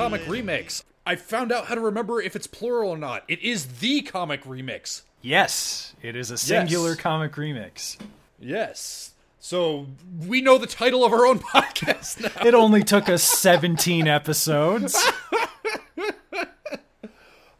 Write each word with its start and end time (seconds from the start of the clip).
comic 0.00 0.22
remix. 0.22 0.82
I 1.06 1.16
found 1.16 1.52
out 1.52 1.66
how 1.66 1.74
to 1.74 1.80
remember 1.80 2.20
if 2.20 2.34
it's 2.36 2.46
plural 2.46 2.90
or 2.90 2.96
not. 2.98 3.24
It 3.28 3.40
is 3.42 3.66
the 3.80 4.02
comic 4.02 4.44
remix. 4.44 5.02
Yes, 5.22 5.94
it 6.02 6.16
is 6.16 6.30
a 6.30 6.38
singular 6.38 6.90
Yes. 6.90 7.00
comic 7.00 7.32
remix. 7.32 7.96
Yes. 8.38 9.12
So 9.38 9.86
we 10.26 10.40
know 10.40 10.58
the 10.58 10.66
title 10.66 11.04
of 11.04 11.12
our 11.12 11.26
own 11.26 11.38
podcast 11.54 12.20
now. 12.22 12.46
It 12.46 12.54
only 12.54 12.82
took 12.82 13.08
us 13.08 13.22
17 13.22 14.06
episodes. 14.08 14.96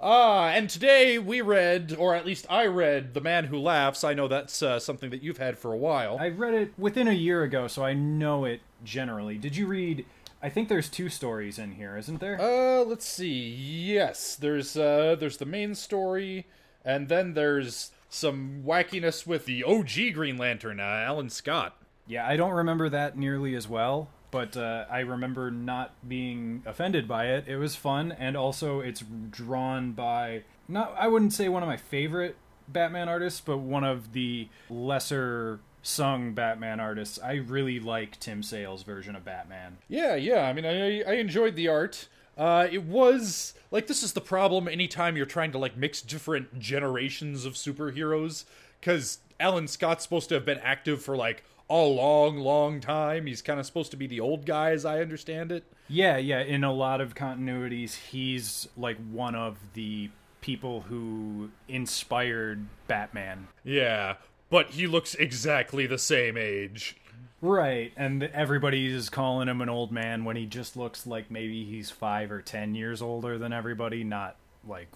Ah, 0.03 0.47
and 0.49 0.71
today 0.71 1.19
we 1.19 1.43
read, 1.43 1.95
or 1.99 2.15
at 2.15 2.25
least 2.25 2.47
I 2.49 2.65
read, 2.65 3.13
The 3.13 3.21
Man 3.21 3.45
Who 3.45 3.59
Laughs. 3.59 4.03
I 4.03 4.15
know 4.15 4.29
that's 4.29 4.63
uh, 4.63 4.79
something 4.81 5.11
that 5.11 5.23
you've 5.23 5.37
had 5.37 5.59
for 5.59 5.75
a 5.75 5.77
while. 5.77 6.17
I 6.19 6.29
read 6.29 6.55
it 6.55 6.73
within 6.79 7.07
a 7.07 7.13
year 7.13 7.43
ago, 7.43 7.69
so 7.69 7.85
I 7.85 7.93
know 7.93 8.47
it 8.47 8.63
generally. 8.83 9.37
Did 9.37 9.57
you 9.57 9.67
read? 9.67 10.07
I 10.43 10.49
think 10.49 10.69
there's 10.69 10.89
two 10.89 11.09
stories 11.09 11.59
in 11.59 11.73
here, 11.73 11.97
isn't 11.97 12.21
there? 12.21 12.41
Uh, 12.41 12.85
let's 12.85 13.07
see. 13.07 13.49
Yes, 13.49 14.37
there's 14.37 14.77
uh, 14.77 15.17
there's 15.19 15.37
the 15.37 15.47
main 15.47 15.75
story, 15.75 16.47
and 16.85 17.09
then 17.09 17.35
there's 17.35 17.91
some 18.09 18.63
wackiness 18.65 19.27
with 19.27 19.45
the 19.45 19.63
OG 19.63 20.15
Green 20.15 20.39
Lantern, 20.39 20.81
uh, 20.81 20.83
Alan 20.83 21.29
Scott. 21.29 21.77
Yeah, 22.07 22.27
I 22.27 22.37
don't 22.37 22.53
remember 22.53 22.89
that 22.89 23.17
nearly 23.17 23.55
as 23.55 23.69
well, 23.69 24.09
but 24.31 24.57
uh, 24.57 24.87
I 24.91 25.01
remember 25.01 25.51
not 25.51 25.93
being 26.07 26.63
offended 26.67 27.07
by 27.07 27.27
it. 27.27 27.45
It 27.47 27.57
was 27.57 27.77
fun, 27.77 28.11
and 28.11 28.37
also 28.37 28.81
it's 28.81 29.05
drawn 29.31 29.93
by 29.93 30.45
not 30.69 30.95
I 30.99 31.09
wouldn't 31.09 31.35
say 31.35 31.49
one 31.49 31.63
of 31.63 31.69
my 31.69 31.77
favorite 31.77 32.37
Batman 32.67 33.09
artists, 33.09 33.41
but 33.41 33.59
one 33.59 33.85
of 33.85 34.13
the 34.13 34.49
lesser 34.71 35.61
sung 35.83 36.33
Batman 36.33 36.81
artists. 36.81 37.19
I 37.23 37.35
really 37.35 37.81
like 37.81 38.19
Tim 38.21 38.43
Sale's 38.43 38.83
version 38.83 39.17
of 39.17 39.25
Batman. 39.25 39.79
Yeah, 39.89 40.15
yeah. 40.15 40.47
I 40.47 40.53
mean, 40.53 40.67
I 40.67 41.03
I 41.03 41.15
enjoyed 41.15 41.57
the 41.57 41.69
art. 41.69 42.09
Uh, 42.37 42.67
it 42.71 42.85
was 42.85 43.55
like 43.71 43.87
this 43.87 44.03
is 44.03 44.13
the 44.13 44.21
problem 44.21 44.69
anytime 44.69 45.17
you're 45.17 45.27
trying 45.27 45.53
to 45.53 45.59
like 45.59 45.77
mix 45.77 46.01
different 46.01 46.59
generations 46.59 47.45
of 47.45 47.55
superheroes 47.55 48.45
because 48.81 49.19
Alan 49.39 49.69
Scott's 49.69 50.05
supposed 50.05 50.29
to 50.31 50.37
have 50.37 50.45
been 50.45 50.59
active 50.59 51.03
for 51.03 51.17
like 51.17 51.45
a 51.69 51.77
long, 51.77 52.39
long 52.39 52.81
time. 52.81 53.27
He's 53.27 53.43
kind 53.43 53.61
of 53.61 53.67
supposed 53.67 53.93
to 53.93 53.97
be 53.97 54.07
the 54.07 54.21
old 54.21 54.45
guy, 54.45 54.73
as 54.73 54.85
I 54.85 55.01
understand 55.01 55.53
it. 55.53 55.65
Yeah, 55.89 56.17
yeah. 56.17 56.41
In 56.41 56.65
a 56.65 56.73
lot 56.73 57.01
of 57.01 57.15
continuities, 57.15 57.95
he's 57.95 58.69
like 58.77 58.97
one 59.11 59.35
of 59.35 59.57
the 59.75 60.11
people 60.41 60.83
who 60.83 61.51
inspired 61.69 62.67
Batman. 62.89 63.49
Yeah, 63.65 64.17
but 64.51 64.71
he 64.71 64.87
looks 64.87 65.15
exactly 65.15 65.87
the 65.87 65.99
same 65.99 66.37
age. 66.37 66.97
Right, 67.43 67.93
and 67.97 68.23
everybody 68.25 68.87
is 68.87 69.09
calling 69.09 69.49
him 69.49 69.63
an 69.63 69.71
old 69.71 69.91
man 69.91 70.25
when 70.25 70.37
he 70.37 70.45
just 70.45 70.77
looks 70.77 71.07
like 71.07 71.31
maybe 71.31 71.65
he's 71.65 71.91
five 71.91 72.31
or 72.31 72.43
ten 72.43 72.75
years 72.75 73.01
older 73.01 73.39
than 73.39 73.53
everybody, 73.53 74.05
not 74.05 74.37
like 74.69 74.89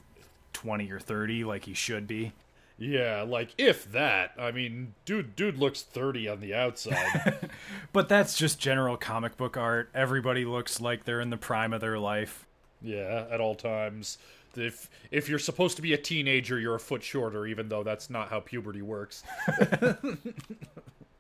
20 0.53 0.91
or 0.91 1.01
30 1.01 1.45
like 1.45 1.65
he 1.65 1.73
should 1.73 2.07
be. 2.07 2.33
Yeah, 2.77 3.25
like 3.27 3.55
if 3.57 3.91
that. 3.93 4.33
I 4.39 4.51
mean, 4.51 4.95
dude, 5.05 5.37
dude 5.37 5.59
looks 5.59 5.81
thirty 5.83 6.29
on 6.29 6.41
the 6.41 6.55
outside. 6.55 7.49
But 7.93 8.09
that's 8.09 8.37
just 8.37 8.59
general 8.59 8.97
comic 8.97 9.37
book 9.37 9.57
art. 9.57 9.89
Everybody 9.95 10.45
looks 10.45 10.81
like 10.81 11.05
they're 11.05 11.21
in 11.21 11.31
the 11.31 11.37
prime 11.37 11.73
of 11.73 11.81
their 11.81 11.99
life. 12.01 12.45
yeah, 12.83 13.27
at 13.31 13.41
all 13.41 13.55
times. 13.55 14.19
If 14.57 14.89
if 15.11 15.29
you're 15.29 15.39
supposed 15.39 15.77
to 15.77 15.83
be 15.83 15.93
a 15.93 15.99
teenager, 15.99 16.59
you're 16.59 16.75
a 16.75 16.81
foot 16.81 17.03
shorter, 17.03 17.47
even 17.47 17.69
though 17.69 17.83
that's 17.83 18.11
not 18.11 18.29
how 18.29 18.41
puberty 18.41 18.83
works. 18.83 19.23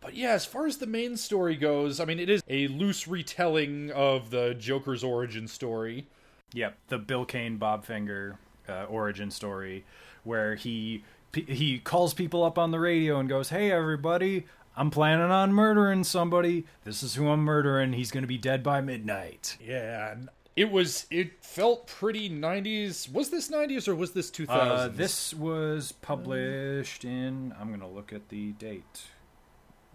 but 0.00 0.14
yeah, 0.14 0.32
as 0.32 0.44
far 0.44 0.66
as 0.66 0.78
the 0.78 0.86
main 0.86 1.16
story 1.16 1.56
goes, 1.56 2.00
I 2.00 2.04
mean, 2.04 2.18
it 2.18 2.28
is 2.28 2.42
a 2.48 2.68
loose 2.68 3.08
retelling 3.08 3.90
of 3.92 4.30
the 4.30 4.54
Joker's 4.54 5.04
origin 5.04 5.48
story. 5.48 6.06
Yep, 6.52 6.76
the 6.88 6.98
Bill 6.98 7.24
Kane 7.24 7.56
Bob 7.56 7.84
Finger 7.84 8.38
uh, 8.68 8.84
origin 8.84 9.30
story, 9.30 9.84
where 10.22 10.54
he 10.54 11.04
he 11.34 11.78
calls 11.78 12.14
people 12.14 12.44
up 12.44 12.58
on 12.58 12.70
the 12.70 12.78
radio 12.78 13.18
and 13.18 13.28
goes, 13.28 13.48
"Hey, 13.48 13.70
everybody, 13.70 14.46
I'm 14.76 14.90
planning 14.90 15.30
on 15.30 15.52
murdering 15.52 16.04
somebody. 16.04 16.64
This 16.84 17.02
is 17.02 17.14
who 17.14 17.28
I'm 17.28 17.40
murdering. 17.40 17.92
He's 17.92 18.10
going 18.10 18.22
to 18.22 18.28
be 18.28 18.38
dead 18.38 18.62
by 18.62 18.80
midnight." 18.80 19.56
Yeah, 19.60 20.14
it 20.56 20.70
was. 20.70 21.06
It 21.10 21.44
felt 21.44 21.86
pretty 21.86 22.30
'90s. 22.30 23.10
Was 23.12 23.30
this 23.30 23.50
'90s 23.50 23.88
or 23.88 23.94
was 23.94 24.12
this 24.12 24.30
2000s? 24.30 24.48
Uh, 24.48 24.88
this 24.88 25.34
was 25.34 25.92
published 25.92 27.04
in. 27.04 27.54
I'm 27.60 27.68
going 27.68 27.80
to 27.80 27.86
look 27.86 28.12
at 28.12 28.28
the 28.28 28.52
date. 28.52 29.02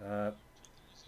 Uh, 0.05 0.31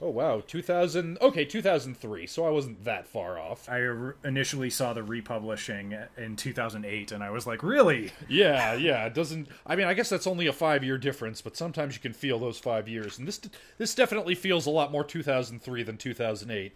Oh 0.03 0.09
wow, 0.09 0.41
2000. 0.45 1.19
Okay, 1.21 1.45
2003. 1.45 2.25
So 2.25 2.47
I 2.47 2.49
wasn't 2.49 2.83
that 2.85 3.07
far 3.07 3.37
off. 3.37 3.69
I 3.69 3.83
r- 3.85 4.15
initially 4.25 4.71
saw 4.71 4.93
the 4.93 5.03
republishing 5.03 5.95
in 6.17 6.35
2008, 6.35 7.11
and 7.11 7.23
I 7.23 7.29
was 7.29 7.45
like, 7.45 7.61
"Really?" 7.61 8.11
Yeah, 8.27 8.73
yeah. 8.73 9.05
It 9.05 9.13
doesn't. 9.13 9.47
I 9.67 9.75
mean, 9.75 9.85
I 9.85 9.93
guess 9.93 10.09
that's 10.09 10.25
only 10.25 10.47
a 10.47 10.53
five-year 10.53 10.97
difference, 10.97 11.41
but 11.41 11.55
sometimes 11.55 11.93
you 11.93 12.01
can 12.01 12.13
feel 12.13 12.39
those 12.39 12.57
five 12.57 12.87
years, 12.87 13.19
and 13.19 13.27
this 13.27 13.39
this 13.77 13.93
definitely 13.93 14.33
feels 14.33 14.65
a 14.65 14.71
lot 14.71 14.91
more 14.91 15.03
2003 15.03 15.83
than 15.83 15.97
2008. 15.97 16.73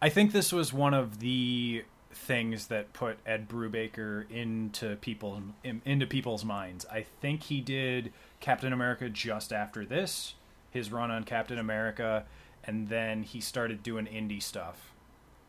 I 0.00 0.08
think 0.08 0.32
this 0.32 0.52
was 0.52 0.72
one 0.72 0.94
of 0.94 1.20
the 1.20 1.84
things 2.12 2.68
that 2.68 2.92
put 2.92 3.18
Ed 3.26 3.48
Brubaker 3.48 4.30
into 4.30 4.96
people 4.96 5.42
into 5.62 6.06
people's 6.06 6.44
minds. 6.44 6.86
I 6.90 7.02
think 7.02 7.44
he 7.44 7.60
did 7.60 8.12
Captain 8.40 8.72
America 8.72 9.08
just 9.08 9.52
after 9.52 9.84
this, 9.84 10.34
his 10.70 10.92
run 10.92 11.10
on 11.10 11.24
Captain 11.24 11.58
America, 11.58 12.24
and 12.64 12.88
then 12.88 13.22
he 13.22 13.40
started 13.40 13.82
doing 13.82 14.06
indie 14.06 14.42
stuff. 14.42 14.92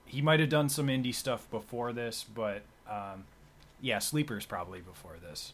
He 0.06 0.22
might 0.22 0.40
have 0.40 0.50
done 0.50 0.70
some 0.70 0.88
indie 0.88 1.16
stuff 1.16 1.50
before 1.50 1.94
this, 1.94 2.24
but 2.24 2.62
um, 2.90 3.26
yeah, 3.82 4.00
Sleepers 4.00 4.46
probably 4.46 4.82
before 4.82 5.16
this. 5.22 5.54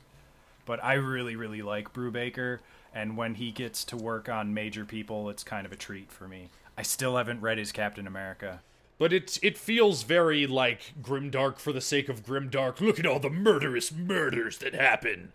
But 0.65 0.83
I 0.83 0.93
really, 0.93 1.35
really 1.35 1.61
like 1.61 1.93
Brubaker, 1.93 2.59
and 2.93 3.17
when 3.17 3.35
he 3.35 3.51
gets 3.51 3.83
to 3.85 3.97
work 3.97 4.29
on 4.29 4.53
major 4.53 4.85
people, 4.85 5.29
it's 5.29 5.43
kind 5.43 5.65
of 5.65 5.71
a 5.71 5.77
treat 5.77 6.11
for 6.11 6.27
me. 6.27 6.49
I 6.77 6.83
still 6.83 7.17
haven't 7.17 7.41
read 7.41 7.57
his 7.57 7.71
Captain 7.71 8.07
America. 8.07 8.61
But 9.01 9.13
it 9.13 9.39
it 9.41 9.57
feels 9.57 10.03
very 10.03 10.45
like 10.45 10.93
grimdark 11.01 11.57
for 11.57 11.73
the 11.73 11.81
sake 11.81 12.07
of 12.07 12.23
grimdark. 12.23 12.79
Look 12.79 12.99
at 12.99 13.07
all 13.07 13.17
the 13.17 13.31
murderous 13.31 13.91
murders 13.91 14.59
that 14.59 14.75
happen. 14.75 15.31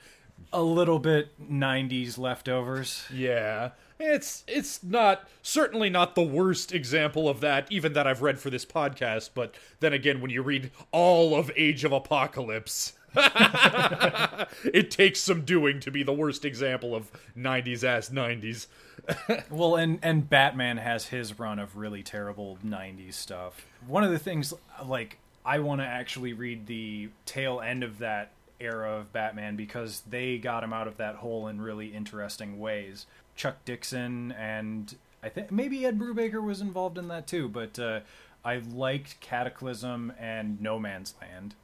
A 0.53 0.62
little 0.62 1.00
bit 1.00 1.31
90s 1.50 2.16
leftovers. 2.16 3.06
Yeah. 3.12 3.71
It's 3.99 4.44
it's 4.47 4.84
not 4.84 5.28
certainly 5.43 5.91
not 5.91 6.15
the 6.15 6.22
worst 6.22 6.72
example 6.72 7.28
of 7.28 7.41
that, 7.41 7.66
even 7.69 7.93
that 7.94 8.06
I've 8.06 8.22
read 8.22 8.38
for 8.38 8.50
this 8.50 8.65
podcast. 8.65 9.31
But 9.34 9.56
then 9.81 9.93
again, 9.93 10.21
when 10.21 10.31
you 10.31 10.43
read 10.43 10.71
all 10.93 11.34
of 11.34 11.50
Age 11.56 11.83
of 11.83 11.91
Apocalypse, 11.91 12.93
it 14.65 14.91
takes 14.91 15.21
some 15.21 15.43
doing 15.43 15.81
to 15.81 15.91
be 15.91 16.03
the 16.03 16.12
worst 16.12 16.44
example 16.44 16.94
of 16.94 17.10
'90s 17.37 17.84
ass 17.84 18.10
'90s. 18.10 18.66
Well, 19.50 19.77
and 19.77 20.00
and 20.03 20.28
Batman 20.28 20.78
has 20.78 21.06
his 21.06 21.38
run 21.38 21.60
of 21.60 21.77
really 21.77 22.03
terrible 22.03 22.59
90s 22.66 23.15
stuff. 23.15 23.65
One 23.87 24.03
of 24.03 24.10
the 24.10 24.19
things 24.19 24.53
like 24.84 25.19
I 25.44 25.60
want 25.60 25.81
to 25.81 25.87
actually 25.87 26.32
read 26.32 26.66
the 26.66 27.10
tail 27.25 27.60
end 27.60 27.84
of 27.84 27.99
that 27.99 28.32
era 28.59 28.99
of 28.99 29.12
Batman 29.12 29.54
because 29.54 30.03
they 30.09 30.38
got 30.38 30.65
him 30.65 30.72
out 30.72 30.88
of 30.88 30.97
that 30.97 31.16
hole 31.16 31.47
in 31.47 31.60
really 31.60 31.88
interesting 31.88 32.59
ways. 32.59 33.06
Chuck 33.37 33.65
Dixon 33.65 34.33
and 34.33 34.97
I 35.22 35.28
think 35.28 35.51
maybe 35.51 35.84
Ed 35.84 35.98
Brubaker 35.98 36.42
was 36.42 36.60
involved 36.60 36.98
in 36.98 37.09
that 37.09 37.27
too, 37.27 37.48
but 37.48 37.78
uh, 37.78 38.01
I 38.45 38.59
liked 38.59 39.21
Cataclysm 39.21 40.12
and 40.19 40.60
No 40.60 40.78
Man's 40.78 41.15
Land, 41.21 41.54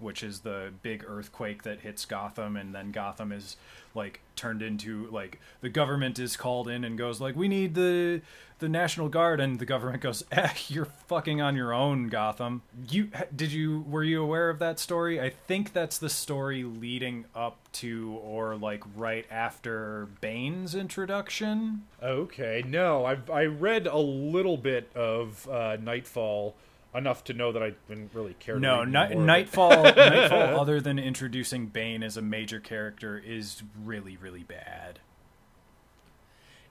which 0.00 0.22
is 0.22 0.40
the 0.40 0.72
big 0.82 1.04
earthquake 1.06 1.62
that 1.62 1.80
hits 1.80 2.04
Gotham, 2.04 2.56
and 2.56 2.74
then 2.74 2.90
Gotham 2.90 3.32
is 3.32 3.56
like 3.94 4.20
turned 4.36 4.62
into 4.62 5.08
like 5.10 5.40
the 5.60 5.68
government 5.68 6.18
is 6.18 6.36
called 6.36 6.68
in 6.68 6.84
and 6.84 6.96
goes 6.96 7.20
like 7.20 7.36
we 7.36 7.48
need 7.48 7.74
the 7.74 8.22
the 8.60 8.68
National 8.68 9.08
Guard, 9.08 9.40
and 9.40 9.58
the 9.58 9.64
government 9.66 10.02
goes, 10.02 10.22
eh, 10.32 10.50
you're 10.68 10.84
fucking 10.84 11.40
on 11.40 11.56
your 11.56 11.72
own, 11.72 12.08
Gotham. 12.08 12.62
You 12.88 13.08
did 13.34 13.52
you 13.52 13.84
were 13.88 14.04
you 14.04 14.22
aware 14.22 14.48
of 14.48 14.58
that 14.60 14.78
story? 14.78 15.20
I 15.20 15.30
think 15.30 15.72
that's 15.72 15.98
the 15.98 16.08
story 16.08 16.62
leading 16.62 17.24
up 17.34 17.58
to 17.72 18.18
or 18.22 18.56
like 18.56 18.84
right 18.94 19.26
after 19.30 20.08
Bane's 20.20 20.74
introduction. 20.74 21.82
Okay, 22.02 22.62
no, 22.66 23.04
I've 23.04 23.28
I 23.28 23.46
read 23.46 23.86
a 23.86 23.98
little 23.98 24.56
bit 24.56 24.90
of 24.94 25.48
uh, 25.48 25.76
Nightfall, 25.80 26.54
enough 26.94 27.24
to 27.24 27.32
know 27.32 27.52
that 27.52 27.62
I 27.62 27.72
didn't 27.88 28.10
really 28.14 28.34
care. 28.38 28.58
No, 28.58 28.84
Ni-. 28.84 29.14
Nightfall. 29.14 29.82
Nightfall, 29.96 30.58
other 30.60 30.80
than 30.80 30.98
introducing 30.98 31.66
Bane 31.66 32.02
as 32.02 32.16
a 32.16 32.22
major 32.22 32.60
character, 32.60 33.18
is 33.18 33.62
really, 33.84 34.16
really 34.16 34.42
bad. 34.42 35.00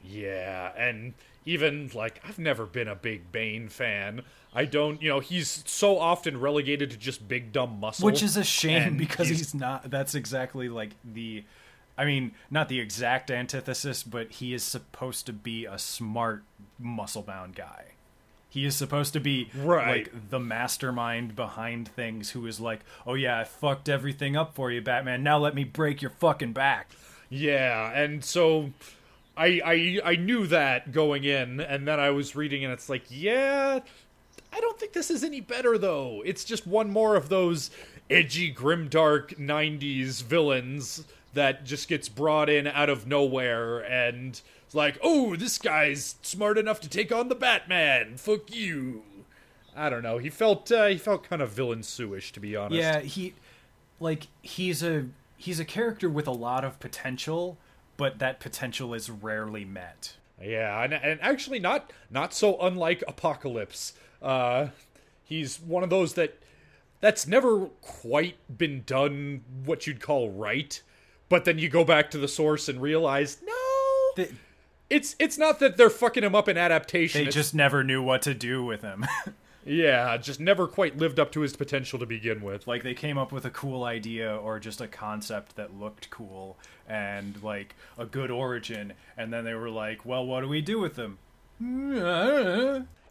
Yeah, 0.03 0.71
and 0.77 1.13
even 1.45 1.91
like 1.93 2.21
I've 2.27 2.39
never 2.39 2.65
been 2.65 2.87
a 2.87 2.95
big 2.95 3.31
Bane 3.31 3.69
fan. 3.69 4.21
I 4.53 4.65
don't, 4.65 5.01
you 5.01 5.09
know, 5.09 5.19
he's 5.19 5.63
so 5.67 5.99
often 5.99 6.39
relegated 6.39 6.91
to 6.91 6.97
just 6.97 7.27
big 7.27 7.51
dumb 7.51 7.79
muscle, 7.79 8.05
Which 8.05 8.23
is 8.23 8.37
a 8.37 8.43
shame 8.43 8.97
because 8.97 9.27
he's, 9.29 9.53
not. 9.53 9.89
That's 9.89 10.15
exactly 10.15 10.69
like 10.69 10.91
the. 11.03 11.43
I 11.97 12.05
mean, 12.05 12.31
not 12.49 12.69
the 12.69 12.79
exact 12.79 13.29
antithesis, 13.29 14.03
but 14.03 14.31
he 14.31 14.53
is 14.53 14.63
supposed 14.63 15.25
to 15.25 15.33
be 15.33 15.65
a 15.65 15.77
smart, 15.77 16.43
muscle 16.79 17.21
bound 17.21 17.55
guy. 17.55 17.87
He 18.49 18.65
is 18.65 18.75
supposed 18.75 19.13
to 19.13 19.19
be 19.19 19.49
Right. 19.55 20.07
like 20.11 20.29
the 20.31 20.39
mastermind 20.39 21.35
behind 21.35 21.87
things 21.87 22.31
who 22.31 22.47
is 22.47 22.59
like, 22.59 22.79
"Oh 23.05 23.13
yeah, 23.13 23.39
I 23.39 23.43
fucked 23.43 23.87
everything 23.87 24.35
up 24.35 24.55
for 24.55 24.71
you, 24.71 24.81
Batman. 24.81 25.21
Now 25.23 25.37
let 25.37 25.53
me 25.53 25.63
break 25.63 26.01
your 26.01 26.11
fucking 26.11 26.53
back." 26.53 26.89
Yeah, 27.29 27.91
and 27.93 28.25
so 28.25 28.71
I 29.37 29.61
I 29.63 29.99
I 30.03 30.15
knew 30.15 30.47
that 30.47 30.91
going 30.91 31.23
in, 31.25 31.59
and 31.59 31.87
then 31.87 31.99
I 31.99 32.09
was 32.09 32.35
reading, 32.35 32.63
and 32.63 32.73
it's 32.73 32.89
like, 32.89 33.03
yeah, 33.09 33.79
I 34.51 34.59
don't 34.59 34.79
think 34.79 34.93
this 34.93 35.11
is 35.11 35.23
any 35.23 35.41
better 35.41 35.77
though. 35.77 36.23
It's 36.25 36.43
just 36.43 36.65
one 36.65 36.89
more 36.89 37.15
of 37.15 37.29
those 37.29 37.69
edgy, 38.09 38.51
grimdark 38.51 39.37
'90s 39.37 40.23
villains 40.23 41.05
that 41.35 41.63
just 41.65 41.87
gets 41.87 42.09
brought 42.09 42.49
in 42.49 42.65
out 42.65 42.89
of 42.89 43.05
nowhere, 43.05 43.77
and 43.79 44.41
it's 44.69 44.75
like, 44.75 44.99
oh, 45.01 45.35
this 45.35 45.57
guy's 45.57 46.13
smart 46.21 46.55
enough 46.55 46.79
to 46.81 46.87
take 46.87 47.11
on 47.11 47.27
the 47.27 47.33
Batman. 47.33 48.17
Fuck 48.17 48.53
you. 48.55 49.01
I 49.75 49.89
don't 49.89 50.03
know. 50.03 50.19
He 50.19 50.29
felt 50.29 50.71
uh, 50.71 50.85
he 50.85 50.97
felt 50.99 51.23
kind 51.27 51.41
of 51.41 51.49
villain 51.49 51.79
suish, 51.79 52.31
to 52.33 52.39
be 52.39 52.55
honest. 52.55 52.79
Yeah, 52.79 52.99
he 52.99 53.33
like 53.99 54.27
he's 54.43 54.83
a 54.83 55.07
he's 55.37 55.59
a 55.59 55.65
character 55.65 56.07
with 56.07 56.27
a 56.27 56.31
lot 56.31 56.63
of 56.63 56.79
potential, 56.79 57.57
but 57.97 58.19
that 58.19 58.39
potential 58.39 58.93
is 58.93 59.09
rarely 59.09 59.65
met. 59.65 60.17
Yeah, 60.39 60.83
and, 60.83 60.93
and 60.93 61.19
actually 61.19 61.57
not 61.57 61.91
not 62.11 62.31
so 62.31 62.55
unlike 62.61 63.03
Apocalypse. 63.07 63.93
Uh, 64.21 64.67
he's 65.23 65.59
one 65.59 65.81
of 65.81 65.89
those 65.89 66.13
that 66.13 66.37
that's 66.99 67.25
never 67.25 67.69
quite 67.81 68.35
been 68.55 68.83
done 68.85 69.41
what 69.65 69.87
you'd 69.87 69.99
call 69.99 70.29
right, 70.29 70.79
but 71.27 71.45
then 71.45 71.57
you 71.57 71.69
go 71.69 71.83
back 71.83 72.11
to 72.11 72.19
the 72.19 72.27
source 72.27 72.69
and 72.69 72.79
realize 72.79 73.39
no, 73.43 73.53
They, 74.15 74.29
it's 74.89 75.15
it's 75.19 75.37
not 75.37 75.59
that 75.59 75.77
they're 75.77 75.89
fucking 75.89 76.23
him 76.23 76.35
up 76.35 76.47
in 76.49 76.57
adaptation. 76.57 77.19
they 77.19 77.23
it's- 77.27 77.33
just 77.35 77.53
never 77.55 77.83
knew 77.83 78.01
what 78.01 78.21
to 78.23 78.33
do 78.33 78.63
with 78.63 78.81
him. 78.81 79.05
yeah, 79.65 80.15
just 80.17 80.39
never 80.39 80.67
quite 80.67 80.97
lived 80.97 81.19
up 81.19 81.31
to 81.33 81.41
his 81.41 81.55
potential 81.55 81.99
to 81.99 82.05
begin 82.05 82.41
with. 82.41 82.65
like 82.67 82.81
they 82.83 82.93
came 82.93 83.17
up 83.17 83.31
with 83.31 83.45
a 83.45 83.49
cool 83.51 83.83
idea 83.83 84.35
or 84.35 84.59
just 84.59 84.81
a 84.81 84.87
concept 84.87 85.55
that 85.57 85.77
looked 85.79 86.09
cool 86.09 86.57
and 86.87 87.41
like 87.43 87.75
a 87.97 88.05
good 88.05 88.31
origin 88.31 88.93
and 89.17 89.31
then 89.31 89.43
they 89.45 89.53
were 89.53 89.69
like, 89.69 90.05
"Well, 90.05 90.25
what 90.25 90.41
do 90.41 90.47
we 90.47 90.61
do 90.61 90.79
with 90.79 90.95
them?" 90.95 91.19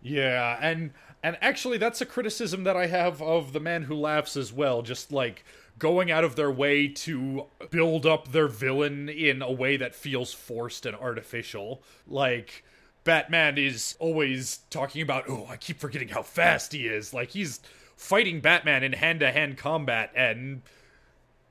Yeah, 0.01 0.59
and 0.61 0.93
and 1.23 1.37
actually 1.41 1.79
that's 1.79 2.01
a 2.01 2.07
criticism 2.07 2.65
that 2.65 2.77
I 2.77 2.87
have 2.87 3.21
of 3.21 3.53
the 3.53 3.61
man 3.61 3.83
who 3.85 3.95
laughs 3.95 4.37
as 4.37 4.53
well, 4.53 4.83
just 4.83 5.13
like 5.13 5.45
going 5.79 6.11
out 6.11 6.25
of 6.25 6.37
their 6.37 6.51
way 6.51 6.89
to 6.89 7.47
build 7.71 8.07
up 8.07 8.33
their 8.33 8.49
villain 8.49 9.09
in 9.09 9.43
a 9.43 9.53
way 9.53 9.77
that 9.77 9.95
feels 9.95 10.33
forced 10.33 10.87
and 10.87 10.97
artificial. 10.97 11.83
Like 12.07 12.65
Batman 13.05 13.59
is 13.59 13.97
always 13.99 14.61
talking 14.71 15.03
about, 15.03 15.25
"Oh, 15.29 15.47
I 15.49 15.57
keep 15.57 15.79
forgetting 15.79 16.09
how 16.09 16.23
fast 16.23 16.73
he 16.73 16.87
is." 16.87 17.15
Like 17.15 17.31
he's 17.31 17.61
fighting 17.97 18.41
Batman 18.41 18.83
in 18.85 18.93
hand-to-hand 18.93 19.57
combat 19.59 20.13
and 20.15 20.63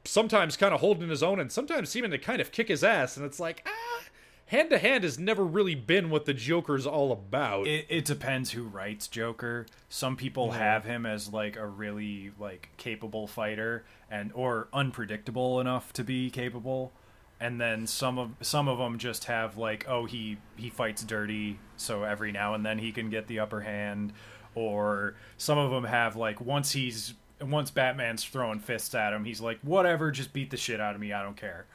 sometimes 0.06 0.56
kind 0.56 0.74
of 0.74 0.80
holding 0.80 1.10
his 1.10 1.22
own 1.22 1.40
and 1.40 1.52
sometimes 1.52 1.90
seeming 1.90 2.12
to 2.12 2.18
kind 2.18 2.40
of 2.40 2.52
kick 2.52 2.70
his 2.70 2.84
ass 2.84 3.18
and 3.18 3.26
it's 3.26 3.40
like, 3.40 3.64
"Ah, 3.66 4.04
hand 4.48 4.70
to 4.72 4.78
hand 4.78 5.04
has 5.04 5.18
never 5.18 5.46
really 5.46 5.76
been 5.76 6.10
what 6.10 6.26
the 6.26 6.34
Joker's 6.34 6.86
all 6.86 7.12
about." 7.12 7.68
It, 7.68 7.86
it 7.90 8.06
depends 8.06 8.52
who 8.52 8.64
writes 8.64 9.08
Joker. 9.08 9.66
Some 9.90 10.16
people 10.16 10.52
have 10.52 10.86
him 10.86 11.06
as 11.06 11.32
like 11.32 11.56
a 11.56 11.68
really 11.68 12.32
like 12.40 12.70
capable 12.78 13.28
fighter 13.28 13.86
and 14.10 14.32
or 14.34 14.68
unpredictable 14.74 15.60
enough 15.60 15.94
to 15.94 16.04
be 16.04 16.30
capable. 16.30 16.92
And 17.40 17.62
then 17.62 17.86
some 17.86 18.18
of 18.18 18.32
some 18.42 18.68
of 18.68 18.80
them 18.80 18.98
just 18.98 19.26
have 19.26 19.58
like, 19.58 19.86
oh, 19.88 20.06
he 20.06 20.38
he 20.56 20.70
fights 20.70 21.04
dirty, 21.04 21.60
so 21.76 22.04
every 22.04 22.32
now 22.32 22.54
and 22.56 22.66
then 22.66 22.80
he 22.80 22.92
can 22.92 23.10
get 23.10 23.28
the 23.28 23.40
upper 23.40 23.62
hand. 23.62 24.14
Or 24.56 25.14
some 25.38 25.60
of 25.60 25.70
them 25.70 25.84
have 25.84 26.16
like 26.16 26.42
once 26.42 26.72
he's 26.72 27.14
once 27.40 27.70
Batman's 27.70 28.24
throwing 28.24 28.60
fists 28.60 28.96
at 28.96 29.14
him, 29.14 29.26
he's 29.26 29.40
like, 29.40 29.60
whatever, 29.62 30.10
just 30.10 30.34
beat 30.34 30.50
the 30.50 30.58
shit 30.58 30.82
out 30.82 30.96
of 30.96 31.02
me, 31.02 31.14
I 31.14 31.22
don't 31.22 31.38
care. 31.38 31.68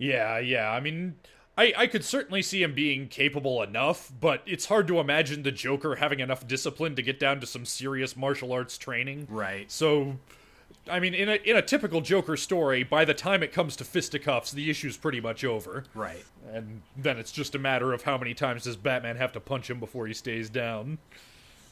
Yeah, 0.00 0.38
yeah. 0.38 0.70
I 0.72 0.80
mean, 0.80 1.16
I 1.58 1.72
I 1.76 1.86
could 1.86 2.04
certainly 2.04 2.42
see 2.42 2.62
him 2.62 2.74
being 2.74 3.06
capable 3.06 3.62
enough, 3.62 4.10
but 4.18 4.42
it's 4.46 4.66
hard 4.66 4.88
to 4.88 4.98
imagine 4.98 5.42
the 5.42 5.52
Joker 5.52 5.96
having 5.96 6.18
enough 6.20 6.48
discipline 6.48 6.96
to 6.96 7.02
get 7.02 7.20
down 7.20 7.38
to 7.40 7.46
some 7.46 7.64
serious 7.66 8.16
martial 8.16 8.50
arts 8.52 8.78
training. 8.78 9.26
Right. 9.30 9.70
So, 9.70 10.16
I 10.90 11.00
mean, 11.00 11.12
in 11.12 11.28
a 11.28 11.34
in 11.44 11.54
a 11.56 11.62
typical 11.62 12.00
Joker 12.00 12.36
story, 12.38 12.82
by 12.82 13.04
the 13.04 13.14
time 13.14 13.42
it 13.42 13.52
comes 13.52 13.76
to 13.76 13.84
fisticuffs, 13.84 14.52
the 14.52 14.70
issue's 14.70 14.96
pretty 14.96 15.20
much 15.20 15.44
over. 15.44 15.84
Right. 15.94 16.24
And 16.50 16.80
then 16.96 17.18
it's 17.18 17.30
just 17.30 17.54
a 17.54 17.58
matter 17.58 17.92
of 17.92 18.02
how 18.02 18.16
many 18.16 18.32
times 18.32 18.64
does 18.64 18.76
Batman 18.76 19.16
have 19.16 19.32
to 19.32 19.40
punch 19.40 19.68
him 19.68 19.78
before 19.78 20.06
he 20.06 20.14
stays 20.14 20.48
down. 20.48 20.98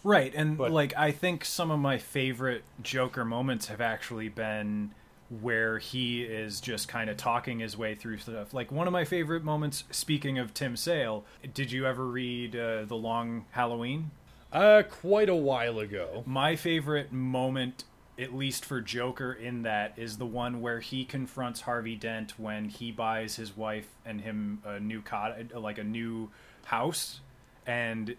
Right, 0.04 0.32
and 0.34 0.56
But- 0.56 0.70
like 0.70 0.92
I 0.96 1.10
think 1.10 1.44
some 1.44 1.70
of 1.70 1.80
my 1.80 1.98
favorite 1.98 2.62
Joker 2.82 3.25
moments 3.25 3.66
have 3.66 3.80
actually 3.80 4.28
been 4.28 4.92
where 5.40 5.78
he 5.78 6.22
is 6.22 6.60
just 6.60 6.88
kind 6.88 7.10
of 7.10 7.16
talking 7.16 7.60
his 7.60 7.76
way 7.76 7.94
through 7.94 8.19
stuff. 8.19 8.54
Like 8.54 8.72
one 8.72 8.86
of 8.86 8.92
my 8.92 9.04
favorite 9.04 9.44
moments. 9.44 9.84
Speaking 9.90 10.38
of 10.38 10.54
Tim 10.54 10.76
Sale, 10.76 11.25
did 11.52 11.70
you 11.70 11.86
ever 11.86 12.06
read 12.06 12.56
uh, 12.56 12.84
the 12.84 12.96
Long 12.96 13.44
Halloween? 13.50 14.10
Uh, 14.52 14.82
quite 14.88 15.28
a 15.28 15.34
while 15.34 15.78
ago. 15.78 16.22
My 16.26 16.56
favorite 16.56 17.12
moment, 17.12 17.84
at 18.19 18.34
least 18.34 18.64
for 18.64 18.80
Joker, 18.80 19.32
in 19.32 19.62
that 19.62 19.92
is 19.96 20.16
the 20.16 20.26
one 20.26 20.62
where 20.62 20.80
he 20.80 21.04
confronts 21.04 21.60
Harvey 21.60 21.96
Dent 21.96 22.38
when 22.38 22.70
he 22.70 22.90
buys 22.90 23.36
his 23.36 23.56
wife 23.56 23.88
and 24.06 24.22
him 24.22 24.62
a 24.64 24.80
new 24.80 25.02
cottage, 25.02 25.52
like 25.52 25.76
a 25.76 25.84
new 25.84 26.30
house, 26.64 27.20
and 27.66 28.16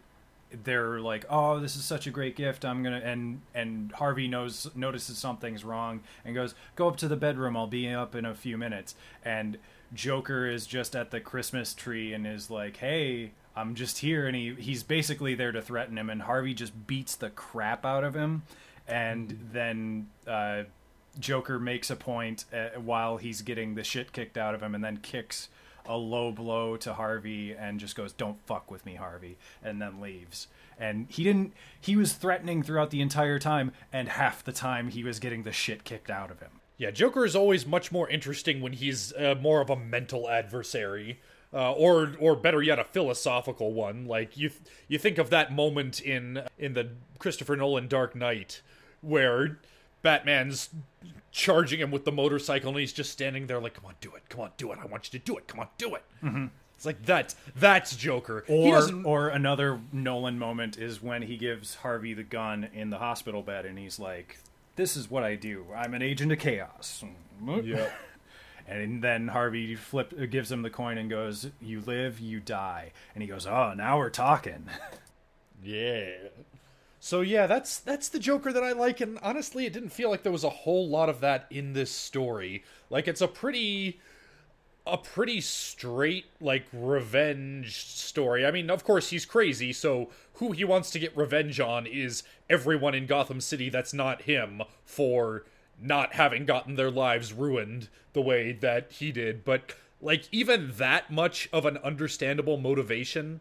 they're 0.64 1.00
like, 1.00 1.26
"Oh, 1.30 1.60
this 1.60 1.76
is 1.76 1.86
such 1.86 2.08
a 2.08 2.12
great 2.12 2.36
gift. 2.36 2.66
I'm 2.66 2.84
gonna." 2.84 3.02
And 3.04 3.42
and 3.54 3.92
Harvey 3.94 4.28
knows 4.28 4.70
notices 4.76 5.18
something's 5.18 5.64
wrong 5.64 6.02
and 6.26 6.36
goes, 6.36 6.56
"Go 6.76 6.88
up 6.88 6.98
to 6.98 7.08
the 7.08 7.18
bedroom. 7.18 7.56
I'll 7.56 7.68
be 7.68 7.88
up 7.90 8.16
in 8.16 8.26
a 8.26 8.36
few 8.36 8.58
minutes." 8.58 8.96
And 9.24 9.58
Joker 9.94 10.48
is 10.48 10.68
just 10.68 10.96
at 10.96 11.12
the 11.12 11.20
Christmas 11.20 11.74
tree 11.74 12.14
and 12.14 12.26
is 12.28 12.50
like, 12.50 12.78
"Hey." 12.78 13.32
I'm 13.56 13.76
just 13.76 13.98
here, 13.98 14.26
and 14.26 14.38
he, 14.38 14.54
he's 14.54 14.84
basically 14.84 15.36
there 15.36 15.52
to 15.52 15.62
threaten 15.62 15.98
him, 15.98 16.10
and 16.10 16.22
Harvey 16.22 16.54
just 16.54 16.88
beats 16.88 17.16
the 17.16 17.30
crap 17.30 17.86
out 17.86 18.06
of 18.06 18.16
him, 18.16 18.44
and 18.88 19.50
then 19.52 20.08
uh, 20.26 20.64
Joker 21.20 21.60
makes 21.60 21.90
a 21.90 21.98
point 21.98 22.46
uh, 22.54 22.80
while 22.80 23.18
he's 23.18 23.42
getting 23.42 23.76
the 23.76 23.84
shit 23.84 24.14
kicked 24.14 24.38
out 24.38 24.56
of 24.56 24.64
him, 24.64 24.76
and 24.76 24.84
then 24.84 24.98
kicks 24.98 25.50
a 25.90 25.98
low 25.98 26.32
blow 26.32 26.78
to 26.78 26.94
Harvey 26.94 27.54
and 27.54 27.80
just 27.80 27.96
goes, 27.96 28.14
"Don't 28.14 28.40
fuck 28.46 28.72
with 28.72 28.86
me, 28.86 28.96
Harvey," 28.96 29.38
and 29.62 29.82
then 29.82 30.00
leaves. 30.00 30.48
And 30.78 31.08
he 31.10 31.24
didn't. 31.24 31.54
He 31.82 31.98
was 31.98 32.14
threatening 32.14 32.64
throughout 32.64 32.92
the 32.92 33.02
entire 33.02 33.40
time, 33.40 33.74
and 33.92 34.08
half 34.08 34.44
the 34.44 34.54
time 34.54 34.90
he 34.90 35.04
was 35.04 35.20
getting 35.20 35.44
the 35.44 35.52
shit 35.52 35.84
kicked 35.84 36.10
out 36.10 36.32
of 36.32 36.40
him. 36.40 36.52
Yeah, 36.78 36.92
Joker 36.92 37.26
is 37.26 37.36
always 37.36 37.66
much 37.66 37.92
more 37.92 38.08
interesting 38.10 38.62
when 38.62 38.72
he's 38.72 39.12
uh, 39.14 39.36
more 39.42 39.60
of 39.60 39.70
a 39.70 39.76
mental 39.76 40.30
adversary, 40.30 41.20
uh, 41.54 41.74
or 41.74 42.14
or 42.20 42.38
better 42.38 42.62
yet, 42.62 42.80
a 42.80 42.86
philosophical 42.86 43.74
one. 43.74 44.06
Like 44.06 44.38
you, 44.38 44.48
th- 44.48 44.62
you 44.88 44.98
think 44.98 45.18
of 45.18 45.30
that 45.32 45.52
moment 45.52 46.00
in 46.00 46.44
in 46.58 46.76
the 46.76 46.92
Christopher 47.18 47.58
Nolan 47.58 47.90
Dark 47.90 48.16
Knight, 48.16 48.62
where 49.02 49.60
Batman's 50.02 50.70
charging 51.32 51.80
him 51.80 51.92
with 51.92 52.06
the 52.06 52.12
motorcycle, 52.12 52.70
and 52.70 52.80
he's 52.80 52.94
just 52.94 53.12
standing 53.12 53.48
there 53.48 53.60
like, 53.60 53.76
"Come 53.76 53.86
on, 53.86 53.96
do 54.02 54.16
it! 54.16 54.24
Come 54.30 54.42
on, 54.42 54.52
do 54.58 54.72
it! 54.72 54.80
I 54.82 54.86
want 54.86 55.12
you 55.12 55.20
to 55.20 55.26
do 55.26 55.38
it! 55.38 55.48
Come 55.48 55.60
on, 55.60 55.68
do 55.78 55.96
it!" 55.96 56.04
Mm-hmm. 56.24 56.48
It's 56.76 56.86
like 56.86 57.06
that. 57.08 57.36
That's 57.56 57.96
Joker. 57.96 58.46
Or, 58.48 58.76
doesn't. 58.76 59.06
or 59.06 59.28
another 59.28 59.82
Nolan 59.92 60.40
moment 60.40 60.78
is 60.78 61.02
when 61.04 61.22
he 61.24 61.36
gives 61.36 61.76
Harvey 61.76 62.14
the 62.14 62.24
gun 62.24 62.70
in 62.74 62.90
the 62.90 62.98
hospital 63.00 63.42
bed, 63.42 63.66
and 63.66 63.78
he's 63.78 64.00
like, 64.00 64.40
"This 64.76 64.96
is 64.96 65.10
what 65.12 65.24
I 65.24 65.36
do. 65.36 65.66
I'm 65.76 65.94
an 65.94 66.02
agent 66.02 66.32
of 66.32 66.40
chaos." 66.40 67.04
yeah. 67.64 67.90
And 68.68 69.04
then 69.04 69.30
Harvey 69.30 69.74
flip 69.74 70.14
gives 70.30 70.52
him 70.52 70.62
the 70.62 70.70
coin 70.70 71.00
and 71.00 71.10
goes, 71.10 71.50
"You 71.60 71.82
live, 71.82 72.20
you 72.20 72.40
die." 72.40 72.92
And 73.16 73.24
he 73.24 73.28
goes, 73.28 73.48
"Oh, 73.48 73.74
now 73.76 73.98
we're 73.98 74.12
talking." 74.12 74.70
Yeah. 75.62 76.12
So 77.00 77.22
yeah, 77.22 77.48
that's 77.48 77.80
that's 77.80 78.10
the 78.10 78.20
Joker 78.20 78.52
that 78.52 78.64
I 78.64 78.74
like, 78.74 79.00
and 79.00 79.18
honestly, 79.22 79.66
it 79.66 79.74
didn't 79.74 79.90
feel 79.90 80.10
like 80.10 80.24
there 80.24 80.32
was 80.32 80.44
a 80.44 80.50
whole 80.50 80.88
lot 80.88 81.10
of 81.10 81.22
that 81.22 81.48
in 81.50 81.74
this 81.74 81.92
story. 81.92 82.64
Like 82.90 83.08
it's 83.08 83.22
a 83.22 83.28
pretty 83.28 84.00
a 84.86 84.98
pretty 84.98 85.40
straight 85.40 86.26
like 86.42 86.66
revenge 86.74 87.86
story. 87.86 88.46
I 88.46 88.52
mean, 88.52 88.70
of 88.70 88.84
course 88.84 89.10
he's 89.10 89.26
crazy, 89.26 89.72
so 89.72 90.10
who 90.36 90.52
he 90.52 90.66
wants 90.66 90.90
to 90.92 91.00
get 91.00 91.16
revenge 91.16 91.60
on 91.60 91.86
is 91.86 92.24
everyone 92.50 92.96
in 92.96 93.06
Gotham 93.06 93.40
City 93.40 93.70
that's 93.70 93.94
not 93.94 94.24
him 94.24 94.62
for 94.84 95.46
not 95.82 96.14
having 96.14 96.46
gotten 96.46 96.76
their 96.76 96.92
lives 96.92 97.32
ruined 97.32 97.88
the 98.12 98.22
way 98.22 98.52
that 98.52 98.92
he 98.92 99.12
did. 99.12 99.46
But 99.46 99.74
like 100.02 100.28
even 100.32 100.74
that 100.78 101.12
much 101.12 101.48
of 101.54 101.66
an 101.66 101.78
understandable 101.78 102.58
motivation 102.58 103.40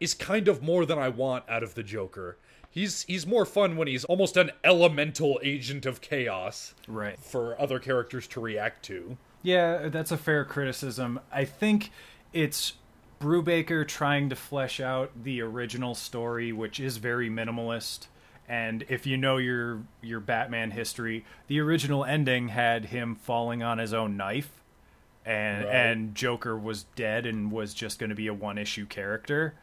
is 0.00 0.14
kind 0.14 0.48
of 0.48 0.62
more 0.62 0.86
than 0.86 0.98
I 0.98 1.08
want 1.08 1.44
out 1.48 1.62
of 1.62 1.74
the 1.74 1.82
Joker. 1.82 2.36
He's 2.70 3.02
he's 3.04 3.26
more 3.26 3.46
fun 3.46 3.76
when 3.76 3.88
he's 3.88 4.04
almost 4.04 4.36
an 4.36 4.50
elemental 4.62 5.40
agent 5.42 5.86
of 5.86 6.00
chaos 6.00 6.74
right. 6.86 7.18
for 7.18 7.60
other 7.60 7.78
characters 7.78 8.26
to 8.28 8.40
react 8.40 8.84
to. 8.86 9.16
Yeah, 9.42 9.88
that's 9.88 10.12
a 10.12 10.16
fair 10.18 10.44
criticism. 10.44 11.20
I 11.32 11.44
think 11.44 11.90
it's 12.32 12.74
Brubaker 13.20 13.86
trying 13.86 14.28
to 14.28 14.36
flesh 14.36 14.80
out 14.80 15.10
the 15.24 15.40
original 15.40 15.94
story, 15.94 16.52
which 16.52 16.78
is 16.78 16.98
very 16.98 17.28
minimalist. 17.30 18.06
And 18.48 18.84
if 18.88 19.06
you 19.06 19.16
know 19.16 19.38
your 19.38 19.82
your 20.02 20.20
Batman 20.20 20.70
history, 20.72 21.24
the 21.48 21.60
original 21.60 22.04
ending 22.04 22.48
had 22.48 22.86
him 22.86 23.14
falling 23.16 23.62
on 23.62 23.78
his 23.78 23.92
own 23.92 24.16
knife, 24.16 24.50
and 25.24 25.64
Right. 25.64 25.74
and 25.74 26.14
Joker 26.14 26.56
was 26.56 26.84
dead 26.96 27.26
and 27.26 27.50
was 27.50 27.74
just 27.74 27.98
going 27.98 28.10
to 28.10 28.16
be 28.16 28.26
a 28.26 28.34
one 28.34 28.56
issue 28.58 28.86
character. 28.86 29.54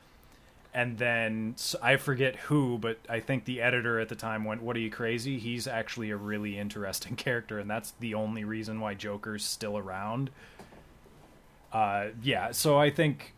And 0.76 0.98
then 0.98 1.56
I 1.82 1.96
forget 1.96 2.36
who, 2.36 2.78
but 2.78 3.00
I 3.08 3.22
think 3.22 3.46
the 3.46 3.62
editor 3.62 3.98
at 3.98 4.10
the 4.10 4.16
time 4.16 4.44
went, 4.44 4.62
"What 4.62 4.76
are 4.76 4.82
you 4.82 4.92
crazy? 4.92 5.40
He's 5.40 5.68
actually 5.68 6.12
a 6.12 6.18
really 6.18 6.60
interesting 6.60 7.16
character, 7.16 7.60
and 7.60 7.70
that's 7.70 7.92
the 8.02 8.14
only 8.14 8.44
reason 8.44 8.82
why 8.82 8.94
Joker's 8.94 9.46
still 9.46 9.78
around." 9.78 10.32
Uh, 11.72 12.08
yeah, 12.22 12.52
so 12.52 12.78
I 12.78 12.90
think 12.90 13.34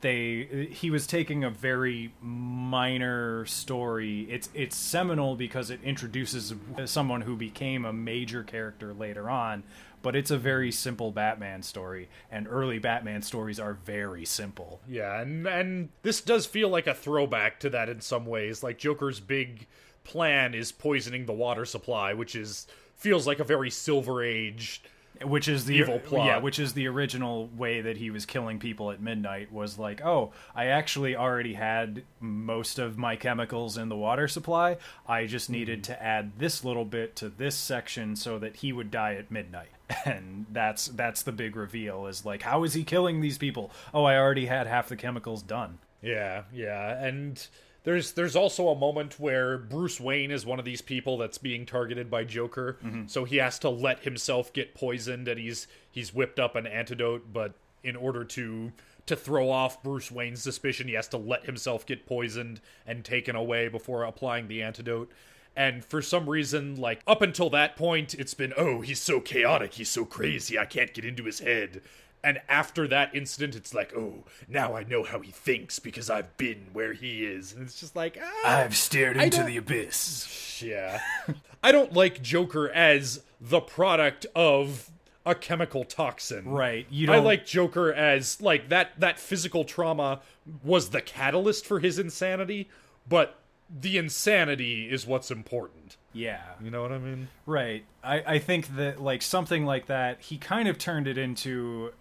they 0.00 0.68
he 0.70 0.90
was 0.90 1.08
taking 1.08 1.42
a 1.42 1.50
very 1.50 2.12
minor 2.22 3.44
story. 3.46 4.28
It's 4.30 4.48
it's 4.54 4.76
seminal 4.76 5.34
because 5.34 5.70
it 5.70 5.82
introduces 5.82 6.54
someone 6.84 7.22
who 7.22 7.34
became 7.34 7.84
a 7.84 7.92
major 7.92 8.44
character 8.44 8.94
later 8.94 9.28
on, 9.28 9.64
but 10.02 10.16
it's 10.16 10.30
a 10.30 10.38
very 10.38 10.72
simple 10.72 11.10
Batman 11.10 11.62
story, 11.62 12.08
and 12.30 12.46
early 12.48 12.78
Batman 12.78 13.22
stories 13.22 13.60
are 13.60 13.74
very 13.74 14.24
simple. 14.24 14.80
Yeah, 14.88 15.20
and 15.20 15.46
and 15.46 15.88
this 16.02 16.20
does 16.20 16.46
feel 16.46 16.68
like 16.68 16.86
a 16.86 16.94
throwback 16.94 17.60
to 17.60 17.70
that 17.70 17.88
in 17.88 18.00
some 18.00 18.26
ways. 18.26 18.62
Like 18.62 18.78
Joker's 18.78 19.20
big 19.20 19.66
plan 20.04 20.54
is 20.54 20.72
poisoning 20.72 21.26
the 21.26 21.32
water 21.32 21.64
supply, 21.64 22.14
which 22.14 22.34
is 22.34 22.66
feels 22.96 23.26
like 23.26 23.40
a 23.40 23.44
very 23.44 23.70
Silver 23.70 24.22
Age. 24.22 24.82
Which 25.22 25.48
is 25.48 25.64
the 25.66 25.76
Evil 25.76 25.98
plot. 25.98 26.26
yeah 26.26 26.38
which 26.38 26.58
is 26.58 26.72
the 26.72 26.86
original 26.86 27.48
way 27.48 27.80
that 27.80 27.96
he 27.96 28.10
was 28.10 28.24
killing 28.26 28.58
people 28.58 28.90
at 28.90 29.00
midnight 29.00 29.52
was 29.52 29.78
like 29.78 30.00
oh 30.02 30.32
i 30.54 30.66
actually 30.66 31.14
already 31.14 31.54
had 31.54 32.02
most 32.20 32.78
of 32.78 32.98
my 32.98 33.16
chemicals 33.16 33.76
in 33.76 33.88
the 33.88 33.96
water 33.96 34.28
supply. 34.28 34.76
I 35.06 35.26
just 35.26 35.46
hmm. 35.48 35.54
needed 35.54 35.84
to 35.84 36.02
add 36.02 36.38
this 36.38 36.64
little 36.64 36.84
bit 36.84 37.16
to 37.16 37.28
this 37.28 37.56
section 37.56 38.16
so 38.16 38.38
that 38.38 38.56
he 38.56 38.72
would 38.72 38.90
die 38.90 39.14
at 39.14 39.30
midnight. 39.30 39.70
And 40.04 40.46
that's 40.52 40.86
that's 40.86 41.22
the 41.22 41.32
big 41.32 41.56
reveal 41.56 42.06
is 42.06 42.24
like 42.24 42.42
how 42.42 42.62
is 42.62 42.74
he 42.74 42.84
killing 42.84 43.20
these 43.20 43.38
people? 43.38 43.72
Oh 43.92 44.04
i 44.04 44.16
already 44.16 44.46
had 44.46 44.68
half 44.68 44.88
the 44.88 44.96
chemicals 44.96 45.42
done. 45.42 45.78
Yeah, 46.00 46.44
yeah, 46.52 47.04
and 47.04 47.44
there's 47.84 48.12
there's 48.12 48.36
also 48.36 48.68
a 48.68 48.76
moment 48.76 49.18
where 49.18 49.56
Bruce 49.56 50.00
Wayne 50.00 50.30
is 50.30 50.44
one 50.44 50.58
of 50.58 50.64
these 50.64 50.82
people 50.82 51.16
that's 51.18 51.38
being 51.38 51.64
targeted 51.64 52.10
by 52.10 52.24
Joker, 52.24 52.78
mm-hmm. 52.84 53.06
so 53.06 53.24
he 53.24 53.36
has 53.36 53.58
to 53.60 53.70
let 53.70 54.00
himself 54.00 54.52
get 54.52 54.74
poisoned, 54.74 55.28
and 55.28 55.40
he's 55.40 55.66
he's 55.90 56.12
whipped 56.14 56.38
up 56.38 56.56
an 56.56 56.66
antidote, 56.66 57.32
but 57.32 57.54
in 57.82 57.96
order 57.96 58.24
to 58.24 58.72
to 59.06 59.16
throw 59.16 59.50
off 59.50 59.82
Bruce 59.82 60.10
Wayne's 60.10 60.42
suspicion, 60.42 60.88
he 60.88 60.94
has 60.94 61.08
to 61.08 61.16
let 61.16 61.46
himself 61.46 61.86
get 61.86 62.06
poisoned 62.06 62.60
and 62.86 63.04
taken 63.04 63.34
away 63.34 63.68
before 63.68 64.04
applying 64.04 64.48
the 64.48 64.62
antidote. 64.62 65.10
And 65.56 65.84
for 65.84 66.00
some 66.00 66.28
reason, 66.28 66.76
like 66.76 67.00
up 67.06 67.22
until 67.22 67.50
that 67.50 67.76
point, 67.76 68.14
it's 68.14 68.34
been, 68.34 68.52
oh, 68.56 68.82
he's 68.82 69.00
so 69.00 69.20
chaotic, 69.20 69.74
he's 69.74 69.88
so 69.88 70.04
crazy, 70.04 70.58
I 70.58 70.64
can't 70.64 70.94
get 70.94 71.04
into 71.04 71.24
his 71.24 71.40
head. 71.40 71.82
And 72.22 72.40
after 72.48 72.86
that 72.88 73.14
incident, 73.14 73.56
it's 73.56 73.72
like, 73.72 73.94
oh, 73.96 74.24
now 74.46 74.76
I 74.76 74.84
know 74.84 75.02
how 75.04 75.20
he 75.20 75.30
thinks 75.30 75.78
because 75.78 76.10
I've 76.10 76.36
been 76.36 76.66
where 76.72 76.92
he 76.92 77.24
is. 77.24 77.52
And 77.52 77.62
it's 77.62 77.80
just 77.80 77.96
like, 77.96 78.18
ah, 78.22 78.58
i've 78.60 78.76
stared 78.76 79.16
into 79.16 79.42
the 79.42 79.56
abyss 79.56 80.62
yeah. 80.62 81.00
I 81.62 81.72
don't 81.72 81.92
like 81.92 82.22
Joker 82.22 82.70
as 82.70 83.22
the 83.40 83.60
product 83.60 84.26
of 84.34 84.90
a 85.26 85.34
chemical 85.34 85.84
toxin. 85.84 86.48
right 86.48 86.86
you 86.90 87.06
I 87.10 87.16
don't 87.16 87.22
i 87.22 87.26
like 87.26 87.46
Joker 87.46 87.92
as 87.92 88.40
like 88.40 88.70
that 88.70 88.98
that 88.98 89.18
physical 89.18 89.64
trauma 89.64 90.20
was 90.64 90.90
the 90.90 91.00
catalyst 91.00 91.66
for 91.66 91.80
his 91.80 91.98
insanity, 91.98 92.68
but 93.08 93.36
the 93.70 93.98
insanity 93.98 94.90
is 94.90 95.06
what's 95.06 95.30
important. 95.30 95.96
yeah 96.12 96.40
You 96.62 96.70
know 96.70 96.82
what 96.82 96.92
I 96.92 96.98
mean? 96.98 97.28
Right. 97.46 97.84
I, 98.02 98.22
I 98.26 98.38
think 98.38 98.76
that 98.76 99.00
like 99.00 99.22
something 99.22 99.64
like 99.64 99.86
that, 99.86 100.20
he 100.22 100.38
kind 100.38 100.68
of 100.68 100.78
turned 100.78 101.06
it 101.06 101.18
into 101.18 101.92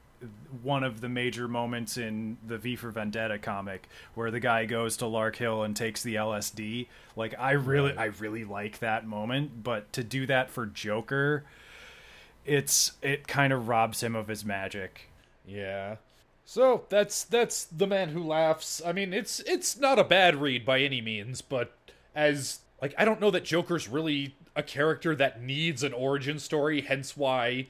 one 0.61 0.83
of 0.83 1.01
the 1.01 1.09
major 1.09 1.47
moments 1.47 1.97
in 1.97 2.37
the 2.45 2.57
V 2.57 2.75
for 2.75 2.91
Vendetta 2.91 3.37
comic 3.39 3.87
where 4.15 4.31
the 4.31 4.39
guy 4.39 4.65
goes 4.65 4.97
to 4.97 5.05
Larkhill 5.05 5.63
and 5.63 5.75
takes 5.75 6.03
the 6.03 6.15
LSD. 6.15 6.87
Like 7.15 7.35
I 7.39 7.51
really 7.51 7.95
I 7.97 8.05
really 8.05 8.43
like 8.43 8.79
that 8.79 9.05
moment, 9.05 9.63
but 9.63 9.91
to 9.93 10.03
do 10.03 10.25
that 10.27 10.49
for 10.51 10.65
Joker, 10.65 11.45
it's 12.45 12.93
it 13.01 13.27
kind 13.27 13.53
of 13.53 13.67
robs 13.67 14.01
him 14.03 14.15
of 14.15 14.27
his 14.27 14.43
magic. 14.43 15.09
Yeah. 15.45 15.97
So 16.45 16.85
that's 16.89 17.23
that's 17.23 17.65
the 17.65 17.87
man 17.87 18.09
who 18.09 18.23
laughs. 18.23 18.81
I 18.85 18.91
mean, 18.91 19.13
it's 19.13 19.39
it's 19.41 19.77
not 19.77 19.99
a 19.99 20.03
bad 20.03 20.35
read 20.35 20.65
by 20.65 20.79
any 20.79 21.01
means, 21.01 21.41
but 21.41 21.73
as 22.15 22.59
like 22.81 22.93
I 22.97 23.05
don't 23.05 23.21
know 23.21 23.31
that 23.31 23.43
Joker's 23.45 23.87
really 23.87 24.35
a 24.55 24.63
character 24.63 25.15
that 25.15 25.41
needs 25.41 25.83
an 25.83 25.93
origin 25.93 26.39
story. 26.39 26.81
Hence 26.81 27.15
why 27.15 27.67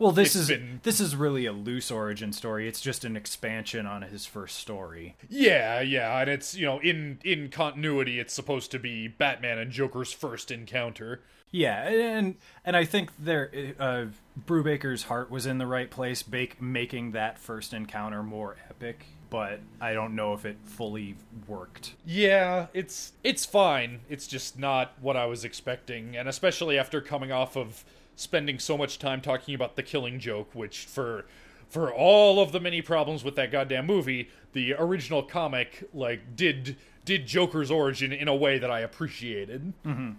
Well, 0.00 0.12
this 0.12 0.34
is 0.34 0.48
been- 0.48 0.80
this 0.82 0.98
is 0.98 1.14
really 1.14 1.44
a 1.44 1.52
loose 1.52 1.90
origin 1.90 2.32
story. 2.32 2.66
It's 2.66 2.80
just 2.80 3.04
an 3.04 3.16
expansion 3.16 3.84
on 3.86 4.00
his 4.02 4.24
first 4.24 4.56
story. 4.58 5.14
Yeah, 5.28 5.82
yeah, 5.82 6.18
and 6.20 6.30
it's 6.30 6.54
you 6.56 6.64
know 6.64 6.80
in 6.80 7.18
in 7.22 7.50
continuity, 7.50 8.18
it's 8.18 8.32
supposed 8.32 8.70
to 8.72 8.78
be 8.78 9.08
Batman 9.08 9.58
and 9.58 9.70
Joker's 9.70 10.10
first 10.12 10.50
encounter. 10.50 11.20
Yeah, 11.52 11.86
and 11.88 12.36
and 12.64 12.76
I 12.76 12.84
think 12.86 13.10
there, 13.18 13.50
uh, 13.78 14.06
Brubaker's 14.46 15.02
heart 15.04 15.30
was 15.30 15.44
in 15.44 15.58
the 15.58 15.66
right 15.66 15.90
place, 15.90 16.22
bake, 16.22 16.62
making 16.62 17.12
that 17.12 17.38
first 17.38 17.74
encounter 17.74 18.22
more 18.22 18.56
epic. 18.70 19.04
But 19.28 19.60
I 19.80 19.92
don't 19.92 20.16
know 20.16 20.32
if 20.32 20.44
it 20.44 20.56
fully 20.64 21.16
worked. 21.46 21.94
Yeah, 22.06 22.68
it's 22.72 23.12
it's 23.22 23.44
fine. 23.44 24.00
It's 24.08 24.26
just 24.26 24.58
not 24.58 24.94
what 25.00 25.16
I 25.16 25.26
was 25.26 25.44
expecting, 25.44 26.16
and 26.16 26.26
especially 26.28 26.78
after 26.78 27.00
coming 27.02 27.30
off 27.32 27.54
of 27.56 27.84
spending 28.20 28.58
so 28.58 28.76
much 28.76 28.98
time 28.98 29.20
talking 29.20 29.54
about 29.54 29.76
the 29.76 29.82
Killing 29.82 30.20
Joke, 30.20 30.50
which 30.54 30.84
for 30.84 31.26
for 31.68 31.92
all 31.92 32.40
of 32.40 32.52
the 32.52 32.60
many 32.60 32.82
problems 32.82 33.22
with 33.22 33.36
that 33.36 33.52
goddamn 33.52 33.86
movie, 33.86 34.28
the 34.52 34.74
original 34.74 35.22
comic 35.22 35.88
like 35.94 36.36
did 36.36 36.76
did 37.04 37.26
Joker's 37.26 37.70
origin 37.70 38.12
in 38.12 38.28
a 38.28 38.34
way 38.34 38.58
that 38.58 38.70
I 38.70 38.80
appreciated. 38.80 39.72
Mm-hmm. 39.84 40.12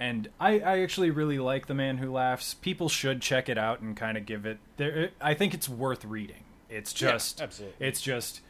And 0.00 0.28
I, 0.40 0.58
I 0.58 0.80
actually 0.80 1.10
really 1.10 1.38
like 1.38 1.66
The 1.66 1.74
Man 1.74 1.98
Who 1.98 2.10
Laughs. 2.12 2.54
People 2.54 2.88
should 2.88 3.22
check 3.22 3.48
it 3.48 3.56
out 3.56 3.80
and 3.80 3.96
kind 3.96 4.18
of 4.18 4.26
give 4.26 4.44
it. 4.44 4.58
There, 4.76 5.10
I 5.20 5.34
think 5.34 5.54
it's 5.54 5.68
worth 5.68 6.04
reading. 6.04 6.42
It's 6.68 7.00
Yeah, 7.00 7.12
just, 7.12 7.40
absolutely. 7.40 7.86
it's 7.86 8.02
just, 8.02 8.40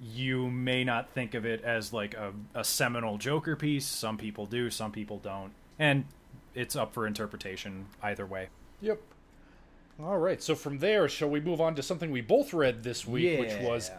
you 0.00 0.48
may 0.48 0.84
not 0.84 1.10
think 1.10 1.34
of 1.34 1.44
it 1.44 1.62
as 1.64 1.92
like 1.92 2.14
a, 2.14 2.32
a 2.54 2.62
seminal 2.62 3.18
Joker 3.18 3.56
piece. 3.56 3.84
Some 3.84 4.16
people 4.16 4.46
do, 4.46 4.70
some 4.70 4.92
people 4.92 5.18
don't, 5.18 5.52
and 5.78 6.04
it's 6.54 6.76
up 6.76 6.92
for 6.94 7.06
interpretation 7.06 7.86
either 8.02 8.26
way. 8.26 8.48
Yep. 8.80 9.00
All 10.02 10.18
right, 10.18 10.42
so 10.42 10.54
from 10.54 10.78
there, 10.78 11.08
shall 11.08 11.28
we 11.28 11.40
move 11.40 11.60
on 11.60 11.74
to 11.74 11.82
something 11.82 12.10
we 12.10 12.22
both 12.22 12.52
read 12.54 12.82
this 12.82 13.06
week, 13.06 13.38
which 13.38 13.54
was 13.60 13.90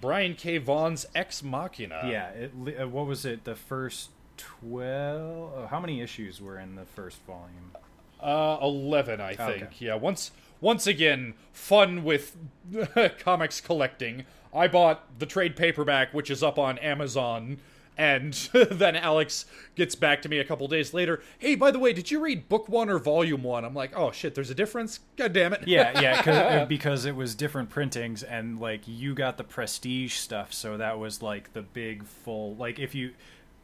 Brian 0.00 0.34
K. 0.34 0.58
Vaughan's 0.58 1.06
Ex 1.14 1.42
Machina. 1.42 2.02
Yeah, 2.06 2.28
it, 2.30 2.52
uh, 2.80 2.88
what 2.88 3.06
was 3.06 3.24
it? 3.24 3.44
The 3.44 3.54
first 3.54 4.10
twelve? 4.36 5.52
Uh, 5.56 5.66
how 5.66 5.80
many 5.80 6.00
issues 6.00 6.40
were 6.40 6.58
in 6.58 6.76
the 6.76 6.84
first 6.84 7.20
volume? 7.26 7.72
Uh, 8.20 8.56
eleven, 8.62 9.20
I 9.20 9.34
think. 9.34 9.62
Okay. 9.62 9.66
Yeah. 9.78 9.96
Once, 9.96 10.30
once 10.60 10.86
again, 10.86 11.34
fun 11.52 12.04
with 12.04 12.36
comics 13.18 13.60
collecting. 13.60 14.24
I 14.54 14.68
bought 14.68 15.18
the 15.18 15.26
trade 15.26 15.56
paperback, 15.56 16.14
which 16.14 16.30
is 16.30 16.42
up 16.42 16.58
on 16.58 16.78
Amazon, 16.78 17.58
and 17.98 18.32
then 18.52 18.96
Alex 18.96 19.44
gets 19.74 19.94
back 19.94 20.22
to 20.22 20.28
me 20.28 20.38
a 20.38 20.44
couple 20.44 20.66
days 20.68 20.94
later. 20.94 21.22
Hey, 21.38 21.54
by 21.54 21.70
the 21.70 21.78
way, 21.78 21.92
did 21.92 22.10
you 22.10 22.20
read 22.20 22.48
book 22.48 22.68
one 22.68 22.88
or 22.88 22.98
volume 22.98 23.42
one? 23.42 23.64
I'm 23.64 23.74
like, 23.74 23.92
oh 23.96 24.10
shit, 24.12 24.34
there's 24.34 24.50
a 24.50 24.54
difference. 24.54 25.00
God 25.16 25.32
damn 25.32 25.52
it. 25.52 25.66
Yeah, 25.68 26.00
yeah, 26.00 26.22
'cause- 26.22 26.68
because 26.68 27.04
it 27.04 27.14
was 27.16 27.34
different 27.34 27.70
printings, 27.70 28.22
and 28.22 28.58
like 28.60 28.82
you 28.86 29.14
got 29.14 29.36
the 29.36 29.44
prestige 29.44 30.14
stuff, 30.14 30.52
so 30.52 30.76
that 30.76 30.98
was 30.98 31.22
like 31.22 31.52
the 31.52 31.62
big 31.62 32.04
full. 32.04 32.54
Like, 32.56 32.78
if 32.78 32.94
you, 32.94 33.12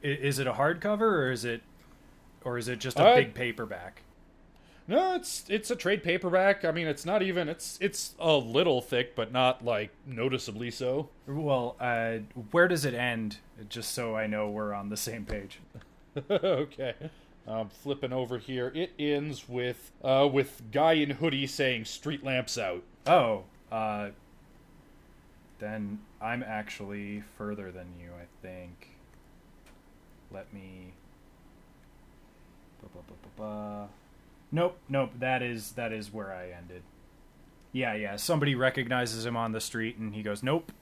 is 0.03 0.39
it 0.39 0.47
a 0.47 0.53
hardcover 0.53 1.01
or 1.01 1.31
is 1.33 1.45
it, 1.45 1.63
or 2.45 2.59
is 2.59 2.69
it 2.69 2.79
just 2.79 2.99
a 2.99 3.05
Uh, 3.07 3.15
big 3.17 3.35
paperback? 3.35 4.03
No, 4.89 5.15
it's 5.15 5.45
it's 5.51 5.71
a 5.71 5.77
trade 5.77 6.03
paperback. 6.03 6.65
I 6.65 6.71
mean, 6.71 6.87
it's 6.87 7.05
not 7.05 7.23
even. 7.23 7.47
It's 7.47 7.77
it's 7.79 8.15
a 8.19 8.33
little 8.37 8.81
thick, 8.81 9.15
but 9.15 9.31
not 9.31 9.63
like 9.63 9.91
noticeably 10.07 10.71
so. 10.71 11.11
Well, 11.27 11.77
uh, 11.79 12.21
where 12.53 12.69
does 12.69 12.87
it 12.87 12.95
end? 12.95 13.37
Just 13.69 13.93
so 13.93 14.17
I 14.17 14.27
know 14.27 14.49
we're 14.49 14.73
on 14.73 14.89
the 14.89 14.97
same 14.97 15.27
page. 15.27 15.61
okay. 16.31 16.95
Um, 17.47 17.69
flipping 17.69 18.15
over 18.15 18.39
here, 18.39 18.73
it 18.75 18.93
ends 18.99 19.47
with 19.47 19.93
uh, 20.03 20.27
with 20.33 20.63
guy 20.73 20.95
in 20.95 21.11
hoodie 21.11 21.47
saying 21.47 21.85
"street 21.85 22.25
lamps 22.25 22.57
out." 22.57 22.83
Oh, 23.07 23.45
uh, 23.71 24.09
then 25.59 25.99
I'm 26.19 26.43
actually 26.43 27.25
further 27.37 27.71
than 27.71 27.89
you, 28.01 28.09
I 28.11 28.25
think. 28.41 28.89
Let 30.31 30.51
me. 30.55 30.95
Ba, 32.81 32.89
ba, 32.95 33.15
ba. 33.37 33.89
Nope, 34.51 34.79
nope. 34.89 35.11
That 35.19 35.43
is 35.43 35.73
that 35.73 35.93
is 35.93 36.13
where 36.13 36.33
I 36.33 36.51
ended. 36.51 36.83
Yeah, 37.73 37.95
yeah. 37.95 38.17
Somebody 38.17 38.55
recognizes 38.55 39.27
him 39.27 39.37
on 39.37 39.53
the 39.53 39.61
street, 39.61 39.97
and 39.99 40.15
he 40.15 40.23
goes, 40.23 40.43
"Nope, 40.43 40.73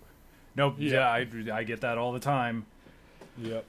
nope." 0.55 0.77
Yeah, 0.79 1.19
Yeah. 1.19 1.53
I, 1.53 1.59
I 1.59 1.65
get 1.65 1.81
that 1.81 1.99
all 1.99 2.13
the 2.13 2.21
time. 2.21 2.67
Yep. 3.39 3.65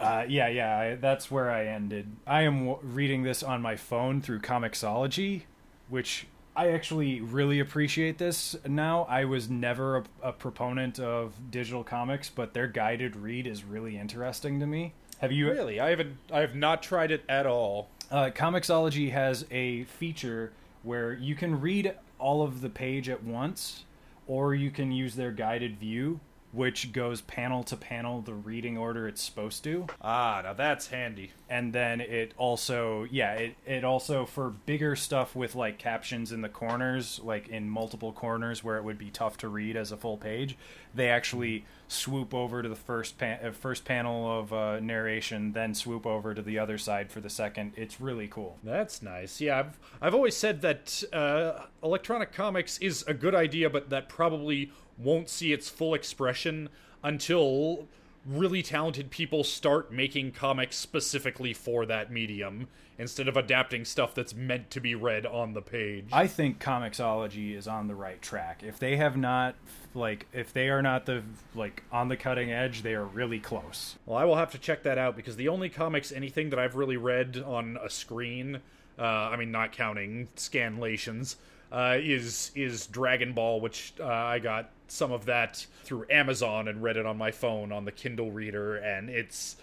Uh, 0.00 0.24
yeah, 0.26 0.48
yeah. 0.48 0.76
I, 0.78 0.94
that's 0.96 1.30
where 1.30 1.50
I 1.50 1.66
ended. 1.66 2.08
I 2.26 2.42
am 2.42 2.66
w- 2.66 2.78
reading 2.82 3.22
this 3.22 3.42
on 3.42 3.62
my 3.62 3.76
phone 3.76 4.20
through 4.20 4.40
Comixology, 4.40 5.42
which 5.88 6.26
I 6.56 6.70
actually 6.70 7.20
really 7.20 7.60
appreciate 7.60 8.18
this 8.18 8.56
now. 8.66 9.06
I 9.08 9.26
was 9.26 9.48
never 9.48 9.98
a, 9.98 10.04
a 10.22 10.32
proponent 10.32 10.98
of 10.98 11.34
digital 11.52 11.84
comics, 11.84 12.30
but 12.30 12.52
their 12.52 12.66
guided 12.66 13.14
read 13.14 13.46
is 13.46 13.62
really 13.64 13.96
interesting 13.96 14.58
to 14.60 14.66
me. 14.66 14.94
Have 15.20 15.30
you 15.30 15.50
Really, 15.50 15.78
I 15.78 15.90
haven't. 15.90 16.16
I 16.32 16.40
have 16.40 16.56
not 16.56 16.82
tried 16.82 17.12
it 17.12 17.22
at 17.28 17.46
all. 17.46 17.88
Uh, 18.12 18.30
Comixology 18.30 19.10
has 19.10 19.46
a 19.50 19.84
feature 19.84 20.52
where 20.82 21.14
you 21.14 21.34
can 21.34 21.60
read 21.60 21.94
all 22.18 22.42
of 22.42 22.60
the 22.60 22.68
page 22.68 23.08
at 23.08 23.24
once, 23.24 23.84
or 24.26 24.54
you 24.54 24.70
can 24.70 24.92
use 24.92 25.16
their 25.16 25.32
guided 25.32 25.78
view, 25.78 26.20
which 26.52 26.92
goes 26.92 27.22
panel 27.22 27.62
to 27.64 27.76
panel 27.76 28.20
the 28.20 28.34
reading 28.34 28.76
order 28.76 29.08
it's 29.08 29.22
supposed 29.22 29.64
to. 29.64 29.86
Ah, 30.00 30.42
now 30.44 30.52
that's 30.52 30.88
handy. 30.88 31.32
And 31.48 31.72
then 31.72 32.00
it 32.00 32.32
also, 32.36 33.06
yeah, 33.10 33.32
it, 33.34 33.56
it 33.66 33.84
also 33.84 34.26
for 34.26 34.50
bigger 34.50 34.94
stuff 34.94 35.34
with 35.34 35.54
like 35.54 35.78
captions 35.78 36.30
in 36.30 36.42
the 36.42 36.48
corners, 36.48 37.20
like 37.24 37.48
in 37.48 37.68
multiple 37.68 38.12
corners 38.12 38.62
where 38.62 38.76
it 38.76 38.84
would 38.84 38.98
be 38.98 39.10
tough 39.10 39.36
to 39.38 39.48
read 39.48 39.76
as 39.76 39.92
a 39.92 39.96
full 39.96 40.16
page, 40.16 40.56
they 40.94 41.08
actually 41.08 41.64
swoop 41.88 42.32
over 42.32 42.62
to 42.62 42.68
the 42.68 42.76
first 42.76 43.18
pan- 43.18 43.44
uh, 43.44 43.52
first 43.52 43.84
panel 43.84 44.38
of 44.38 44.52
uh, 44.52 44.80
narration, 44.80 45.52
then 45.52 45.74
swoop 45.74 46.06
over 46.06 46.34
to 46.34 46.42
the 46.42 46.58
other 46.58 46.78
side 46.78 47.10
for 47.10 47.20
the 47.20 47.30
second. 47.30 47.72
It's 47.76 48.00
really 48.00 48.28
cool. 48.28 48.58
That's 48.62 49.02
nice. 49.02 49.40
Yeah, 49.40 49.58
I've 49.58 49.78
I've 50.00 50.14
always 50.14 50.36
said 50.36 50.62
that 50.62 51.02
uh, 51.12 51.64
electronic 51.82 52.32
comics 52.32 52.78
is 52.78 53.04
a 53.06 53.14
good 53.14 53.34
idea, 53.34 53.68
but 53.68 53.90
that 53.90 54.08
probably 54.08 54.70
won't 55.02 55.28
see 55.28 55.52
its 55.52 55.68
full 55.68 55.94
expression 55.94 56.68
until 57.02 57.88
really 58.24 58.62
talented 58.62 59.10
people 59.10 59.42
start 59.42 59.92
making 59.92 60.32
comics 60.32 60.76
specifically 60.76 61.52
for 61.52 61.84
that 61.86 62.10
medium 62.10 62.68
instead 62.98 63.26
of 63.26 63.36
adapting 63.36 63.84
stuff 63.84 64.14
that's 64.14 64.34
meant 64.34 64.70
to 64.70 64.80
be 64.80 64.94
read 64.94 65.26
on 65.26 65.54
the 65.54 65.62
page. 65.62 66.04
I 66.12 66.26
think 66.26 66.60
Comixology 66.60 67.56
is 67.56 67.66
on 67.66 67.88
the 67.88 67.94
right 67.94 68.20
track. 68.22 68.62
If 68.62 68.78
they 68.78 68.96
have 68.96 69.16
not, 69.16 69.56
like, 69.94 70.26
if 70.32 70.52
they 70.52 70.68
are 70.68 70.82
not 70.82 71.06
the 71.06 71.22
like 71.54 71.82
on 71.90 72.08
the 72.08 72.16
cutting 72.16 72.52
edge, 72.52 72.82
they 72.82 72.94
are 72.94 73.04
really 73.04 73.40
close. 73.40 73.96
Well, 74.06 74.16
I 74.16 74.24
will 74.24 74.36
have 74.36 74.52
to 74.52 74.58
check 74.58 74.84
that 74.84 74.98
out 74.98 75.16
because 75.16 75.36
the 75.36 75.48
only 75.48 75.68
comics, 75.68 76.12
anything 76.12 76.50
that 76.50 76.58
I've 76.58 76.76
really 76.76 76.96
read 76.96 77.42
on 77.44 77.76
a 77.82 77.90
screen, 77.90 78.60
uh, 78.98 79.02
I 79.02 79.36
mean, 79.36 79.50
not 79.50 79.72
counting 79.72 80.28
scanlations, 80.36 81.36
uh, 81.72 81.96
is 81.98 82.52
is 82.54 82.86
Dragon 82.86 83.32
Ball, 83.32 83.60
which 83.60 83.94
uh, 83.98 84.06
I 84.06 84.38
got 84.38 84.70
some 84.88 85.10
of 85.10 85.24
that 85.24 85.66
through 85.84 86.04
Amazon 86.10 86.68
and 86.68 86.82
read 86.82 86.98
it 86.98 87.06
on 87.06 87.16
my 87.16 87.30
phone 87.30 87.72
on 87.72 87.86
the 87.86 87.92
Kindle 87.92 88.30
Reader, 88.30 88.76
and 88.76 89.08
it's 89.08 89.56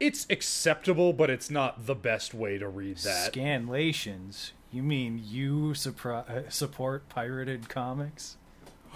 it's 0.00 0.26
acceptable, 0.30 1.12
but 1.12 1.28
it's 1.28 1.50
not 1.50 1.86
the 1.86 1.94
best 1.94 2.32
way 2.32 2.56
to 2.56 2.68
read 2.68 2.96
that. 2.98 3.32
Scanlations. 3.34 4.52
You 4.72 4.82
mean 4.82 5.20
you 5.22 5.72
supri- 5.74 6.28
uh, 6.28 6.48
support 6.48 7.08
pirated 7.08 7.68
comics? 7.68 8.36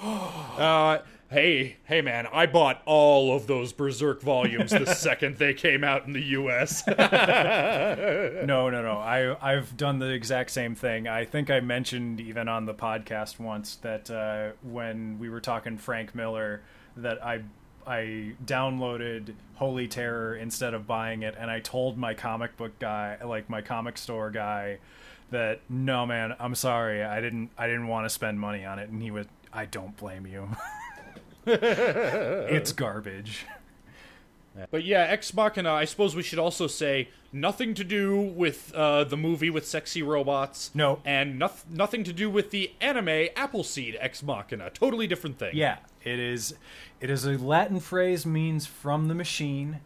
Uh, 0.02 0.98
hey, 1.34 1.76
hey, 1.84 2.00
man! 2.00 2.28
I 2.32 2.46
bought 2.46 2.80
all 2.86 3.34
of 3.34 3.48
those 3.48 3.72
Berserk 3.72 4.22
volumes 4.22 4.70
the 4.70 4.86
second 4.94 5.36
they 5.36 5.52
came 5.52 5.82
out 5.82 6.06
in 6.06 6.12
the 6.12 6.22
U.S. 6.22 6.84
No, 8.44 8.70
no, 8.70 8.82
no. 8.82 8.98
I 8.98 9.36
I've 9.52 9.76
done 9.76 9.98
the 9.98 10.10
exact 10.10 10.52
same 10.52 10.76
thing. 10.76 11.08
I 11.08 11.24
think 11.24 11.50
I 11.50 11.58
mentioned 11.58 12.20
even 12.20 12.46
on 12.48 12.66
the 12.66 12.74
podcast 12.74 13.40
once 13.40 13.76
that 13.76 14.10
uh, 14.10 14.50
when 14.62 15.18
we 15.18 15.28
were 15.28 15.40
talking 15.40 15.76
Frank 15.76 16.14
Miller, 16.14 16.62
that 16.96 17.24
I 17.24 17.42
I 17.84 18.34
downloaded 18.44 19.34
Holy 19.56 19.88
Terror 19.88 20.36
instead 20.36 20.72
of 20.72 20.86
buying 20.86 21.22
it, 21.22 21.34
and 21.36 21.50
I 21.50 21.58
told 21.58 21.98
my 21.98 22.14
comic 22.14 22.56
book 22.56 22.78
guy, 22.78 23.18
like 23.24 23.50
my 23.50 23.60
comic 23.60 23.98
store 23.98 24.30
guy, 24.30 24.78
that 25.32 25.60
no, 25.68 26.06
man, 26.06 26.36
I'm 26.38 26.54
sorry, 26.54 27.02
I 27.02 27.20
didn't 27.20 27.50
I 27.58 27.66
didn't 27.66 27.88
want 27.88 28.04
to 28.04 28.10
spend 28.10 28.38
money 28.38 28.64
on 28.64 28.78
it, 28.78 28.88
and 28.88 29.02
he 29.02 29.10
was, 29.10 29.26
I 29.52 29.64
don't 29.64 29.96
blame 29.96 30.26
you. 30.28 30.48
it's 31.46 32.72
garbage. 32.72 33.46
But 34.70 34.84
yeah, 34.84 35.00
Ex 35.00 35.34
Machina, 35.34 35.72
I 35.72 35.84
suppose 35.84 36.14
we 36.14 36.22
should 36.22 36.38
also 36.38 36.66
say 36.66 37.08
nothing 37.32 37.74
to 37.74 37.82
do 37.82 38.20
with 38.20 38.72
uh, 38.74 39.04
the 39.04 39.16
movie 39.16 39.50
with 39.50 39.66
sexy 39.66 40.02
robots. 40.02 40.70
No. 40.74 41.00
And 41.04 41.38
noth- 41.38 41.66
nothing 41.68 42.04
to 42.04 42.12
do 42.12 42.30
with 42.30 42.50
the 42.50 42.72
anime 42.80 43.28
Appleseed 43.34 43.96
Ex 43.98 44.22
Machina. 44.22 44.70
Totally 44.70 45.06
different 45.06 45.38
thing. 45.38 45.56
Yeah, 45.56 45.78
it 46.04 46.20
is. 46.20 46.54
It 47.00 47.10
is 47.10 47.26
a 47.26 47.32
Latin 47.32 47.80
phrase 47.80 48.24
means 48.24 48.66
from 48.66 49.08
the 49.08 49.14
machine. 49.14 49.80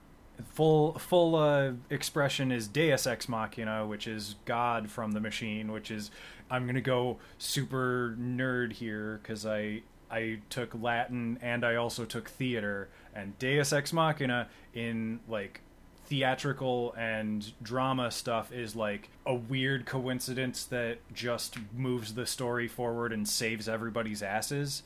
Full 0.52 0.98
full 0.98 1.34
uh, 1.34 1.72
expression 1.90 2.52
is 2.52 2.68
Deus 2.68 3.08
ex 3.08 3.28
machina, 3.28 3.84
which 3.84 4.06
is 4.06 4.36
God 4.44 4.88
from 4.88 5.10
the 5.10 5.18
machine. 5.18 5.72
Which 5.72 5.90
is 5.90 6.12
I'm 6.48 6.64
gonna 6.64 6.80
go 6.80 7.18
super 7.38 8.16
nerd 8.20 8.74
here 8.74 9.18
because 9.20 9.44
I 9.44 9.82
I 10.10 10.38
took 10.50 10.74
Latin 10.80 11.38
and 11.42 11.64
I 11.64 11.76
also 11.76 12.04
took 12.04 12.28
theater. 12.28 12.88
And 13.14 13.38
Deus 13.38 13.72
ex 13.72 13.92
machina 13.92 14.48
in 14.74 15.20
like 15.28 15.60
theatrical 16.06 16.94
and 16.96 17.52
drama 17.62 18.10
stuff 18.10 18.50
is 18.50 18.74
like 18.74 19.10
a 19.26 19.34
weird 19.34 19.84
coincidence 19.84 20.64
that 20.64 20.98
just 21.12 21.56
moves 21.76 22.14
the 22.14 22.24
story 22.24 22.66
forward 22.66 23.12
and 23.12 23.28
saves 23.28 23.68
everybody's 23.68 24.22
asses. 24.22 24.82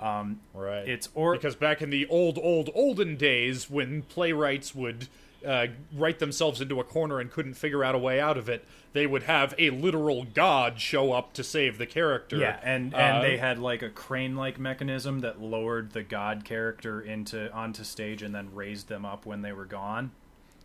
Um, 0.00 0.40
Right. 0.52 0.88
It's 0.88 1.08
or 1.14 1.34
because 1.34 1.54
back 1.54 1.80
in 1.80 1.90
the 1.90 2.06
old, 2.08 2.38
old, 2.38 2.70
olden 2.74 3.16
days 3.16 3.70
when 3.70 4.02
playwrights 4.02 4.74
would 4.74 5.08
uh, 5.44 5.66
write 5.94 6.18
themselves 6.18 6.60
into 6.60 6.80
a 6.80 6.84
corner 6.84 7.20
and 7.20 7.30
couldn't 7.30 7.54
figure 7.54 7.84
out 7.84 7.94
a 7.94 7.98
way 7.98 8.20
out 8.20 8.36
of 8.38 8.48
it, 8.48 8.64
they 8.92 9.06
would 9.06 9.24
have 9.24 9.54
a 9.58 9.70
literal 9.70 10.24
god 10.34 10.80
show 10.80 11.12
up 11.12 11.32
to 11.34 11.42
save 11.44 11.78
the 11.78 11.86
character. 11.86 12.36
yeah, 12.36 12.58
and 12.62 12.94
and 12.94 13.18
Uh, 13.18 13.20
they 13.22 13.36
had 13.36 13.58
like 13.58 13.82
a 13.82 13.90
crane-like 13.90 14.58
mechanism 14.58 15.20
that 15.20 15.40
lowered 15.40 15.92
the 15.92 16.02
god 16.02 16.44
character 16.44 17.00
into 17.00 17.52
onto 17.52 17.84
stage 17.84 18.22
and 18.22 18.34
then 18.34 18.54
raised 18.54 18.88
them 18.88 19.04
up 19.04 19.26
when 19.26 19.42
they 19.42 19.52
were 19.52 19.64
gone, 19.66 20.10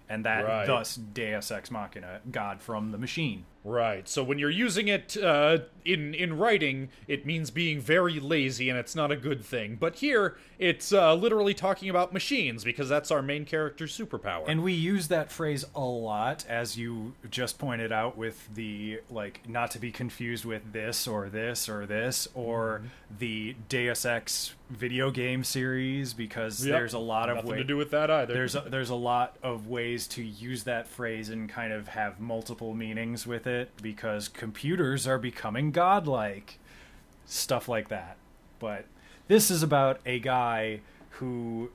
and 0.08 0.24
that 0.26 0.46
Right. 0.46 0.66
thus 0.68 0.96
Deus 0.96 1.52
ex 1.52 1.70
machina, 1.72 2.22
God 2.32 2.62
from 2.62 2.92
the 2.92 2.98
machine. 2.98 3.46
Right. 3.64 4.08
So 4.08 4.24
when 4.24 4.40
you're 4.40 4.50
using 4.50 4.88
it 4.88 5.18
uh, 5.18 5.60
in 5.84 6.14
in 6.14 6.38
writing, 6.38 6.90
it 7.08 7.26
means 7.26 7.52
being 7.52 7.82
very 7.82 8.20
lazy, 8.20 8.70
and 8.70 8.80
it's 8.80 8.96
not 8.96 9.12
a 9.12 9.18
good 9.18 9.44
thing. 9.44 9.76
But 9.78 9.96
here, 9.96 10.38
it's 10.58 10.94
uh, 10.94 11.14
literally 11.16 11.54
talking 11.54 11.90
about 11.90 12.14
machines 12.14 12.64
because 12.64 12.88
that's 12.88 13.12
our 13.12 13.22
main 13.22 13.44
character's 13.44 13.98
superpower. 13.98 14.46
And 14.48 14.64
we 14.64 14.72
use 14.74 15.10
that 15.10 15.30
phrase 15.32 15.66
a 15.76 15.84
lot, 15.84 16.46
as 16.48 16.78
you 16.78 17.14
just 17.30 17.60
pointed 17.60 17.92
out, 17.92 18.18
with 18.18 18.48
the 18.54 19.02
like 19.10 19.42
not 19.48 19.72
to 19.72 19.80
be 19.80 19.92
confused 19.92 20.46
with 20.46 20.72
this 20.72 21.06
or 21.08 21.28
this 21.28 21.68
or 21.68 21.86
this 21.86 22.30
or 22.34 22.82
the 23.20 23.56
Deus 23.68 24.06
Ex 24.06 24.54
video 24.70 25.10
game 25.12 25.44
series, 25.44 26.14
because 26.14 26.66
Yep. 26.66 26.78
there's 26.78 26.94
a 26.94 27.00
lot 27.00 27.30
of 27.30 27.38
nothing 27.38 27.52
ways. 27.52 27.58
to 27.62 27.64
do 27.66 27.76
with 27.76 27.92
that 27.92 28.10
either. 28.12 28.34
there's 28.34 28.56
a, 28.56 28.62
there's 28.70 28.92
a 28.92 28.96
lot 28.96 29.36
of 29.42 29.68
ways 29.68 30.08
to 30.10 30.24
use 30.24 30.64
that 30.66 30.88
phrase 30.88 31.30
and 31.30 31.50
kind 31.50 31.74
of 31.74 31.88
have 31.90 32.20
multiple 32.20 32.74
meanings 32.76 33.26
with 33.26 33.48
it 33.48 33.49
because 33.82 34.28
computers 34.28 35.08
are 35.08 35.18
becoming 35.18 35.72
godlike 35.72 36.60
stuff 37.26 37.68
like 37.68 37.90
that 37.90 38.18
but 38.60 38.86
this 39.28 39.52
is 39.52 39.62
about 39.64 40.00
a 40.06 40.20
guy 40.20 40.80
who 41.12 41.70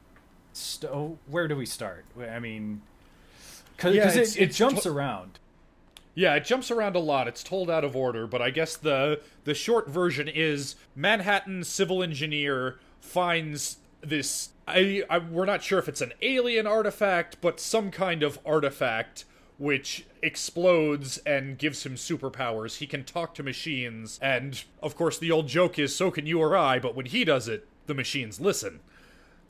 st- 0.52 0.90
oh, 0.92 1.18
where 1.26 1.46
do 1.48 1.56
we 1.56 1.66
start 1.66 2.04
i 2.30 2.38
mean 2.38 2.80
because 3.76 3.94
Yeah, 3.94 4.08
it, 4.22 4.40
it 4.40 4.52
jumps 4.52 4.86
around 4.86 5.38
Yeah, 6.14 6.34
it 6.36 6.44
jumps 6.44 6.70
around 6.70 6.94
a 6.94 7.00
lot. 7.00 7.26
It's 7.26 7.42
told 7.42 7.68
out 7.68 7.82
of 7.82 7.96
order, 7.96 8.26
but 8.28 8.40
I 8.40 8.50
guess 8.50 8.76
the 8.76 9.20
the 9.44 9.54
short 9.54 9.88
version 9.88 10.28
is 10.28 10.76
Manhattan 10.94 11.64
civil 11.64 12.02
engineer 12.02 12.78
finds 13.00 13.78
this. 14.00 14.50
I, 14.68 15.02
I 15.10 15.18
we're 15.18 15.44
not 15.44 15.62
sure 15.64 15.78
if 15.80 15.88
it's 15.88 16.00
an 16.00 16.12
alien 16.22 16.66
artifact, 16.68 17.38
but 17.40 17.58
some 17.58 17.90
kind 17.90 18.22
of 18.22 18.38
artifact 18.46 19.24
which 19.58 20.04
explodes 20.22 21.18
and 21.18 21.58
gives 21.58 21.86
him 21.86 21.94
superpowers. 21.94 22.78
He 22.78 22.86
can 22.86 23.04
talk 23.04 23.34
to 23.34 23.42
machines, 23.42 24.18
and 24.20 24.62
of 24.82 24.96
course 24.96 25.18
the 25.18 25.30
old 25.30 25.48
joke 25.48 25.78
is 25.78 25.94
so 25.94 26.10
can 26.10 26.26
you 26.26 26.40
or 26.40 26.56
I. 26.56 26.78
But 26.78 26.94
when 26.94 27.06
he 27.06 27.24
does 27.24 27.48
it, 27.48 27.68
the 27.86 27.94
machines 27.94 28.40
listen. 28.40 28.80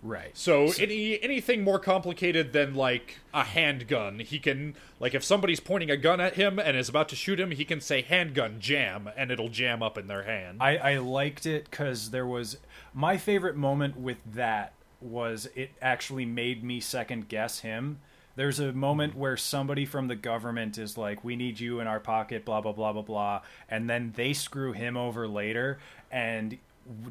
right 0.03 0.37
So 0.37 0.73
any 0.79 1.23
anything 1.23 1.65
more 1.65 1.79
complicated 1.79 2.53
than 2.53 2.75
like 2.75 3.19
a 3.33 3.45
handgun, 3.45 4.19
he 4.19 4.39
can 4.39 4.75
like 5.01 5.15
if 5.15 5.25
somebody's 5.25 5.61
pointing 5.61 5.91
a 5.91 5.97
gun 5.97 6.21
at 6.21 6.35
him 6.35 6.59
and 6.59 6.77
is 6.77 6.89
about 6.89 7.09
to 7.11 7.17
shoot 7.17 7.41
him, 7.41 7.53
he 7.53 7.65
can 7.65 7.81
say 7.81 8.03
handgun 8.03 8.61
jam 8.61 9.09
and 9.17 9.31
it'll 9.31 9.49
jam 9.49 9.83
up 9.83 9.97
in 9.97 10.07
their 10.07 10.25
hand. 10.25 10.59
I, 10.61 10.77
I 10.77 10.99
liked 10.99 11.47
it 11.47 11.71
because 11.71 12.11
there 12.11 12.27
was 12.27 12.59
my 12.93 13.17
favorite 13.17 13.57
moment 13.57 13.97
with 13.97 14.19
that 14.35 14.75
was 15.01 15.49
it 15.55 15.71
actually 15.81 16.25
made 16.25 16.63
me 16.63 16.81
second 16.81 17.29
guess 17.29 17.61
him 17.61 18.01
there's 18.37 18.59
a 18.59 18.73
moment 18.73 19.15
where 19.15 19.37
somebody 19.37 19.87
from 19.87 20.09
the 20.09 20.17
government 20.17 20.79
is 20.79 20.99
like, 20.99 21.25
"We 21.25 21.37
need 21.37 21.61
you 21.61 21.81
in 21.81 21.87
our 21.87 22.01
pocket," 22.01 22.45
blah 22.45 22.61
blah 22.61 22.73
blah 22.73 22.93
blah 22.93 23.03
blah, 23.03 23.43
and 23.69 23.89
then 23.89 24.13
they 24.17 24.33
screw 24.33 24.73
him 24.73 24.97
over 24.97 25.29
later. 25.29 25.79
And 26.11 26.59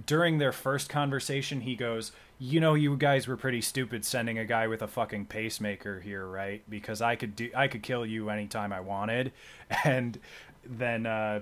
during 0.06 0.38
their 0.38 0.52
first 0.52 0.90
conversation, 0.90 1.62
he 1.62 1.76
goes, 1.76 2.12
"You 2.40 2.60
know, 2.60 2.74
you 2.74 2.96
guys 2.98 3.28
were 3.28 3.38
pretty 3.38 3.62
stupid 3.62 4.06
sending 4.06 4.38
a 4.38 4.46
guy 4.46 4.68
with 4.68 4.82
a 4.82 4.88
fucking 4.88 5.26
pacemaker 5.26 6.02
here, 6.02 6.26
right? 6.26 6.62
Because 6.70 7.02
I 7.02 7.16
could 7.16 7.36
do, 7.36 7.50
I 7.56 7.68
could 7.68 7.84
kill 7.84 8.06
you 8.06 8.30
anytime 8.30 8.74
I 8.74 8.80
wanted." 8.80 9.32
And 9.86 10.20
then 10.66 11.06
uh, 11.06 11.42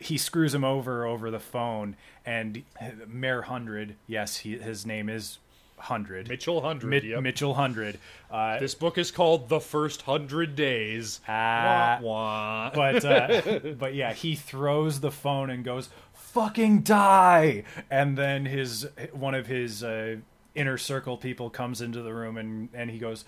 he 0.00 0.18
screws 0.18 0.54
him 0.54 0.64
over 0.64 1.06
over 1.06 1.30
the 1.30 1.40
phone, 1.40 1.96
and 2.26 2.62
Mayor 3.06 3.42
Hundred, 3.42 3.96
yes, 4.06 4.38
he, 4.38 4.58
his 4.58 4.84
name 4.84 5.08
is 5.08 5.38
Hundred. 5.80 6.28
Mitchell 6.28 6.60
Hundred. 6.60 6.88
Mi- 7.04 7.10
yep. 7.10 7.22
Mitchell 7.22 7.54
Hundred. 7.54 7.98
Uh, 8.30 8.58
This 8.58 8.74
book 8.74 8.98
is 8.98 9.10
called 9.10 9.48
The 9.48 9.60
First 9.60 10.02
Hundred 10.02 10.54
Days. 10.54 11.20
Ah. 11.28 11.98
Wah, 12.02 12.06
wah. 12.06 12.70
but 12.74 13.04
uh, 13.04 13.58
but 13.78 13.94
yeah, 13.94 14.12
he 14.12 14.34
throws 14.34 15.00
the 15.00 15.10
phone 15.10 15.50
and 15.50 15.64
goes, 15.64 15.88
"Fucking 16.12 16.80
die!" 16.82 17.64
And 17.90 18.16
then 18.18 18.44
his 18.46 18.86
one 19.12 19.34
of 19.34 19.46
his 19.46 19.82
uh, 19.82 20.16
inner 20.54 20.78
circle 20.78 21.16
people 21.16 21.50
comes 21.50 21.80
into 21.80 22.02
the 22.02 22.12
room 22.14 22.36
and 22.36 22.68
and 22.74 22.90
he 22.90 22.98
goes. 22.98 23.24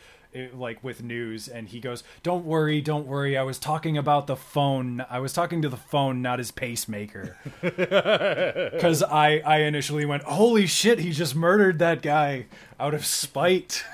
Like 0.55 0.83
with 0.83 1.03
news, 1.03 1.47
and 1.47 1.69
he 1.69 1.79
goes, 1.79 2.03
"Don't 2.23 2.47
worry, 2.47 2.81
don't 2.81 3.07
worry. 3.07 3.37
I 3.37 3.43
was 3.43 3.59
talking 3.59 3.99
about 3.99 4.27
the 4.27 4.37
phone. 4.37 5.05
I 5.11 5.19
was 5.19 5.35
talking 5.35 5.61
to 5.61 5.69
the 5.69 5.77
phone, 5.77 6.23
not 6.23 6.39
his 6.39 6.51
pacemaker." 6.51 7.37
Because 7.63 9.03
I, 9.03 9.43
I 9.45 9.59
initially 9.59 10.07
went, 10.07 10.23
"Holy 10.23 10.67
shit! 10.67 11.01
He 11.01 11.13
just 11.13 11.37
murdered 11.37 11.79
that 11.81 12.01
guy 12.01 12.47
out 12.81 12.95
of 12.95 13.05
spite." 13.05 13.85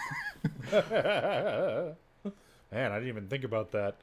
Man, 0.72 1.94
I 2.72 2.94
didn't 2.94 3.08
even 3.08 3.26
think 3.28 3.44
about 3.44 3.72
that. 3.72 3.96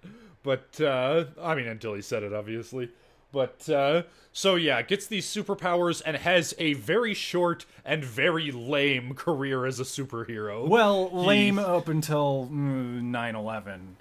But 0.44 0.80
uh 0.82 1.26
I 1.42 1.56
mean 1.56 1.68
until 1.68 1.94
he 1.94 2.02
said 2.02 2.24
it 2.24 2.34
obviously. 2.34 2.90
But 3.36 3.70
uh 3.70 4.04
so 4.32 4.56
yeah, 4.56 4.82
gets 4.82 5.08
these 5.08 5.26
superpowers 5.26 6.02
and 6.06 6.16
has 6.16 6.54
a 6.58 6.74
very 6.74 7.14
short 7.14 7.66
and 7.84 8.04
very 8.04 8.50
lame 8.52 9.14
career 9.14 9.66
as 9.66 9.80
a 9.80 9.84
superhero. 9.84 10.68
well, 10.68 11.10
lame 11.12 11.60
up 11.60 11.90
until 11.90 12.50
mm, 12.52 13.02
9/11. 13.02 13.96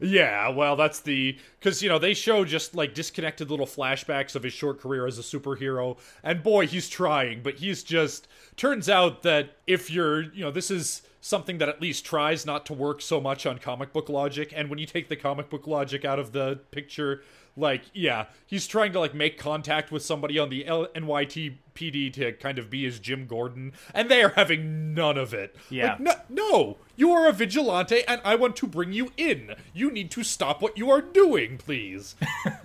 Yeah, 0.00 0.48
well, 0.48 0.76
that's 0.76 1.00
the 1.00 1.38
because 1.58 1.82
you 1.82 1.88
know 1.88 1.98
they 1.98 2.14
show 2.14 2.44
just 2.44 2.74
like 2.74 2.94
disconnected 2.94 3.50
little 3.50 3.66
flashbacks 3.66 4.34
of 4.34 4.42
his 4.42 4.52
short 4.52 4.80
career 4.80 5.06
as 5.06 5.18
a 5.18 5.22
superhero, 5.22 5.96
and 6.22 6.42
boy, 6.42 6.66
he's 6.66 6.88
trying, 6.88 7.42
but 7.42 7.56
he's 7.56 7.82
just 7.82 8.28
turns 8.56 8.88
out 8.88 9.22
that 9.22 9.56
if 9.66 9.90
you're, 9.90 10.22
you 10.34 10.42
know, 10.42 10.50
this 10.50 10.70
is 10.70 11.02
something 11.20 11.58
that 11.58 11.68
at 11.68 11.80
least 11.80 12.04
tries 12.04 12.46
not 12.46 12.64
to 12.66 12.72
work 12.72 13.00
so 13.00 13.20
much 13.20 13.46
on 13.46 13.58
comic 13.58 13.92
book 13.92 14.08
logic, 14.08 14.52
and 14.54 14.68
when 14.70 14.78
you 14.78 14.86
take 14.86 15.08
the 15.08 15.16
comic 15.16 15.48
book 15.50 15.66
logic 15.66 16.04
out 16.04 16.18
of 16.18 16.32
the 16.32 16.60
picture, 16.70 17.22
like, 17.56 17.82
yeah, 17.94 18.26
he's 18.46 18.66
trying 18.66 18.92
to 18.92 19.00
like 19.00 19.14
make 19.14 19.38
contact 19.38 19.90
with 19.90 20.02
somebody 20.02 20.38
on 20.38 20.50
the 20.50 20.66
L- 20.66 20.88
NYTPD 20.94 22.12
to 22.14 22.32
kind 22.32 22.58
of 22.58 22.68
be 22.70 22.84
his 22.84 22.98
Jim 22.98 23.26
Gordon, 23.26 23.72
and 23.94 24.10
they 24.10 24.22
are 24.22 24.30
having 24.30 24.94
none 24.94 25.16
of 25.16 25.32
it. 25.32 25.56
Yeah. 25.70 25.92
Like, 25.92 26.00
no, 26.00 26.14
no, 26.28 26.76
you 26.96 27.10
are 27.12 27.28
a 27.28 27.32
vigilante, 27.32 28.02
and 28.06 28.20
I 28.24 28.34
want 28.34 28.56
to 28.56 28.66
bring 28.66 28.92
you 28.92 29.12
in. 29.16 29.54
You 29.72 29.90
need 29.90 30.10
to 30.12 30.22
stop 30.22 30.60
what 30.60 30.76
you 30.76 30.90
are 30.90 31.00
doing, 31.00 31.58
please. 31.58 32.14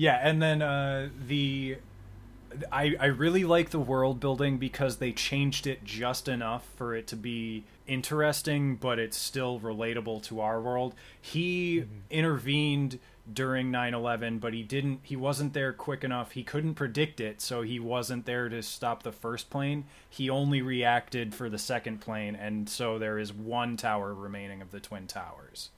Yeah, 0.00 0.18
and 0.22 0.40
then 0.40 0.62
uh, 0.62 1.10
the 1.26 1.76
I 2.72 2.96
I 2.98 3.06
really 3.06 3.44
like 3.44 3.68
the 3.68 3.78
world 3.78 4.18
building 4.18 4.56
because 4.56 4.96
they 4.96 5.12
changed 5.12 5.66
it 5.66 5.84
just 5.84 6.26
enough 6.26 6.66
for 6.74 6.94
it 6.94 7.06
to 7.08 7.16
be 7.16 7.64
interesting, 7.86 8.76
but 8.76 8.98
it's 8.98 9.18
still 9.18 9.60
relatable 9.60 10.22
to 10.22 10.40
our 10.40 10.58
world. 10.58 10.94
He 11.20 11.84
intervened 12.08 12.98
during 13.32 13.70
9/11, 13.70 14.40
but 14.40 14.54
he 14.54 14.62
didn't 14.62 15.00
he 15.02 15.16
wasn't 15.16 15.52
there 15.52 15.72
quick 15.72 16.04
enough. 16.04 16.32
He 16.32 16.42
couldn't 16.42 16.74
predict 16.74 17.20
it, 17.20 17.40
so 17.40 17.62
he 17.62 17.78
wasn't 17.78 18.26
there 18.26 18.48
to 18.48 18.62
stop 18.62 19.02
the 19.02 19.12
first 19.12 19.50
plane. 19.50 19.84
He 20.08 20.30
only 20.30 20.62
reacted 20.62 21.34
for 21.34 21.48
the 21.48 21.58
second 21.58 22.00
plane, 22.00 22.34
and 22.34 22.68
so 22.68 22.98
there 22.98 23.18
is 23.18 23.32
one 23.32 23.76
tower 23.76 24.14
remaining 24.14 24.62
of 24.62 24.70
the 24.70 24.80
twin 24.80 25.06
towers. 25.06 25.70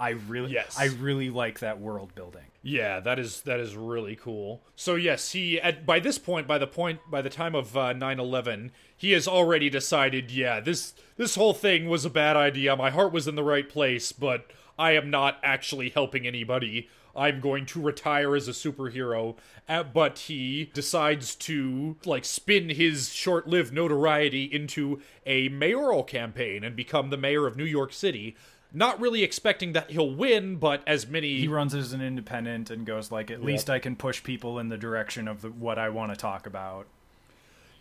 I 0.00 0.10
really 0.10 0.52
Yes. 0.52 0.76
I 0.78 0.86
really 0.86 1.30
like 1.30 1.60
that 1.60 1.78
world 1.78 2.14
building. 2.16 2.46
Yeah, 2.62 2.98
that 3.00 3.20
is 3.20 3.42
that 3.42 3.60
is 3.60 3.76
really 3.76 4.16
cool. 4.16 4.62
So 4.74 4.96
yes, 4.96 5.30
he 5.30 5.60
at 5.60 5.86
by 5.86 6.00
this 6.00 6.18
point, 6.18 6.48
by 6.48 6.58
the 6.58 6.66
point 6.66 6.98
by 7.08 7.22
the 7.22 7.30
time 7.30 7.54
of 7.54 7.76
uh, 7.76 7.94
9/11, 7.94 8.70
he 8.96 9.12
has 9.12 9.28
already 9.28 9.70
decided, 9.70 10.30
yeah, 10.30 10.58
this 10.58 10.94
this 11.16 11.36
whole 11.36 11.54
thing 11.54 11.88
was 11.88 12.04
a 12.04 12.10
bad 12.10 12.36
idea. 12.36 12.74
My 12.76 12.90
heart 12.90 13.12
was 13.12 13.28
in 13.28 13.36
the 13.36 13.44
right 13.44 13.68
place, 13.68 14.10
but 14.10 14.50
I 14.78 14.92
am 14.92 15.10
not 15.10 15.38
actually 15.42 15.90
helping 15.90 16.26
anybody. 16.26 16.88
I'm 17.14 17.40
going 17.40 17.66
to 17.66 17.80
retire 17.80 18.34
as 18.34 18.48
a 18.48 18.52
superhero. 18.52 19.36
Uh, 19.68 19.82
but 19.82 20.20
he 20.20 20.70
decides 20.72 21.34
to 21.36 21.96
like 22.04 22.24
spin 22.24 22.70
his 22.70 23.12
short-lived 23.12 23.72
notoriety 23.72 24.44
into 24.44 25.00
a 25.26 25.48
mayoral 25.48 26.02
campaign 26.04 26.64
and 26.64 26.74
become 26.74 27.10
the 27.10 27.16
mayor 27.16 27.46
of 27.46 27.56
New 27.56 27.64
York 27.64 27.92
City. 27.92 28.36
Not 28.74 28.98
really 28.98 29.22
expecting 29.22 29.72
that 29.72 29.90
he'll 29.90 30.14
win, 30.14 30.56
but 30.56 30.82
as 30.86 31.06
many 31.06 31.38
he 31.40 31.48
runs 31.48 31.74
as 31.74 31.92
an 31.92 32.00
independent 32.00 32.70
and 32.70 32.86
goes 32.86 33.10
like 33.10 33.30
at 33.30 33.42
least 33.42 33.68
i 33.68 33.78
can 33.78 33.96
push 33.96 34.22
people 34.22 34.58
in 34.58 34.70
the 34.70 34.78
direction 34.78 35.28
of 35.28 35.42
the, 35.42 35.50
what 35.50 35.78
i 35.78 35.90
want 35.90 36.10
to 36.10 36.16
talk 36.16 36.46
about 36.46 36.86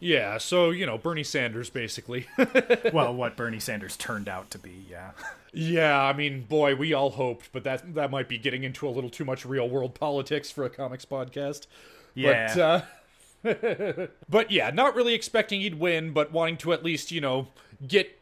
Yeah, 0.02 0.38
so, 0.40 0.72
you 0.72 0.86
know, 0.86 0.98
Bernie 0.98 1.24
Sanders 1.24 1.70
basically. 1.70 2.28
well 2.92 3.14
what 3.14 3.38
bernie 3.38 3.60
sanders 3.60 3.96
turned 3.96 4.28
out 4.28 4.52
to 4.52 4.58
be 4.58 4.86
yeah 4.90 5.12
yeah, 5.54 6.02
I 6.02 6.14
mean, 6.14 6.44
boy, 6.44 6.76
we 6.76 6.94
all 6.94 7.10
hoped, 7.10 7.50
but 7.52 7.64
that 7.66 7.94
that 7.96 8.10
might 8.10 8.30
be 8.30 8.38
getting 8.38 8.64
into 8.64 8.88
a 8.88 8.92
little 8.92 9.10
too 9.10 9.26
much 9.26 9.46
real 9.46 9.68
world 9.68 9.96
politics 9.96 10.50
for 10.50 10.64
a 10.64 10.70
comics 10.70 11.06
podcast. 11.06 11.68
Yeah. 12.14 12.84
But 13.44 13.46
uh 13.46 14.08
But 14.30 14.52
yeah, 14.52 14.70
not 14.70 14.96
really 14.96 15.14
expecting 15.14 15.62
he'd 15.62 15.80
win, 15.80 16.14
but 16.14 16.32
wanting 16.32 16.58
to 16.58 16.74
at 16.74 16.84
least, 16.84 17.12
you 17.12 17.20
know, 17.20 17.50
get 17.86 18.18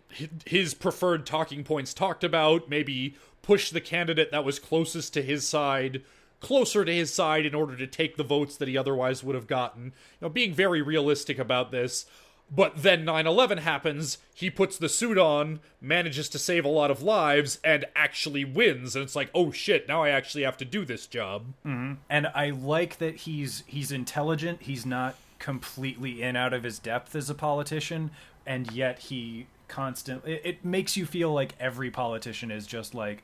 his 0.45 0.73
preferred 0.73 1.25
talking 1.25 1.63
points 1.63 1.93
talked 1.93 2.23
about, 2.23 2.67
maybe 2.67 3.15
push 3.43 3.69
the 3.69 3.81
candidate 3.81 4.31
that 4.31 4.43
was 4.43 4.57
closest 4.57 5.13
to 5.13 5.21
his 5.21 5.47
side 5.47 6.01
closer 6.39 6.85
to 6.85 6.93
his 6.93 7.13
side 7.13 7.45
in 7.45 7.55
order 7.55 7.75
to 7.75 7.87
take 7.87 8.17
the 8.17 8.23
votes 8.23 8.57
that 8.57 8.67
he 8.67 8.77
otherwise 8.77 9.23
would 9.23 9.35
have 9.35 9.47
gotten. 9.47 9.85
You 9.85 9.91
know, 10.21 10.29
being 10.29 10.53
very 10.53 10.81
realistic 10.81 11.39
about 11.39 11.71
this. 11.71 12.05
But 12.51 12.81
then 12.81 13.05
9 13.05 13.27
11 13.27 13.59
happens, 13.59 14.17
he 14.33 14.49
puts 14.49 14.77
the 14.77 14.89
suit 14.89 15.19
on, 15.19 15.59
manages 15.79 16.27
to 16.29 16.39
save 16.39 16.65
a 16.65 16.69
lot 16.69 16.89
of 16.89 17.03
lives, 17.03 17.59
and 17.63 17.85
actually 17.95 18.43
wins. 18.43 18.95
And 18.95 19.03
it's 19.03 19.15
like, 19.15 19.29
oh 19.35 19.51
shit, 19.51 19.87
now 19.87 20.01
I 20.03 20.09
actually 20.09 20.43
have 20.43 20.57
to 20.57 20.65
do 20.65 20.83
this 20.83 21.05
job. 21.05 21.53
Mm-hmm. 21.65 21.93
and 22.09 22.27
i 22.33 22.49
like 22.49 22.97
that 22.97 23.15
he's 23.17 23.63
he's 23.67 23.91
intelligent 23.91 24.61
he's 24.63 24.85
not 24.85 25.15
completely 25.37 26.21
in 26.21 26.35
out 26.35 26.53
of 26.53 26.63
his 26.63 26.79
depth 26.79 27.15
as 27.15 27.29
a 27.29 27.35
politician 27.35 28.11
and 28.45 28.71
yet 28.71 28.99
he 28.99 29.47
constantly 29.67 30.33
it, 30.33 30.41
it 30.43 30.65
makes 30.65 30.97
you 30.97 31.05
feel 31.05 31.31
like 31.31 31.53
every 31.59 31.89
politician 31.91 32.51
is 32.51 32.65
just 32.65 32.93
like 32.93 33.23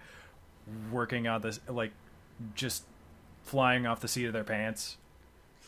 working 0.91 1.27
on 1.27 1.41
this 1.41 1.59
like 1.67 1.91
just 2.55 2.83
flying 3.45 3.85
off 3.87 4.01
the 4.01 4.07
seat 4.07 4.25
of 4.25 4.33
their 4.33 4.43
pants 4.43 4.97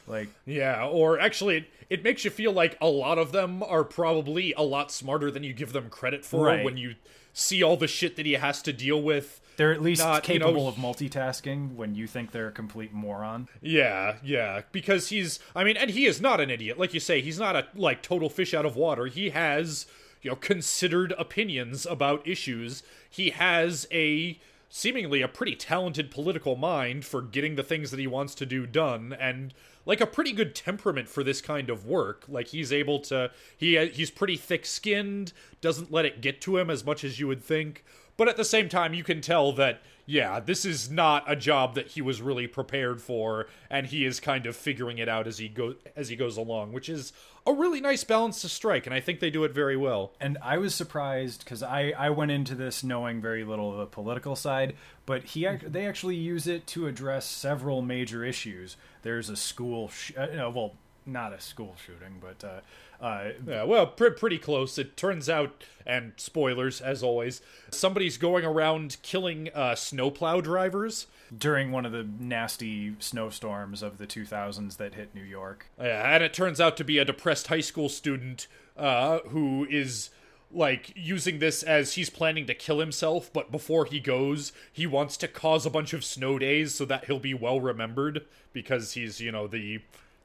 like 0.08 0.30
Yeah, 0.46 0.86
or 0.86 1.20
actually, 1.20 1.58
it, 1.58 1.66
it 1.90 2.04
makes 2.04 2.24
you 2.26 2.32
feel 2.32 2.52
like 2.54 2.78
a 2.82 2.88
lot 2.88 3.18
of 3.18 3.32
them 3.32 3.62
are 3.64 3.84
probably 3.84 4.54
a 4.54 4.62
lot 4.64 4.92
smarter 4.92 5.30
than 5.32 5.44
you 5.44 5.54
give 5.54 5.74
them 5.74 5.90
credit 5.90 6.24
for 6.26 6.46
Right. 6.46 6.64
when 6.64 6.78
you 6.78 6.96
see 7.34 7.62
all 7.62 7.78
the 7.78 7.88
shit 7.88 8.16
that 8.16 8.26
he 8.26 8.34
has 8.34 8.62
to 8.64 8.74
deal 8.74 9.02
with. 9.02 9.42
they're 9.58 9.72
at 9.74 9.82
least 9.82 10.02
Not, 10.02 10.28
you 10.30 10.40
know, 10.40 10.46
capable 10.48 10.68
of 10.68 10.76
multitasking 10.76 11.76
when 11.76 11.94
you 11.94 12.08
think 12.08 12.32
they're 12.32 12.48
a 12.48 12.52
complete 12.52 12.94
moron 12.94 13.48
Yeah, 13.62 14.16
yeah, 14.24 14.62
because 14.72 15.10
he's 15.10 15.40
I 15.56 15.64
mean, 15.64 15.78
and 15.78 15.90
he 15.92 16.06
is 16.06 16.20
not 16.22 16.40
an 16.40 16.50
idiot. 16.50 16.80
Like 16.80 16.94
you 16.94 17.00
say, 17.00 17.22
he's 17.22 17.38
not 17.40 17.56
a 17.56 17.68
like 17.76 18.02
total 18.02 18.30
fish 18.30 18.54
out 18.54 18.66
of 18.66 18.76
water. 18.76 19.06
He 19.08 19.32
has, 19.32 19.86
you 20.22 20.30
know, 20.32 20.36
considered 20.38 21.14
opinions 21.18 21.86
about 21.86 22.26
issues. 22.28 22.82
He 23.10 23.30
has 23.32 23.88
a 23.92 24.40
seemingly 24.70 25.22
a 25.22 25.28
pretty 25.28 25.56
talented 25.56 26.12
political 26.12 26.56
mind 26.56 27.06
for 27.06 27.22
getting 27.22 27.56
the 27.56 27.64
things 27.64 27.92
that 27.92 28.00
he 28.00 28.08
wants 28.08 28.36
to 28.36 28.46
do 28.46 28.66
done 28.66 29.16
and 29.20 29.54
like 29.86 30.02
a 30.02 30.06
pretty 30.06 30.34
good 30.34 30.54
temperament 30.54 31.08
for 31.08 31.24
this 31.24 31.42
kind 31.42 31.70
of 31.70 31.86
work. 31.86 32.26
Like 32.28 32.48
he's 32.48 32.74
able 32.74 33.00
to 33.02 33.32
he 33.56 33.86
he's 33.88 34.12
pretty 34.12 34.36
thick-skinned, 34.36 35.32
doesn't 35.62 35.92
let 35.92 36.06
it 36.06 36.22
get 36.22 36.42
to 36.42 36.58
him 36.58 36.70
as 36.70 36.86
much 36.86 37.04
as 37.04 37.20
you 37.20 37.28
would 37.28 37.44
think. 37.44 37.86
But 38.18 38.28
at 38.28 38.36
the 38.36 38.44
same 38.44 38.68
time, 38.68 38.94
you 38.94 39.04
can 39.04 39.22
tell 39.22 39.52
that, 39.54 39.82
yeah, 40.10 40.40
this 40.40 40.64
is 40.64 40.90
not 40.90 41.30
a 41.30 41.36
job 41.36 41.76
that 41.76 41.88
he 41.88 42.02
was 42.02 42.22
really 42.22 42.48
prepared 42.48 43.02
for, 43.02 43.48
and 43.70 43.88
he 43.88 44.06
is 44.06 44.22
kind 44.22 44.46
of 44.46 44.56
figuring 44.56 44.98
it 45.00 45.10
out 45.10 45.28
as 45.28 45.38
he 45.38 45.50
go 45.50 45.76
as 45.98 46.08
he 46.08 46.16
goes 46.16 46.38
along, 46.38 46.72
which 46.72 46.88
is 46.88 47.12
a 47.46 47.52
really 47.52 47.82
nice 47.82 48.06
balance 48.06 48.42
to 48.42 48.50
strike, 48.50 48.86
and 48.88 48.94
I 48.94 49.02
think 49.02 49.20
they 49.20 49.30
do 49.30 49.44
it 49.44 49.52
very 49.52 49.76
well. 49.76 50.14
and 50.22 50.38
I 50.42 50.58
was 50.58 50.74
surprised 50.74 51.44
because 51.44 51.62
I, 51.62 51.94
I 51.98 52.10
went 52.10 52.32
into 52.32 52.56
this 52.56 52.84
knowing 52.86 53.22
very 53.22 53.44
little 53.44 53.72
of 53.72 53.78
the 53.78 53.86
political 53.86 54.38
side, 54.38 54.76
but 55.06 55.24
he 55.24 55.46
they 55.46 55.86
actually 55.86 56.16
use 56.16 56.48
it 56.48 56.66
to 56.68 56.88
address 56.88 57.26
several 57.26 57.82
major 57.82 58.24
issues. 58.24 58.78
There's 59.02 59.30
a 59.30 59.36
school, 59.36 59.90
sh- 59.90 60.14
uh, 60.18 60.50
well, 60.54 60.76
not 61.06 61.34
a 61.34 61.42
school 61.42 61.76
shooting, 61.86 62.22
but 62.22 62.48
uh, 62.48 62.60
Uh, 63.00 63.30
Yeah, 63.48 63.64
well, 63.64 63.88
pr- 63.88 64.10
pretty 64.10 64.38
close. 64.38 64.78
It 64.78 64.98
turns 64.98 65.30
out, 65.30 65.64
and 65.86 66.14
spoilers 66.18 66.82
as 66.82 67.04
always, 67.04 67.42
somebody's 67.72 68.18
going 68.18 68.44
around 68.46 68.98
killing 69.04 69.50
uh, 69.54 69.76
snowplow 69.76 70.42
drivers. 70.42 71.08
during 71.38 71.72
one 71.74 71.86
of 71.86 71.92
the 71.92 72.08
nasty 72.20 72.96
snowstorms 73.00 73.84
of 73.84 73.98
the 73.98 74.08
2000s 74.08 74.78
that 74.78 74.94
hit 74.96 75.14
New 75.14 75.24
York. 75.24 75.68
Yeah, 75.80 76.16
and 76.16 76.24
it 76.24 76.34
turns 76.34 76.62
out 76.62 76.78
to 76.78 76.84
be 76.86 76.98
a 77.00 77.06
depressed 77.06 77.48
high 77.48 77.60
school 77.62 77.90
student 77.90 78.48
uh, 78.78 79.20
who 79.28 79.68
is 79.70 80.10
like 80.50 80.94
using 80.96 81.40
this 81.40 81.62
as 81.64 81.96
he's 81.96 82.10
planning 82.10 82.46
to 82.48 82.54
kill 82.54 82.80
himself, 82.80 83.30
but 83.34 83.52
before 83.52 83.84
he 83.84 84.00
goes, 84.00 84.54
he 84.72 84.88
wants 84.88 85.18
to 85.18 85.28
cause 85.28 85.66
a 85.66 85.70
bunch 85.70 85.92
of 85.94 86.06
snow 86.06 86.40
days 86.40 86.74
so 86.74 86.86
that 86.86 87.04
he'll 87.06 87.20
be 87.20 87.34
well 87.34 87.60
remembered 87.60 88.24
because 88.54 88.94
he's, 88.94 89.20
you 89.20 89.30
know, 89.30 89.46
the 89.48 89.80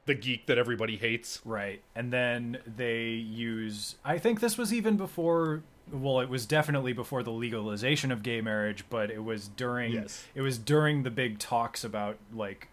the 0.05 0.13
geek 0.13 0.45
that 0.47 0.57
everybody 0.57 0.97
hates. 0.97 1.41
Right. 1.45 1.81
And 1.95 2.11
then 2.11 2.57
they 2.65 3.09
use 3.09 3.95
I 4.03 4.17
think 4.17 4.39
this 4.39 4.57
was 4.57 4.73
even 4.73 4.97
before 4.97 5.63
well, 5.91 6.21
it 6.21 6.29
was 6.29 6.45
definitely 6.45 6.93
before 6.93 7.23
the 7.23 7.31
legalization 7.31 8.09
of 8.11 8.23
gay 8.23 8.39
marriage, 8.39 8.85
but 8.89 9.11
it 9.11 9.23
was 9.23 9.49
during 9.49 9.93
Yes. 9.93 10.23
it 10.35 10.41
was 10.41 10.57
during 10.57 11.03
the 11.03 11.11
big 11.11 11.39
talks 11.39 11.83
about 11.83 12.17
like 12.33 12.69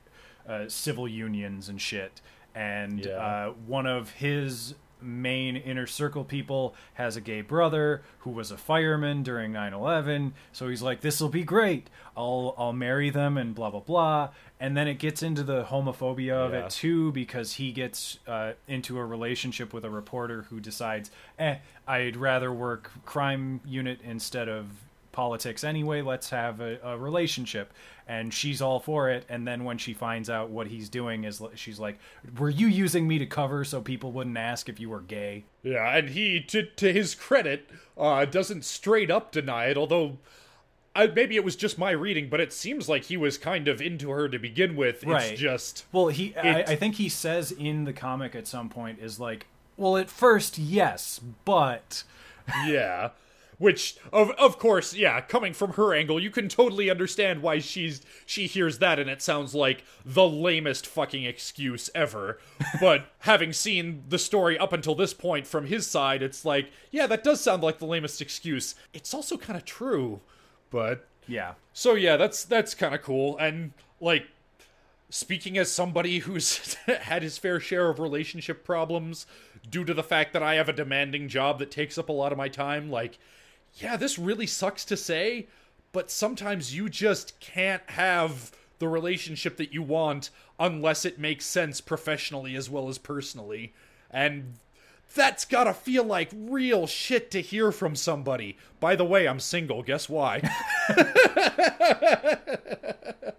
uh, 0.49 0.69
civil 0.69 1.07
unions 1.09 1.69
and 1.69 1.81
shit. 1.81 2.21
And 2.55 3.05
Yeah. 3.05 3.13
uh, 3.13 3.51
one 3.67 3.87
of 3.87 4.11
his 4.13 4.75
main 5.03 5.57
inner 5.57 5.87
circle 5.87 6.25
people 6.25 6.75
has 6.95 7.17
a 7.17 7.21
gay 7.21 7.41
brother 7.41 8.03
who 8.21 8.31
was 8.31 8.51
a 8.51 8.57
fireman 8.57 9.23
during 9.23 9.53
9/11 9.53 10.33
so 10.53 10.69
he's 10.69 10.83
like 10.83 11.01
this 11.01 11.21
will 11.21 11.29
be 11.29 11.43
great. 11.45 11.89
I'll 12.17 12.55
I'll 12.59 12.73
marry 12.73 13.11
them 13.11 13.37
and 13.37 13.55
blah 13.55 13.71
blah 13.71 13.81
blah. 13.81 14.31
And 14.63 14.77
then 14.77 14.87
it 14.89 14.99
gets 14.99 15.23
into 15.23 15.43
the 15.43 15.65
homophobia 15.65 16.33
of 16.35 16.53
Yeah. 16.53 16.65
it 16.67 16.71
too 16.71 17.13
because 17.13 17.55
he 17.55 17.73
gets 17.73 18.19
uh, 18.27 18.53
into 18.69 18.99
a 18.99 19.05
relationship 19.07 19.73
with 19.73 19.85
a 19.85 19.91
reporter 19.91 20.43
who 20.51 20.61
decides 20.61 21.11
eh 21.39 21.57
I'd 21.89 22.17
rather 22.17 22.53
work 22.53 22.91
crime 23.07 23.61
unit 23.65 24.01
instead 24.05 24.49
of 24.49 24.67
politics 25.13 25.65
anyway 25.65 26.03
let's 26.03 26.31
have 26.31 26.61
a, 26.61 26.79
a 26.83 26.99
relationship 26.99 27.73
and 28.07 28.33
she's 28.33 28.61
all 28.63 28.81
for 28.81 29.11
it 29.11 29.25
and 29.29 29.47
then 29.47 29.65
when 29.65 29.79
she 29.79 29.93
finds 29.93 30.29
out 30.31 30.51
what 30.51 30.67
he's 30.67 30.89
doing 30.89 31.25
is 31.25 31.43
she's 31.55 31.79
like 31.79 31.99
were 32.39 32.51
you 32.51 32.67
using 32.67 33.07
me 33.07 33.19
to 33.19 33.27
cover 33.27 33.65
so 33.65 33.81
people 33.81 34.13
wouldn't 34.13 34.37
ask 34.37 34.69
if 34.69 34.79
you 34.81 34.89
were 34.89 35.01
gay 35.01 35.45
Yeah, 35.63 35.97
and 35.97 36.11
he, 36.11 36.41
to 36.41 36.63
to 36.63 36.93
his 36.93 37.15
credit, 37.15 37.69
uh, 37.99 38.25
doesn't 38.25 38.65
straight 38.65 39.11
up 39.11 39.31
deny 39.31 39.67
it. 39.67 39.77
Although, 39.77 40.19
I, 40.97 41.07
maybe 41.07 41.37
it 41.37 41.45
was 41.45 41.55
just 41.55 41.79
my 41.79 41.91
reading, 41.91 42.29
but 42.31 42.41
it 42.41 42.53
seems 42.53 42.89
like 42.89 43.05
he 43.05 43.17
was 43.17 43.37
kind 43.37 43.69
of 43.69 43.81
into 43.81 44.11
her 44.11 44.29
to 44.29 44.39
begin 44.39 44.75
with. 44.77 45.05
Right. 45.05 45.33
It's 45.33 45.41
just 45.41 45.85
well 45.93 46.09
he 46.09 46.35
I, 46.37 46.63
I 46.63 46.77
think 46.77 46.97
he 46.97 47.09
says 47.09 47.53
in 47.53 47.85
the 47.85 47.93
comic 47.93 48.35
at 48.35 48.47
some 48.47 48.69
point 48.69 49.01
is 49.01 49.21
like 49.21 49.47
well 49.77 49.97
at 49.97 50.09
first 50.11 50.59
yes 50.59 51.21
but 51.45 52.05
yeah. 52.67 53.11
Which 53.61 53.97
of 54.13 54.31
of 54.33 54.59
course, 54.59 54.95
yeah, 54.95 55.21
coming 55.21 55.53
from 55.53 55.75
her 55.75 55.95
angle, 55.95 56.19
you 56.19 56.31
can 56.31 56.49
totally 56.49 56.91
understand 56.91 57.43
why 57.43 57.61
she's 57.61 58.01
she 58.27 58.49
hears 58.49 58.79
that 58.79 58.99
and 58.99 59.09
it 59.09 59.23
sounds 59.23 59.55
like 59.55 59.85
the 60.05 60.27
lamest 60.27 60.85
fucking 60.85 61.23
excuse 61.23 61.89
ever. 61.95 62.41
but 62.81 63.07
having 63.21 63.53
seen 63.53 64.03
the 64.09 64.19
story 64.19 64.59
up 64.59 64.73
until 64.73 64.97
this 64.97 65.15
point 65.15 65.47
from 65.47 65.67
his 65.67 65.87
side, 65.87 66.23
it's 66.23 66.45
like, 66.45 66.73
yeah, 66.91 67.07
that 67.07 67.23
does 67.23 67.41
sound 67.41 67.63
like 67.63 67.79
the 67.79 67.87
lamest 67.87 68.21
excuse. 68.21 68.75
It's 68.93 69.15
also 69.15 69.37
kind 69.37 69.57
of 69.57 69.65
true. 69.65 70.21
But 70.71 71.07
yeah 71.29 71.53
so 71.73 71.95
yeah, 71.95 72.17
that's 72.17 72.45
that's 72.45 72.75
kind 72.75 72.95
of 72.95 73.03
cool. 73.03 73.39
And 73.39 73.73
like 74.01 74.27
speaking 75.09 75.59
as 75.59 75.71
somebody 75.71 76.19
who's 76.21 76.75
had 76.87 77.23
his 77.23 77.39
fair 77.39 77.61
share 77.61 77.89
of 77.89 77.99
relationship 77.99 78.65
problems 78.65 79.27
due 79.69 79.85
to 79.85 79.95
the 79.95 80.03
fact 80.03 80.33
that 80.33 80.43
I 80.43 80.55
have 80.55 80.69
a 80.69 80.75
demanding 80.75 81.29
job 81.29 81.59
that 81.59 81.71
takes 81.71 81.99
up 81.99 82.09
a 82.09 82.13
lot 82.13 82.33
of 82.33 82.39
my 82.39 82.49
time, 82.49 82.91
like 82.91 83.19
yeah, 83.75 83.97
this 83.97 84.19
really 84.19 84.47
sucks 84.47 84.85
to 84.87 84.97
say, 84.97 85.47
but 85.93 86.11
sometimes 86.11 86.75
you 86.75 86.89
just 86.89 87.39
can't 87.41 87.83
have 87.91 88.53
the 88.79 88.89
relationship 88.89 89.57
that 89.59 89.73
you 89.73 89.83
want 89.83 90.31
unless 90.59 91.05
it 91.05 91.19
makes 91.19 91.47
sense 91.47 91.81
professionally 91.81 92.57
as 92.57 92.69
well 92.69 92.89
as 92.89 92.99
personally. 92.99 93.73
And 94.11 94.55
that's 95.15 95.45
gotta 95.45 95.75
feel 95.75 96.05
like 96.05 96.31
real 96.35 96.87
shit 96.87 97.31
to 97.33 97.41
hear 97.41 97.73
from 97.73 97.97
somebody. 97.97 98.57
By 98.79 98.97
the 98.97 99.05
way, 99.05 99.27
I'm 99.27 99.41
single. 99.41 99.83
Guess 99.83 100.09
why? 100.09 100.41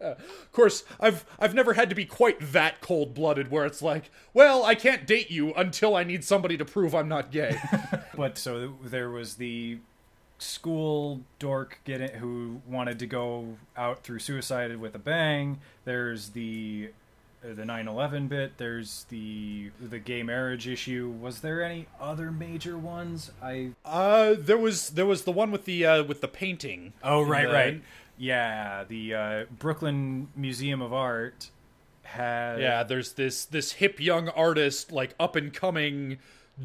of 0.01 0.51
course, 0.51 0.83
I've 0.99 1.25
I've 1.39 1.53
never 1.53 1.73
had 1.73 1.89
to 1.89 1.95
be 1.95 2.05
quite 2.05 2.51
that 2.51 2.81
cold-blooded 2.81 3.49
where 3.51 3.65
it's 3.65 3.81
like, 3.81 4.11
well, 4.33 4.63
I 4.63 4.75
can't 4.75 5.07
date 5.07 5.31
you 5.31 5.53
until 5.53 5.95
I 5.95 6.03
need 6.03 6.23
somebody 6.23 6.57
to 6.57 6.65
prove 6.65 6.93
I'm 6.93 7.07
not 7.07 7.31
gay. 7.31 7.57
but 8.15 8.37
so 8.37 8.73
there 8.83 9.09
was 9.09 9.35
the 9.35 9.79
school 10.41 11.21
dork 11.39 11.79
get 11.85 12.01
it, 12.01 12.15
who 12.15 12.61
wanted 12.67 12.99
to 12.99 13.05
go 13.05 13.57
out 13.77 14.03
through 14.03 14.19
suicide 14.19 14.75
with 14.77 14.95
a 14.95 14.99
bang. 14.99 15.59
There's 15.85 16.29
the 16.29 16.89
uh, 17.43 17.53
the 17.53 17.63
9/11 17.63 18.27
bit. 18.29 18.57
There's 18.57 19.05
the 19.09 19.71
the 19.79 19.99
gay 19.99 20.23
marriage 20.23 20.67
issue. 20.67 21.13
Was 21.21 21.41
there 21.41 21.63
any 21.63 21.87
other 21.99 22.31
major 22.31 22.77
ones? 22.77 23.31
I 23.41 23.71
uh, 23.85 24.35
there 24.37 24.57
was 24.57 24.89
there 24.91 25.05
was 25.05 25.23
the 25.23 25.31
one 25.31 25.51
with 25.51 25.65
the 25.65 25.85
uh, 25.85 26.03
with 26.03 26.21
the 26.21 26.27
painting. 26.27 26.93
oh 27.03 27.21
right 27.21 27.47
the- 27.47 27.53
right. 27.53 27.81
Yeah 28.17 28.83
the 28.87 29.13
uh, 29.15 29.45
Brooklyn 29.57 30.27
Museum 30.35 30.81
of 30.81 30.93
Art 30.93 31.49
had 32.03 32.59
Yeah, 32.59 32.83
there's 32.83 33.13
this 33.13 33.45
this 33.45 33.73
hip 33.73 33.99
young 33.99 34.29
artist, 34.29 34.91
like 34.91 35.15
up 35.19 35.35
and 35.35 35.53
coming 35.53 36.17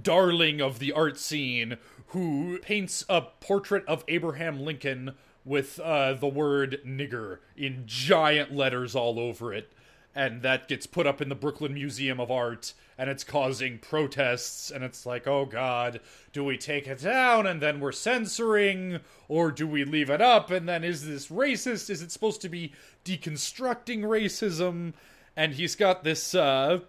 darling 0.02 0.60
of 0.60 0.78
the 0.78 0.92
art 0.92 1.18
scene, 1.18 1.78
who 2.08 2.58
paints 2.58 3.04
a 3.08 3.22
portrait 3.22 3.84
of 3.86 4.04
Abraham 4.08 4.60
Lincoln 4.60 5.14
with 5.44 5.78
uh, 5.80 6.14
the 6.14 6.28
word 6.28 6.80
nigger 6.86 7.38
in 7.56 7.84
giant 7.86 8.54
letters 8.54 8.94
all 8.94 9.18
over 9.18 9.52
it. 9.52 9.72
And 10.14 10.40
that 10.42 10.66
gets 10.66 10.86
put 10.86 11.06
up 11.06 11.20
in 11.20 11.28
the 11.28 11.34
Brooklyn 11.34 11.74
Museum 11.74 12.18
of 12.18 12.30
Art, 12.30 12.72
and 12.96 13.10
it's 13.10 13.22
causing 13.22 13.78
protests. 13.78 14.70
And 14.70 14.82
it's 14.82 15.04
like, 15.04 15.26
oh 15.26 15.44
god, 15.44 16.00
do 16.32 16.42
we 16.42 16.56
take 16.56 16.86
it 16.86 17.02
down 17.02 17.46
and 17.46 17.60
then 17.60 17.80
we're 17.80 17.92
censoring? 17.92 19.00
Or 19.28 19.50
do 19.50 19.66
we 19.66 19.84
leave 19.84 20.08
it 20.08 20.22
up 20.22 20.50
and 20.50 20.66
then 20.68 20.84
is 20.84 21.06
this 21.06 21.28
racist? 21.28 21.90
Is 21.90 22.00
it 22.00 22.12
supposed 22.12 22.40
to 22.40 22.48
be 22.48 22.72
deconstructing 23.04 24.00
racism? 24.00 24.94
and 25.36 25.54
he's 25.54 25.76
got 25.76 26.02
this 26.02 26.34
uh 26.34 26.80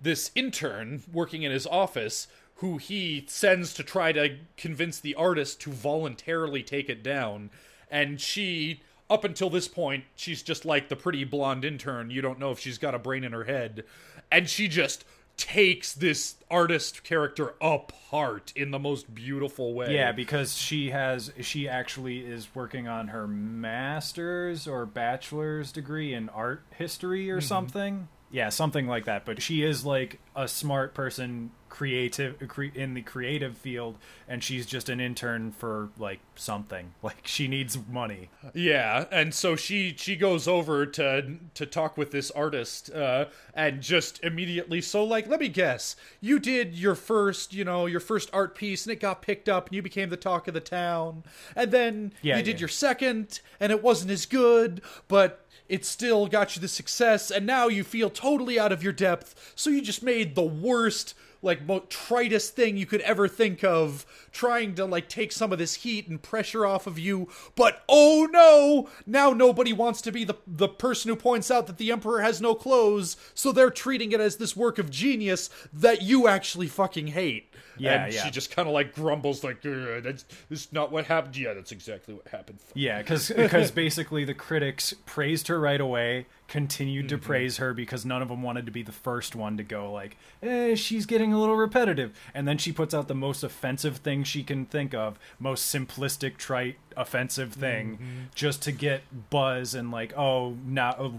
this 0.00 0.30
intern 0.34 1.02
working 1.10 1.42
in 1.42 1.50
his 1.50 1.66
office 1.66 2.28
who 2.56 2.78
he 2.78 3.24
sends 3.28 3.74
to 3.74 3.82
try 3.82 4.12
to 4.12 4.36
convince 4.56 4.98
the 4.98 5.14
artist 5.14 5.60
to 5.60 5.70
voluntarily 5.70 6.62
take 6.62 6.88
it 6.88 7.02
down. 7.02 7.50
And 7.90 8.20
she 8.20 8.82
up 9.08 9.22
until 9.24 9.50
this 9.50 9.68
point 9.68 10.04
she's 10.16 10.42
just 10.42 10.64
like 10.64 10.88
the 10.88 10.96
pretty 10.96 11.24
blonde 11.24 11.64
intern. 11.64 12.10
You 12.10 12.22
don't 12.22 12.38
know 12.38 12.50
if 12.50 12.58
she's 12.58 12.78
got 12.78 12.94
a 12.94 12.98
brain 12.98 13.24
in 13.24 13.32
her 13.32 13.44
head. 13.44 13.84
And 14.30 14.48
she 14.48 14.68
just 14.68 15.04
takes 15.36 15.92
this 15.92 16.36
artist 16.50 17.04
character 17.04 17.54
apart 17.60 18.52
in 18.56 18.70
the 18.70 18.78
most 18.78 19.14
beautiful 19.14 19.74
way. 19.74 19.94
Yeah, 19.94 20.12
because 20.12 20.56
she 20.56 20.90
has 20.90 21.32
she 21.40 21.68
actually 21.68 22.20
is 22.20 22.48
working 22.54 22.88
on 22.88 23.08
her 23.08 23.28
master's 23.28 24.66
or 24.66 24.86
bachelor's 24.86 25.72
degree 25.72 26.14
in 26.14 26.28
art 26.30 26.62
history 26.70 27.30
or 27.30 27.38
mm-hmm. 27.38 27.46
something. 27.46 28.08
Yeah, 28.36 28.50
something 28.50 28.86
like 28.86 29.06
that. 29.06 29.24
But 29.24 29.40
she 29.40 29.62
is 29.62 29.82
like 29.86 30.20
a 30.34 30.46
smart 30.46 30.92
person, 30.92 31.52
creative 31.70 32.36
cre- 32.48 32.64
in 32.74 32.92
the 32.92 33.00
creative 33.00 33.56
field, 33.56 33.96
and 34.28 34.44
she's 34.44 34.66
just 34.66 34.90
an 34.90 35.00
intern 35.00 35.52
for 35.52 35.88
like 35.98 36.20
something. 36.34 36.92
Like 37.02 37.26
she 37.26 37.48
needs 37.48 37.78
money. 37.90 38.28
Yeah, 38.52 39.06
and 39.10 39.32
so 39.32 39.56
she 39.56 39.94
she 39.96 40.16
goes 40.16 40.46
over 40.46 40.84
to 40.84 41.36
to 41.54 41.64
talk 41.64 41.96
with 41.96 42.10
this 42.10 42.30
artist, 42.32 42.90
uh, 42.90 43.26
and 43.54 43.80
just 43.80 44.22
immediately. 44.22 44.82
So, 44.82 45.02
like, 45.02 45.28
let 45.28 45.40
me 45.40 45.48
guess, 45.48 45.96
you 46.20 46.38
did 46.38 46.74
your 46.74 46.94
first, 46.94 47.54
you 47.54 47.64
know, 47.64 47.86
your 47.86 48.00
first 48.00 48.28
art 48.34 48.54
piece, 48.54 48.84
and 48.84 48.92
it 48.92 49.00
got 49.00 49.22
picked 49.22 49.48
up, 49.48 49.68
and 49.68 49.76
you 49.76 49.80
became 49.82 50.10
the 50.10 50.16
talk 50.18 50.46
of 50.46 50.52
the 50.52 50.60
town. 50.60 51.22
And 51.54 51.70
then 51.70 52.12
Yeah, 52.20 52.36
you 52.36 52.42
did 52.42 52.56
yeah. 52.56 52.60
your 52.60 52.68
second, 52.68 53.40
and 53.60 53.72
it 53.72 53.82
wasn't 53.82 54.10
as 54.10 54.26
good, 54.26 54.82
but 55.08 55.45
it 55.68 55.84
still 55.84 56.26
got 56.26 56.56
you 56.56 56.62
the 56.62 56.68
success. 56.68 57.30
And 57.30 57.46
now 57.46 57.68
you 57.68 57.84
feel 57.84 58.10
totally 58.10 58.58
out 58.58 58.72
of 58.72 58.82
your 58.82 58.92
depth, 58.92 59.52
so 59.56 59.70
you 59.70 59.82
just 59.82 60.02
made 60.02 60.34
the 60.34 60.42
worst 60.42 61.14
like 61.42 61.64
mo- 61.64 61.80
tritest 61.88 62.50
thing 62.50 62.76
you 62.76 62.86
could 62.86 63.00
ever 63.02 63.26
think 63.26 63.64
of 63.64 64.06
trying 64.32 64.74
to 64.74 64.84
like 64.84 65.08
take 65.08 65.32
some 65.32 65.52
of 65.52 65.58
this 65.58 65.74
heat 65.74 66.08
and 66.08 66.22
pressure 66.22 66.64
off 66.64 66.86
of 66.86 66.98
you 66.98 67.28
but 67.54 67.82
oh 67.88 68.28
no! 68.30 68.88
Now 69.06 69.30
nobody 69.30 69.72
wants 69.72 70.00
to 70.02 70.12
be 70.12 70.24
the 70.24 70.36
the 70.46 70.68
person 70.68 71.08
who 71.08 71.16
points 71.16 71.50
out 71.50 71.66
that 71.66 71.78
the 71.78 71.90
emperor 71.90 72.20
has 72.20 72.40
no 72.40 72.54
clothes 72.54 73.16
so 73.34 73.52
they're 73.52 73.70
treating 73.70 74.12
it 74.12 74.20
as 74.20 74.36
this 74.36 74.56
work 74.56 74.78
of 74.78 74.90
genius 74.90 75.50
that 75.72 76.02
you 76.02 76.28
actually 76.28 76.68
fucking 76.68 77.08
hate. 77.08 77.52
Yeah, 77.78 78.04
and 78.04 78.14
yeah. 78.14 78.24
she 78.24 78.30
just 78.30 78.50
kind 78.50 78.66
of 78.66 78.72
like 78.72 78.94
grumbles 78.94 79.44
like 79.44 79.64
"Uh, 79.66 80.00
that's, 80.00 80.24
that's 80.48 80.72
not 80.72 80.90
what 80.90 81.04
happened. 81.04 81.36
Yeah 81.36 81.54
that's 81.56 81.72
exactly 81.72 82.14
what 82.14 82.28
happened. 82.28 82.58
Yeah, 82.74 82.98
because 82.98 83.30
because 83.30 83.70
basically 83.70 84.24
the 84.24 84.34
critics 84.34 84.94
praised 85.04 85.48
her 85.48 85.58
right 85.58 85.80
away, 85.80 86.26
continued 86.48 87.06
Mm-hmm. 87.06 87.16
to 87.16 87.22
praise 87.26 87.56
her 87.58 87.74
because 87.74 88.04
none 88.04 88.22
of 88.22 88.28
them 88.28 88.42
wanted 88.42 88.66
to 88.66 88.72
be 88.72 88.82
the 88.82 88.92
first 88.92 89.34
one 89.36 89.56
to 89.56 89.62
go 89.62 89.90
like, 89.92 90.16
"Eh, 90.42 90.74
she's 90.74 91.04
getting 91.06 91.32
a 91.32 91.38
little 91.40 91.56
repetitive." 91.56 92.16
And 92.34 92.46
then 92.46 92.58
she 92.58 92.72
puts 92.72 92.94
out 92.94 93.08
the 93.08 93.14
most 93.14 93.42
offensive 93.42 93.98
thing 93.98 94.22
she 94.24 94.42
can 94.42 94.64
think 94.66 94.94
of, 94.94 95.18
most 95.38 95.74
simplistic, 95.74 96.36
trite, 96.36 96.76
offensive 96.96 97.52
thing, 97.52 97.94
Mm-hmm. 97.96 98.04
just 98.34 98.62
to 98.62 98.72
get 98.72 99.02
buzz 99.30 99.74
and 99.74 99.90
like, 99.90 100.16
"Oh, 100.16 100.56
now 100.66 100.90
uh, 100.92 101.10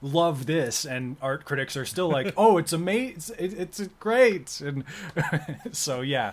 love 0.00 0.46
this." 0.46 0.84
And 0.84 1.16
art 1.22 1.44
critics 1.44 1.76
are 1.76 1.86
still 1.86 2.08
like, 2.08 2.34
"Oh, 2.36 2.58
it's 2.58 2.72
amazing. 2.72 3.36
It, 3.38 3.52
it's 3.54 3.80
great." 4.00 4.60
And 4.60 4.84
so 5.72 6.00
yeah, 6.00 6.32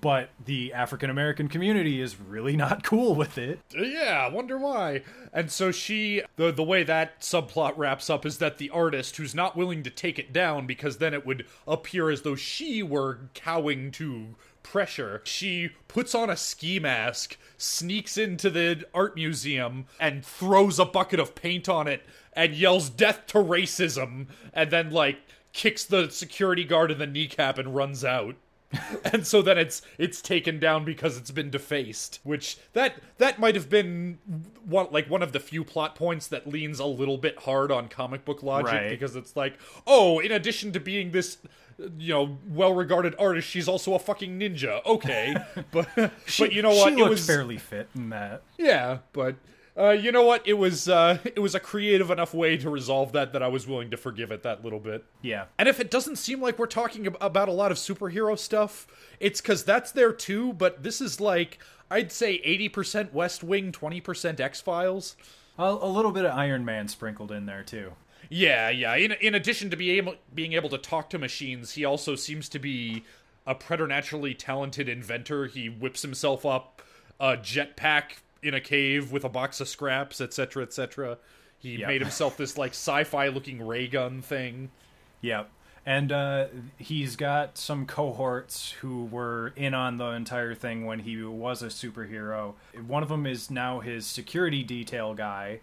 but 0.00 0.30
the 0.44 0.72
African 0.72 1.10
American 1.10 1.48
community 1.48 2.00
is 2.00 2.18
really 2.20 2.56
not 2.56 2.82
cool 2.82 3.14
with 3.14 3.36
it. 3.38 3.60
Yeah, 3.76 4.26
I 4.28 4.32
wonder 4.32 4.56
why. 4.58 5.02
And 5.32 5.50
so 5.50 5.70
she 5.70 6.22
the 6.36 6.50
the 6.50 6.62
way 6.62 6.82
that 6.82 7.20
subplot 7.20 7.74
wraps 7.76 7.89
up 7.90 8.24
is 8.24 8.38
that 8.38 8.58
the 8.58 8.70
artist 8.70 9.16
who's 9.16 9.34
not 9.34 9.56
willing 9.56 9.82
to 9.82 9.90
take 9.90 10.18
it 10.18 10.32
down 10.32 10.66
because 10.66 10.98
then 10.98 11.14
it 11.14 11.26
would 11.26 11.46
appear 11.66 12.10
as 12.10 12.22
though 12.22 12.36
she 12.36 12.82
were 12.82 13.18
cowing 13.34 13.90
to 13.92 14.36
pressure. 14.62 15.20
She 15.24 15.70
puts 15.88 16.14
on 16.14 16.30
a 16.30 16.36
ski 16.36 16.78
mask, 16.78 17.36
sneaks 17.58 18.16
into 18.16 18.50
the 18.50 18.84
art 18.94 19.16
museum 19.16 19.86
and 19.98 20.24
throws 20.24 20.78
a 20.78 20.84
bucket 20.84 21.18
of 21.18 21.34
paint 21.34 21.68
on 21.68 21.88
it 21.88 22.04
and 22.32 22.54
yells 22.54 22.88
death 22.90 23.26
to 23.28 23.38
racism 23.38 24.26
and 24.52 24.70
then 24.70 24.90
like 24.90 25.18
kicks 25.52 25.84
the 25.84 26.08
security 26.10 26.64
guard 26.64 26.90
in 26.90 26.98
the 26.98 27.06
kneecap 27.06 27.58
and 27.58 27.74
runs 27.74 28.04
out 28.04 28.36
and 29.12 29.26
so 29.26 29.42
then 29.42 29.58
it's 29.58 29.82
it's 29.98 30.22
taken 30.22 30.60
down 30.60 30.84
because 30.84 31.16
it's 31.16 31.32
been 31.32 31.50
defaced 31.50 32.20
which 32.22 32.56
that 32.72 32.94
that 33.18 33.38
might 33.40 33.54
have 33.56 33.68
been 33.68 34.18
one 34.64 34.86
like 34.92 35.10
one 35.10 35.22
of 35.22 35.32
the 35.32 35.40
few 35.40 35.64
plot 35.64 35.94
points 35.96 36.28
that 36.28 36.46
leans 36.46 36.78
a 36.78 36.84
little 36.86 37.18
bit 37.18 37.36
hard 37.40 37.72
on 37.72 37.88
comic 37.88 38.24
book 38.24 38.42
logic 38.44 38.72
Right. 38.72 38.90
because 38.90 39.16
it's 39.16 39.34
like 39.34 39.58
oh 39.88 40.20
in 40.20 40.30
addition 40.30 40.70
to 40.72 40.80
being 40.80 41.10
this 41.10 41.38
you 41.98 42.12
know 42.12 42.38
well 42.48 42.72
regarded 42.74 43.14
artist 43.18 43.48
she's 43.48 43.66
also 43.66 43.94
a 43.94 43.98
fucking 43.98 44.38
ninja 44.38 44.84
okay 44.86 45.34
but 45.72 45.88
but 45.96 46.52
you 46.52 46.62
know 46.62 46.70
what 46.74 46.94
She 46.94 47.00
it 47.00 47.08
was 47.08 47.26
fairly 47.26 47.58
fit 47.58 47.88
in 47.96 48.10
that. 48.10 48.42
yeah 48.56 48.98
but 49.12 49.34
uh, 49.78 49.90
you 49.90 50.12
know 50.12 50.24
what? 50.24 50.46
It 50.46 50.54
was 50.54 50.88
uh, 50.88 51.18
it 51.24 51.40
was 51.40 51.54
a 51.54 51.60
creative 51.60 52.10
enough 52.10 52.34
way 52.34 52.56
to 52.56 52.70
resolve 52.70 53.12
that 53.12 53.32
that 53.32 53.42
I 53.42 53.48
was 53.48 53.66
willing 53.66 53.90
to 53.90 53.96
forgive 53.96 54.30
it 54.30 54.42
that 54.42 54.64
little 54.64 54.80
bit. 54.80 55.04
Yeah. 55.22 55.46
And 55.58 55.68
if 55.68 55.80
it 55.80 55.90
doesn't 55.90 56.16
seem 56.16 56.40
like 56.40 56.58
we're 56.58 56.66
talking 56.66 57.06
ab- 57.06 57.16
about 57.20 57.48
a 57.48 57.52
lot 57.52 57.70
of 57.70 57.78
superhero 57.78 58.38
stuff, 58.38 58.86
it's 59.20 59.40
because 59.40 59.64
that's 59.64 59.92
there 59.92 60.12
too, 60.12 60.52
but 60.52 60.82
this 60.82 61.00
is 61.00 61.20
like, 61.20 61.58
I'd 61.90 62.12
say 62.12 62.40
80% 62.40 63.12
West 63.12 63.42
Wing, 63.42 63.72
20% 63.72 64.40
X 64.40 64.60
Files. 64.60 65.16
A, 65.58 65.64
a 65.64 65.88
little 65.88 66.12
bit 66.12 66.24
of 66.24 66.36
Iron 66.36 66.64
Man 66.64 66.88
sprinkled 66.88 67.32
in 67.32 67.46
there 67.46 67.62
too. 67.62 67.92
Yeah, 68.28 68.70
yeah. 68.70 68.94
In, 68.94 69.12
in 69.12 69.34
addition 69.34 69.70
to 69.70 69.76
be 69.76 69.90
able, 69.92 70.14
being 70.32 70.52
able 70.52 70.68
to 70.70 70.78
talk 70.78 71.10
to 71.10 71.18
machines, 71.18 71.72
he 71.72 71.84
also 71.84 72.14
seems 72.14 72.48
to 72.50 72.58
be 72.58 73.04
a 73.46 73.54
preternaturally 73.54 74.34
talented 74.34 74.88
inventor. 74.88 75.46
He 75.46 75.68
whips 75.68 76.02
himself 76.02 76.46
up 76.46 76.82
a 77.18 77.36
jetpack 77.36 78.20
in 78.42 78.54
a 78.54 78.60
cave 78.60 79.12
with 79.12 79.24
a 79.24 79.28
box 79.28 79.60
of 79.60 79.68
scraps, 79.68 80.20
etc., 80.20 80.62
etc. 80.62 81.18
He 81.58 81.76
Yeah. 81.76 81.88
made 81.88 82.00
himself 82.00 82.36
this 82.36 82.56
like 82.56 82.70
sci-fi 82.72 83.28
looking 83.28 83.66
ray 83.66 83.86
gun 83.86 84.22
thing. 84.22 84.70
Yep. 85.20 85.50
And 85.86 86.12
uh, 86.12 86.46
he's 86.76 87.16
got 87.16 87.56
some 87.56 87.86
cohorts 87.86 88.72
who 88.80 89.06
were 89.06 89.52
in 89.56 89.72
on 89.74 89.96
the 89.96 90.08
entire 90.10 90.54
thing 90.54 90.84
when 90.84 91.00
he 91.00 91.22
was 91.22 91.62
a 91.62 91.66
superhero. 91.66 92.54
One 92.86 93.02
of 93.02 93.08
them 93.08 93.26
is 93.26 93.50
now 93.50 93.80
his 93.80 94.06
security 94.06 94.62
detail 94.62 95.14
guy, 95.14 95.60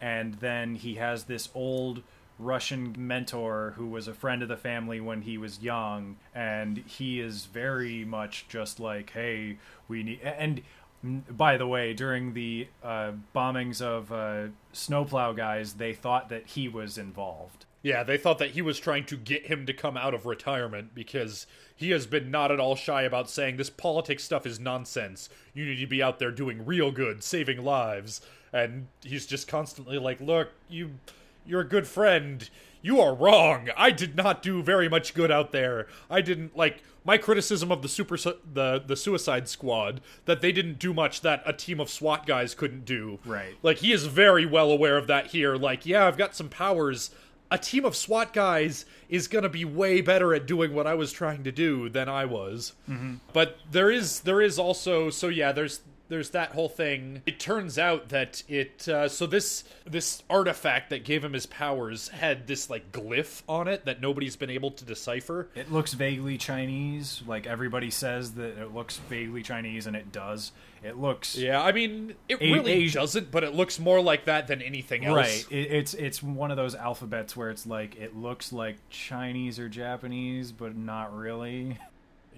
and 0.00 0.34
then 0.34 0.74
he 0.76 0.94
has 0.94 1.24
this 1.24 1.50
old 1.54 2.02
Russian 2.38 2.94
mentor 2.96 3.74
who 3.76 3.86
was 3.86 4.06
a 4.08 4.14
friend 4.14 4.42
of 4.42 4.48
the 4.48 4.56
family 4.56 5.00
when 5.00 5.22
he 5.22 5.36
was 5.36 5.60
young, 5.60 6.16
and 6.34 6.78
he 6.86 7.20
is 7.20 7.44
very 7.46 8.04
much 8.04 8.46
just 8.48 8.78
like, 8.80 9.10
hey, 9.10 9.58
we 9.86 10.02
need. 10.02 10.20
And 10.22 10.62
by 11.02 11.56
the 11.56 11.66
way, 11.66 11.94
during 11.94 12.34
the 12.34 12.68
uh, 12.82 13.12
bombings 13.34 13.80
of 13.80 14.12
uh, 14.12 14.48
Snowplow 14.72 15.32
guys, 15.32 15.74
they 15.74 15.92
thought 15.92 16.28
that 16.28 16.46
he 16.48 16.68
was 16.68 16.98
involved. 16.98 17.66
Yeah, 17.82 18.02
they 18.02 18.18
thought 18.18 18.38
that 18.38 18.50
he 18.50 18.62
was 18.62 18.80
trying 18.80 19.04
to 19.06 19.16
get 19.16 19.46
him 19.46 19.64
to 19.66 19.72
come 19.72 19.96
out 19.96 20.12
of 20.12 20.26
retirement 20.26 20.94
because 20.94 21.46
he 21.76 21.90
has 21.90 22.06
been 22.06 22.30
not 22.30 22.50
at 22.50 22.58
all 22.58 22.74
shy 22.74 23.02
about 23.02 23.30
saying 23.30 23.56
this 23.56 23.70
politics 23.70 24.24
stuff 24.24 24.44
is 24.44 24.58
nonsense. 24.58 25.28
You 25.54 25.64
need 25.64 25.76
to 25.76 25.86
be 25.86 26.02
out 26.02 26.18
there 26.18 26.32
doing 26.32 26.66
real 26.66 26.90
good, 26.90 27.22
saving 27.22 27.64
lives. 27.64 28.20
And 28.52 28.88
he's 29.02 29.26
just 29.26 29.46
constantly 29.46 29.98
like, 29.98 30.20
"Look, 30.20 30.50
you 30.68 30.98
you're 31.46 31.60
a 31.60 31.68
good 31.68 31.86
friend. 31.86 32.48
You 32.82 33.00
are 33.00 33.14
wrong. 33.14 33.68
I 33.76 33.90
did 33.90 34.16
not 34.16 34.42
do 34.42 34.62
very 34.62 34.88
much 34.88 35.14
good 35.14 35.30
out 35.30 35.52
there. 35.52 35.86
I 36.10 36.20
didn't 36.20 36.56
like 36.56 36.82
my 37.04 37.16
criticism 37.16 37.72
of 37.72 37.82
the 37.82 37.88
super 37.88 38.16
Su- 38.16 38.36
the 38.52 38.82
the 38.86 38.96
Suicide 38.96 39.48
Squad 39.48 40.00
that 40.26 40.40
they 40.40 40.52
didn't 40.52 40.78
do 40.78 40.92
much 40.92 41.22
that 41.22 41.42
a 41.46 41.52
team 41.52 41.80
of 41.80 41.88
SWAT 41.90 42.26
guys 42.26 42.54
couldn't 42.54 42.84
do. 42.84 43.18
Right. 43.24 43.56
Like 43.62 43.78
he 43.78 43.92
is 43.92 44.06
very 44.06 44.46
well 44.46 44.70
aware 44.70 44.96
of 44.96 45.06
that 45.06 45.28
here. 45.28 45.56
Like, 45.56 45.86
yeah, 45.86 46.06
I've 46.06 46.18
got 46.18 46.36
some 46.36 46.48
powers. 46.48 47.10
A 47.50 47.56
team 47.56 47.86
of 47.86 47.96
SWAT 47.96 48.34
guys 48.34 48.84
is 49.08 49.26
going 49.26 49.44
to 49.44 49.48
be 49.48 49.64
way 49.64 50.02
better 50.02 50.34
at 50.34 50.46
doing 50.46 50.74
what 50.74 50.86
I 50.86 50.92
was 50.92 51.10
trying 51.10 51.44
to 51.44 51.52
do 51.52 51.88
than 51.88 52.06
I 52.06 52.26
was. 52.26 52.74
Mm-hmm. 52.88 53.14
But 53.32 53.56
there 53.70 53.90
is 53.90 54.20
there 54.20 54.42
is 54.42 54.58
also 54.58 55.08
so 55.08 55.28
yeah, 55.28 55.50
there's 55.52 55.80
there's 56.08 56.30
that 56.30 56.52
whole 56.52 56.68
thing. 56.68 57.22
It 57.26 57.38
turns 57.38 57.78
out 57.78 58.08
that 58.10 58.42
it 58.48 58.88
uh, 58.88 59.08
so 59.08 59.26
this 59.26 59.64
this 59.86 60.22
artifact 60.30 60.90
that 60.90 61.04
gave 61.04 61.24
him 61.24 61.32
his 61.32 61.46
powers 61.46 62.08
had 62.08 62.46
this 62.46 62.70
like 62.70 62.92
glyph 62.92 63.42
on 63.48 63.68
it 63.68 63.84
that 63.84 64.00
nobody's 64.00 64.36
been 64.36 64.50
able 64.50 64.70
to 64.72 64.84
decipher. 64.84 65.48
It 65.54 65.70
looks 65.70 65.92
vaguely 65.94 66.38
Chinese. 66.38 67.22
Like 67.26 67.46
everybody 67.46 67.90
says 67.90 68.32
that 68.34 68.58
it 68.60 68.74
looks 68.74 68.96
vaguely 69.08 69.42
Chinese, 69.42 69.86
and 69.86 69.94
it 69.96 70.10
does. 70.12 70.52
It 70.82 70.96
looks 70.96 71.36
Yeah, 71.36 71.60
I 71.60 71.72
mean, 71.72 72.14
it 72.28 72.40
A- 72.40 72.52
really 72.52 72.84
Asi- 72.86 72.94
doesn't, 72.94 73.30
but 73.32 73.42
it 73.42 73.52
looks 73.52 73.80
more 73.80 74.00
like 74.00 74.26
that 74.26 74.46
than 74.46 74.62
anything 74.62 75.04
else. 75.04 75.16
right. 75.16 75.46
It, 75.50 75.72
it's 75.72 75.94
it's 75.94 76.22
one 76.22 76.50
of 76.52 76.56
those 76.56 76.74
alphabets 76.74 77.36
where 77.36 77.50
it's 77.50 77.66
like 77.66 77.96
it 77.96 78.14
looks 78.16 78.52
like 78.52 78.76
Chinese 78.88 79.58
or 79.58 79.68
Japanese, 79.68 80.52
but 80.52 80.76
not 80.76 81.14
really. 81.16 81.78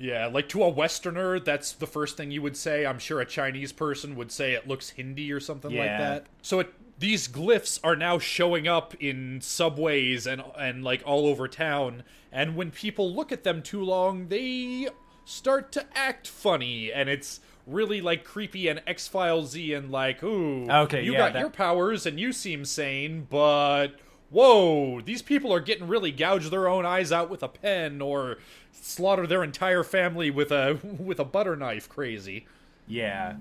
Yeah, 0.00 0.26
like 0.26 0.48
to 0.50 0.62
a 0.62 0.68
Westerner, 0.70 1.38
that's 1.38 1.72
the 1.72 1.86
first 1.86 2.16
thing 2.16 2.30
you 2.30 2.40
would 2.40 2.56
say. 2.56 2.86
I'm 2.86 2.98
sure 2.98 3.20
a 3.20 3.26
Chinese 3.26 3.70
person 3.70 4.16
would 4.16 4.32
say 4.32 4.54
it 4.54 4.66
looks 4.66 4.90
Hindi 4.90 5.30
or 5.30 5.40
something 5.40 5.70
like 5.70 5.84
Yeah. 5.86 5.98
that. 5.98 6.26
So 6.40 6.60
it, 6.60 6.72
these 6.98 7.28
glyphs 7.28 7.78
are 7.84 7.94
now 7.96 8.18
showing 8.18 8.66
up 8.66 8.94
in 8.98 9.40
subways 9.42 10.26
and 10.26 10.42
and 10.58 10.82
like 10.82 11.02
all 11.04 11.26
over 11.26 11.46
town. 11.48 12.02
And 12.32 12.56
when 12.56 12.70
people 12.70 13.14
look 13.14 13.30
at 13.30 13.44
them 13.44 13.62
too 13.62 13.82
long, 13.84 14.28
they 14.28 14.88
start 15.26 15.70
to 15.72 15.84
act 15.94 16.26
funny, 16.26 16.90
and 16.90 17.08
it's 17.10 17.40
really 17.66 18.00
like 18.00 18.24
creepy 18.24 18.68
and 18.68 18.80
X 18.86 19.06
Files 19.06 19.54
y 19.54 19.74
and 19.74 19.90
like, 19.90 20.22
ooh, 20.22 20.66
Okay, 20.70 21.04
you 21.04 21.12
yeah, 21.12 21.18
got 21.18 21.32
that- 21.34 21.40
your 21.40 21.50
powers 21.50 22.06
and 22.06 22.18
you 22.18 22.32
seem 22.32 22.64
sane, 22.64 23.26
but 23.28 23.88
whoa, 24.30 25.00
these 25.00 25.22
people 25.22 25.52
are 25.52 25.60
getting 25.60 25.88
really 25.88 26.12
gouge 26.12 26.50
their 26.50 26.68
own 26.68 26.86
eyes 26.86 27.12
out 27.12 27.30
with 27.30 27.42
a 27.42 27.48
pen 27.48 28.00
or 28.00 28.38
slaughter 28.72 29.26
their 29.26 29.42
entire 29.42 29.82
family 29.84 30.30
with 30.30 30.50
a 30.50 30.78
with 30.98 31.20
a 31.20 31.24
butter 31.24 31.56
knife. 31.56 31.88
Crazy. 31.88 32.46
Yeah, 32.86 33.36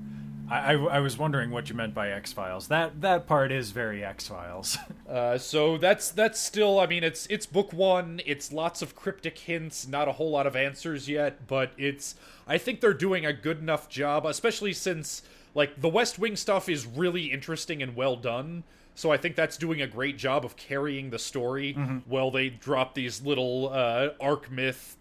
I, 0.49 0.73
I, 0.73 0.73
I 0.73 0.99
was 0.99 1.17
wondering 1.17 1.49
what 1.49 1.69
you 1.69 1.75
meant 1.75 1.95
by 1.95 2.11
X 2.11 2.31
Files. 2.31 2.67
That 2.67 3.01
that 3.01 3.25
part 3.25 3.51
is 3.51 3.71
very 3.71 4.03
X 4.03 4.27
Files. 4.27 4.77
Uh, 5.09 5.39
so 5.39 5.75
that's 5.75 6.11
that's 6.11 6.39
still. 6.39 6.79
I 6.79 6.85
mean, 6.85 7.03
it's 7.03 7.25
it's 7.31 7.47
book 7.47 7.73
one. 7.73 8.21
It's 8.27 8.53
lots 8.53 8.83
of 8.83 8.95
cryptic 8.95 9.39
hints, 9.39 9.87
not 9.87 10.07
a 10.07 10.11
whole 10.11 10.29
lot 10.29 10.45
of 10.45 10.55
answers 10.55 11.09
yet, 11.09 11.47
but 11.47 11.71
it's. 11.79 12.13
I 12.45 12.59
think 12.59 12.79
they're 12.79 12.93
doing 12.93 13.25
a 13.25 13.33
good 13.33 13.57
enough 13.57 13.89
job, 13.89 14.27
especially 14.27 14.71
since 14.71 15.23
like 15.55 15.81
the 15.81 15.89
West 15.89 16.19
Wing 16.19 16.35
stuff 16.35 16.69
is 16.69 16.85
really 16.85 17.31
interesting 17.31 17.81
and 17.81 17.95
well 17.95 18.15
done. 18.17 18.65
So 18.99 19.13
I 19.13 19.17
think 19.17 19.37
that's 19.37 19.55
doing 19.55 19.81
a 19.81 19.87
great 19.87 20.17
job 20.17 20.43
of 20.43 20.57
carrying 20.57 21.09
the 21.09 21.19
story. 21.19 21.71
While 22.05 22.31
they 22.31 22.49
drop 22.49 22.95
these 22.95 23.21
little 23.21 23.69
uh, 23.69 24.09
arc 24.19 24.51
myth 24.51 24.97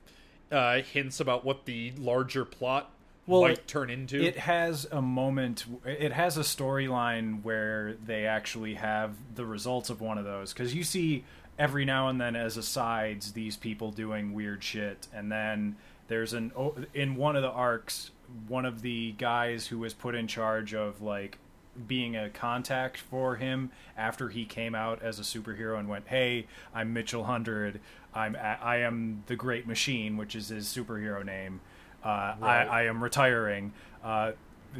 uh, 0.52 0.82
hints 0.82 1.18
about 1.18 1.44
what 1.44 1.64
the 1.64 1.92
larger 1.98 2.44
plot 2.44 2.92
Well, 3.26 3.42
might 3.42 3.66
turn 3.66 3.90
into. 3.90 4.22
It 4.22 4.36
has 4.36 4.86
a 4.92 5.02
moment. 5.02 5.64
It 5.84 6.12
has 6.12 6.36
a 6.36 6.42
storyline 6.42 7.42
where 7.42 7.96
they 8.06 8.24
actually 8.24 8.74
have 8.74 9.16
the 9.34 9.44
results 9.44 9.90
of 9.90 10.00
one 10.00 10.16
of 10.16 10.24
those 10.24 10.52
because 10.52 10.72
you 10.72 10.84
see 10.84 11.24
every 11.58 11.84
now 11.84 12.06
and 12.06 12.20
then 12.20 12.36
as 12.36 12.56
asides 12.56 13.32
these 13.32 13.56
people 13.56 13.90
doing 13.90 14.32
weird 14.32 14.62
shit, 14.62 15.08
and 15.12 15.32
then 15.32 15.74
there's 16.06 16.34
an 16.34 16.52
in 16.94 17.16
one 17.16 17.34
of 17.34 17.42
the 17.42 17.50
arcs, 17.50 18.12
one 18.46 18.64
of 18.64 18.80
the 18.82 19.10
guys 19.18 19.66
who 19.66 19.78
was 19.80 19.92
put 19.92 20.14
in 20.14 20.28
charge 20.28 20.72
of 20.72 21.02
like 21.02 21.38
being 21.86 22.16
a 22.16 22.28
contact 22.30 22.98
for 22.98 23.36
him 23.36 23.70
after 23.96 24.28
he 24.28 24.44
came 24.44 24.74
out 24.74 25.02
as 25.02 25.18
a 25.18 25.22
superhero 25.22 25.78
and 25.78 25.88
went, 25.88 26.08
"Hey, 26.08 26.46
I'm 26.74 26.92
Mitchell 26.92 27.24
Hundred. 27.24 27.80
I'm 28.14 28.36
I 28.36 28.78
am 28.78 29.22
the 29.26 29.36
Great 29.36 29.66
Machine, 29.66 30.16
which 30.16 30.34
is 30.34 30.48
his 30.48 30.66
superhero 30.66 31.24
name. 31.24 31.60
Uh, 32.02 32.34
Right. 32.40 32.66
I, 32.66 32.80
I 32.80 32.82
am 32.84 33.02
retiring." 33.02 33.72
Uh, 34.02 34.32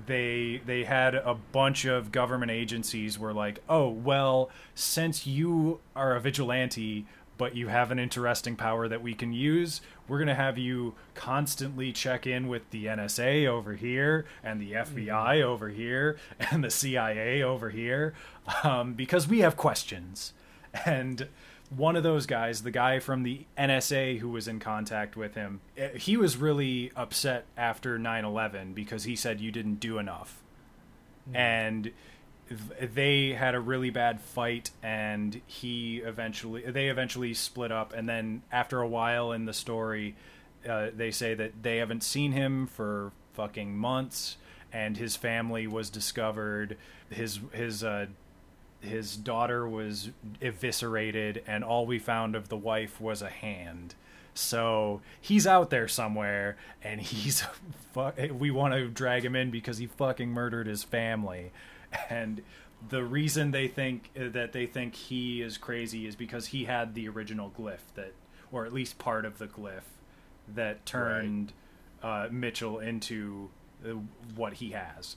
they 0.07 0.61
they 0.67 0.85
had 0.85 1.15
a 1.15 1.35
bunch 1.35 1.85
of 1.87 2.13
government 2.13 2.51
agencies 2.51 3.19
were 3.19 3.33
like, 3.33 3.61
"Oh, 3.69 3.89
well, 3.89 4.51
since 4.75 5.27
you 5.27 5.81
are 5.97 6.15
a 6.15 6.21
vigilante, 6.21 7.07
but 7.39 7.57
you 7.57 7.69
have 7.69 7.91
an 7.91 7.99
interesting 7.99 8.57
power 8.57 8.89
that 8.89 9.01
we 9.01 9.15
can 9.15 9.33
use, 9.33 9.81
we're 10.07 10.19
going 10.19 10.29
to 10.29 10.35
have 10.35 10.59
you 10.59 10.95
constantly 11.15 11.93
check 11.93 12.27
in 12.27 12.49
with 12.49 12.69
the 12.71 12.87
NSA 12.87 13.47
over 13.47 13.75
here 13.75 14.27
and 14.43 14.61
the 14.61 14.73
FBI 14.73 15.43
over 15.43 15.69
here 15.69 16.19
and 16.51 16.63
the 16.63 16.71
CIA 16.71 17.43
over 17.43 17.71
here 17.71 18.15
um, 18.63 18.93
because 18.95 19.27
we 19.27 19.39
have 19.41 19.57
questions." 19.57 20.35
And 20.85 21.29
one 21.75 21.97
of 21.97 22.03
those 22.03 22.27
guys, 22.27 22.63
the 22.63 22.71
guy 22.71 22.99
from 22.99 23.23
the 23.23 23.45
NSA 23.59 24.19
who 24.19 24.29
was 24.31 24.49
in 24.49 24.59
contact 24.59 25.17
with 25.17 25.35
him, 25.35 25.61
eh, 25.77 25.97
he 25.97 26.17
was 26.17 26.37
really 26.37 26.91
upset 26.97 27.45
after 27.57 27.99
9 27.99 28.25
11 28.25 28.73
because 28.73 29.05
he 29.05 29.15
said 29.17 29.41
you 29.41 29.51
didn't 29.51 29.81
do 29.81 29.99
enough. 29.99 30.43
And 31.35 31.85
th- 31.85 31.95
they 32.81 33.33
had 33.33 33.55
a 33.55 33.61
really 33.61 33.91
bad 33.91 34.21
fight 34.21 34.71
and 34.83 35.41
he 35.47 35.99
eventually 35.99 36.63
they 36.63 36.89
eventually 36.89 37.35
split 37.35 37.73
up. 37.73 37.93
And 37.93 38.09
then 38.09 38.43
after 38.51 38.81
a 38.81 38.89
while 38.89 39.33
in 39.33 39.45
the 39.45 39.53
story 39.53 40.15
uh, 40.69 40.89
they 40.95 41.11
say 41.11 41.35
that 41.35 41.63
they 41.63 41.77
haven't 41.77 42.03
seen 42.03 42.33
him 42.33 42.67
for 42.67 43.13
fucking 43.35 43.77
months 43.77 44.37
and 44.73 44.97
his 44.97 45.17
family 45.17 45.67
was 45.67 45.91
discovered. 45.91 46.77
His 47.11 47.41
his 47.53 47.85
uh, 47.85 48.07
his 48.81 49.17
daughter 49.17 49.69
was 49.69 50.11
eviscerated 50.41 51.43
and 51.47 51.65
all 51.65 51.87
we 51.87 51.99
found 51.99 52.35
of 52.35 52.49
the 52.49 52.57
wife 52.57 53.01
was 53.01 53.23
a 53.23 53.31
hand. 53.31 53.95
So 54.35 55.01
he's 55.21 55.47
out 55.47 55.71
there 55.71 55.89
somewhere 55.89 56.57
and 56.83 57.01
he's 57.03 57.45
we 58.33 58.51
want 58.51 58.75
to 58.75 58.89
drag 58.89 59.25
him 59.25 59.37
in 59.37 59.51
because 59.51 59.79
he 59.79 59.87
fucking 59.87 60.31
murdered 60.31 60.67
his 60.67 60.83
family 60.83 61.53
and 62.11 62.43
the 62.89 63.03
reason 63.03 63.51
they 63.51 63.69
think 63.69 64.11
that 64.15 64.53
they 64.53 64.67
think 64.67 64.95
he 64.95 65.43
is 65.43 65.59
crazy 65.59 66.07
is 66.07 66.15
because 66.15 66.47
he 66.49 66.65
had 66.65 66.95
the 66.95 67.09
original 67.09 67.53
glyph 67.59 67.79
that 67.95 68.13
or 68.53 68.65
at 68.65 68.73
least 68.73 68.99
part 68.99 69.25
of 69.25 69.39
the 69.39 69.47
glyph 69.47 69.81
that 70.55 70.85
turned 70.87 71.53
uh, 72.03 72.29
Mitchell 72.31 72.79
into 72.79 73.51
uh, 73.85 73.91
what 74.35 74.55
he 74.55 74.71
has. 74.71 75.17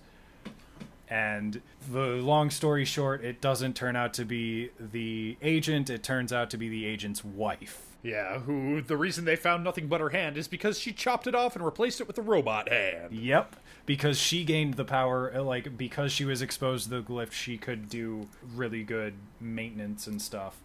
And 1.07 1.61
the 1.91 1.99
long 1.99 2.49
story 2.49 2.85
short, 2.85 3.23
it 3.23 3.41
doesn't 3.41 3.75
turn 3.75 3.95
out 3.95 4.13
to 4.15 4.25
be 4.25 4.69
the 4.79 5.37
agent, 5.41 5.89
it 5.89 6.03
turns 6.03 6.31
out 6.31 6.49
to 6.51 6.57
be 6.57 6.69
the 6.69 6.85
agent's 6.85 7.23
wife. 7.23 7.90
Yeah, 8.03 8.39
who 8.39 8.81
the 8.81 8.97
reason 8.97 9.25
they 9.25 9.35
found 9.35 9.63
nothing 9.63 9.87
but 9.87 10.01
her 10.01 10.09
hand 10.09 10.35
is 10.37 10.47
because 10.47 10.79
she 10.79 10.91
chopped 10.91 11.27
it 11.27 11.35
off 11.35 11.55
and 11.55 11.63
replaced 11.63 12.01
it 12.01 12.07
with 12.07 12.17
a 12.17 12.21
robot 12.23 12.67
hand. 12.69 13.11
Yep, 13.13 13.55
because 13.85 14.17
she 14.17 14.43
gained 14.43 14.73
the 14.73 14.85
power, 14.85 15.31
uh, 15.35 15.43
like, 15.43 15.77
because 15.77 16.11
she 16.11 16.25
was 16.25 16.41
exposed 16.41 16.85
to 16.85 16.89
the 16.89 17.01
glyph, 17.01 17.31
she 17.31 17.57
could 17.57 17.89
do 17.89 18.27
really 18.55 18.81
good 18.83 19.13
maintenance 19.39 20.07
and 20.07 20.19
stuff. 20.21 20.57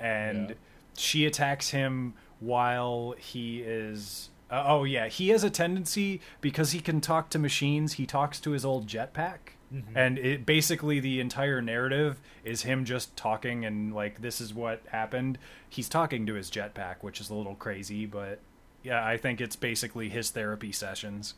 And 0.00 0.50
Yeah. 0.50 0.54
she 0.96 1.26
attacks 1.26 1.70
him 1.70 2.14
while 2.40 3.14
he 3.18 3.60
is. 3.60 4.30
Uh, 4.50 4.64
oh, 4.66 4.84
yeah, 4.84 5.08
he 5.08 5.28
has 5.28 5.44
a 5.44 5.50
tendency, 5.50 6.22
because 6.40 6.72
he 6.72 6.80
can 6.80 7.02
talk 7.02 7.28
to 7.28 7.38
machines, 7.38 7.94
he 7.94 8.06
talks 8.06 8.40
to 8.40 8.52
his 8.52 8.64
old 8.64 8.86
jetpack. 8.86 9.57
And 9.94 10.18
it 10.18 10.46
basically 10.46 10.98
the 11.00 11.20
entire 11.20 11.60
narrative 11.60 12.20
is 12.44 12.62
him 12.62 12.84
just 12.86 13.16
talking 13.16 13.64
and 13.66 13.94
like 13.94 14.22
this 14.22 14.40
is 14.40 14.54
what 14.54 14.80
happened. 14.88 15.36
He's 15.68 15.88
talking 15.88 16.24
to 16.26 16.34
his 16.34 16.50
jetpack, 16.50 16.96
which 17.02 17.20
is 17.20 17.28
a 17.28 17.34
little 17.34 17.54
crazy, 17.54 18.06
but 18.06 18.40
yeah, 18.82 19.04
I 19.04 19.18
think 19.18 19.40
it's 19.40 19.56
basically 19.56 20.08
his 20.08 20.30
therapy 20.30 20.72
sessions. 20.72 21.34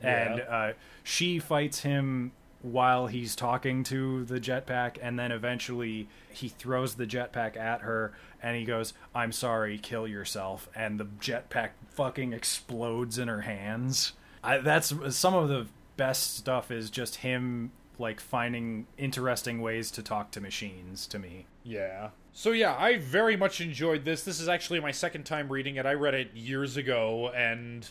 And 0.00 0.38
Yeah. 0.38 0.44
uh, 0.44 0.72
she 1.02 1.38
fights 1.38 1.80
him 1.80 2.32
while 2.62 3.06
he's 3.06 3.36
talking 3.36 3.84
to 3.84 4.24
the 4.24 4.40
jetpack, 4.40 4.96
and 5.00 5.18
then 5.18 5.30
eventually 5.30 6.08
he 6.32 6.48
throws 6.48 6.94
the 6.94 7.06
jetpack 7.06 7.56
at 7.56 7.82
her, 7.82 8.12
and 8.42 8.56
he 8.56 8.64
goes, 8.64 8.94
"I'm 9.14 9.30
sorry, 9.30 9.78
kill 9.78 10.08
yourself," 10.08 10.68
and 10.74 10.98
the 10.98 11.04
jetpack 11.04 11.70
fucking 11.90 12.32
explodes 12.32 13.18
in 13.18 13.28
her 13.28 13.42
hands. 13.42 14.14
I, 14.42 14.58
that's 14.58 14.92
some 15.16 15.34
of 15.34 15.48
the 15.48 15.66
best 15.98 16.38
stuff. 16.38 16.70
Is 16.70 16.88
just 16.88 17.16
him 17.16 17.72
like 17.98 18.20
finding 18.20 18.86
interesting 18.96 19.60
ways 19.60 19.90
to 19.90 20.02
talk 20.02 20.30
to 20.30 20.40
machines. 20.40 21.06
To 21.08 21.18
me, 21.18 21.44
Yeah. 21.64 22.10
So 22.32 22.52
yeah, 22.52 22.76
I 22.78 22.98
very 22.98 23.36
much 23.36 23.60
enjoyed 23.60 24.04
this. 24.04 24.22
This 24.22 24.40
is 24.40 24.48
actually 24.48 24.78
my 24.80 24.92
second 24.92 25.24
time 25.24 25.48
reading 25.50 25.76
it. 25.76 25.84
I 25.86 25.94
read 25.94 26.14
it 26.14 26.32
years 26.34 26.76
ago 26.76 27.30
and 27.34 27.88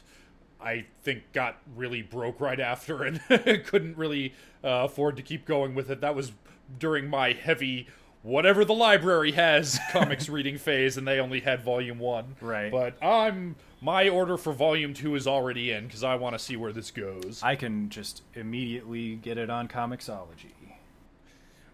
I 0.62 0.86
think 1.04 1.24
got 1.34 1.58
really 1.76 2.02
broke 2.02 2.40
right 2.40 2.60
after 2.60 3.04
and 3.04 3.20
couldn't 3.66 3.98
really 3.98 4.34
uh, 4.64 4.86
afford 4.86 5.18
to 5.18 5.22
keep 5.22 5.46
going 5.46 5.76
with 5.76 5.92
it. 5.92 6.00
That 6.00 6.16
was 6.16 6.32
during 6.80 7.10
my 7.10 7.34
heavy 7.34 7.88
whatever 8.24 8.64
the 8.66 8.74
library 8.74 9.34
has 9.34 9.80
comics 9.92 10.30
reading 10.30 10.58
phase 10.58 10.98
and 10.98 11.08
they 11.08 11.20
only 11.20 11.42
had 11.42 11.62
volume 11.62 12.00
1. 12.00 12.38
Right. 12.40 12.72
But 12.72 13.02
I'm 13.04 13.58
my 13.82 14.10
order 14.10 14.38
for 14.38 14.54
volume 14.54 14.94
2 14.94 15.16
is 15.16 15.28
already 15.28 15.72
in 15.72 15.90
cuz 15.90 16.04
I 16.04 16.16
want 16.16 16.34
to 16.34 16.40
see 16.40 16.56
where 16.56 16.74
this 16.74 16.92
goes. 16.92 17.42
I 17.44 17.56
can 17.56 17.90
just 17.90 18.24
immediately 18.34 19.16
get 19.16 19.38
it 19.38 19.50
on 19.50 19.68
Comixology. 19.68 20.52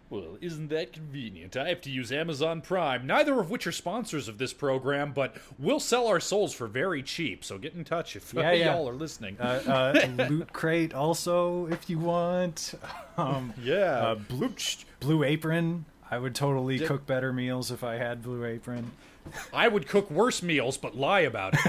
Well, 0.10 0.38
isn't 0.42 0.68
that 0.68 0.94
convenient? 0.94 1.58
I 1.58 1.70
have 1.70 1.82
to 1.82 1.90
use 1.90 2.12
Amazon 2.12 2.62
Prime, 2.62 3.08
neither 3.08 3.40
of 3.40 3.50
which 3.50 3.66
are 3.66 3.72
sponsors 3.72 4.28
of 4.28 4.38
this 4.38 4.54
program, 4.54 5.12
but 5.12 5.36
we'll 5.58 5.80
sell 5.80 6.06
our 6.06 6.20
souls 6.20 6.54
for 6.54 6.68
very 6.68 7.02
cheap, 7.02 7.44
so 7.44 7.58
get 7.58 7.74
in 7.74 7.84
touch 7.84 8.16
if 8.16 8.32
Yeah, 8.32 8.52
yeah. 8.52 8.66
y'all 8.76 8.88
are 8.88 8.94
listening. 8.94 9.38
uh, 9.40 9.64
uh, 9.66 10.26
Loot 10.30 10.54
Crate 10.54 10.94
also, 10.94 11.66
if 11.68 11.90
you 11.90 11.98
want. 12.00 12.74
Um, 13.16 13.54
yeah. 13.62 14.08
uh, 14.08 14.16
Blue, 14.16 14.54
Blue 15.00 15.24
Apron. 15.24 15.86
I 16.14 16.20
would 16.20 16.36
totally 16.36 16.78
Did- 16.78 16.88
cook 16.88 17.08
better 17.08 17.34
meals 17.34 17.72
if 17.72 17.84
I 17.84 17.96
had 17.96 18.22
Blue 18.22 18.46
Apron. 18.46 18.92
I 19.54 19.68
would 19.68 19.88
cook 19.88 20.12
worse 20.12 20.44
meals, 20.44 20.78
but 20.78 20.96
lie 20.96 21.22
about 21.22 21.56
it. 21.56 21.60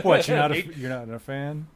What 0.04 0.28
you're 0.28 0.36
not 0.36 0.52
a, 0.52 0.66
you're 0.76 0.90
not 0.90 1.08
a 1.08 1.18
fan? 1.18 1.66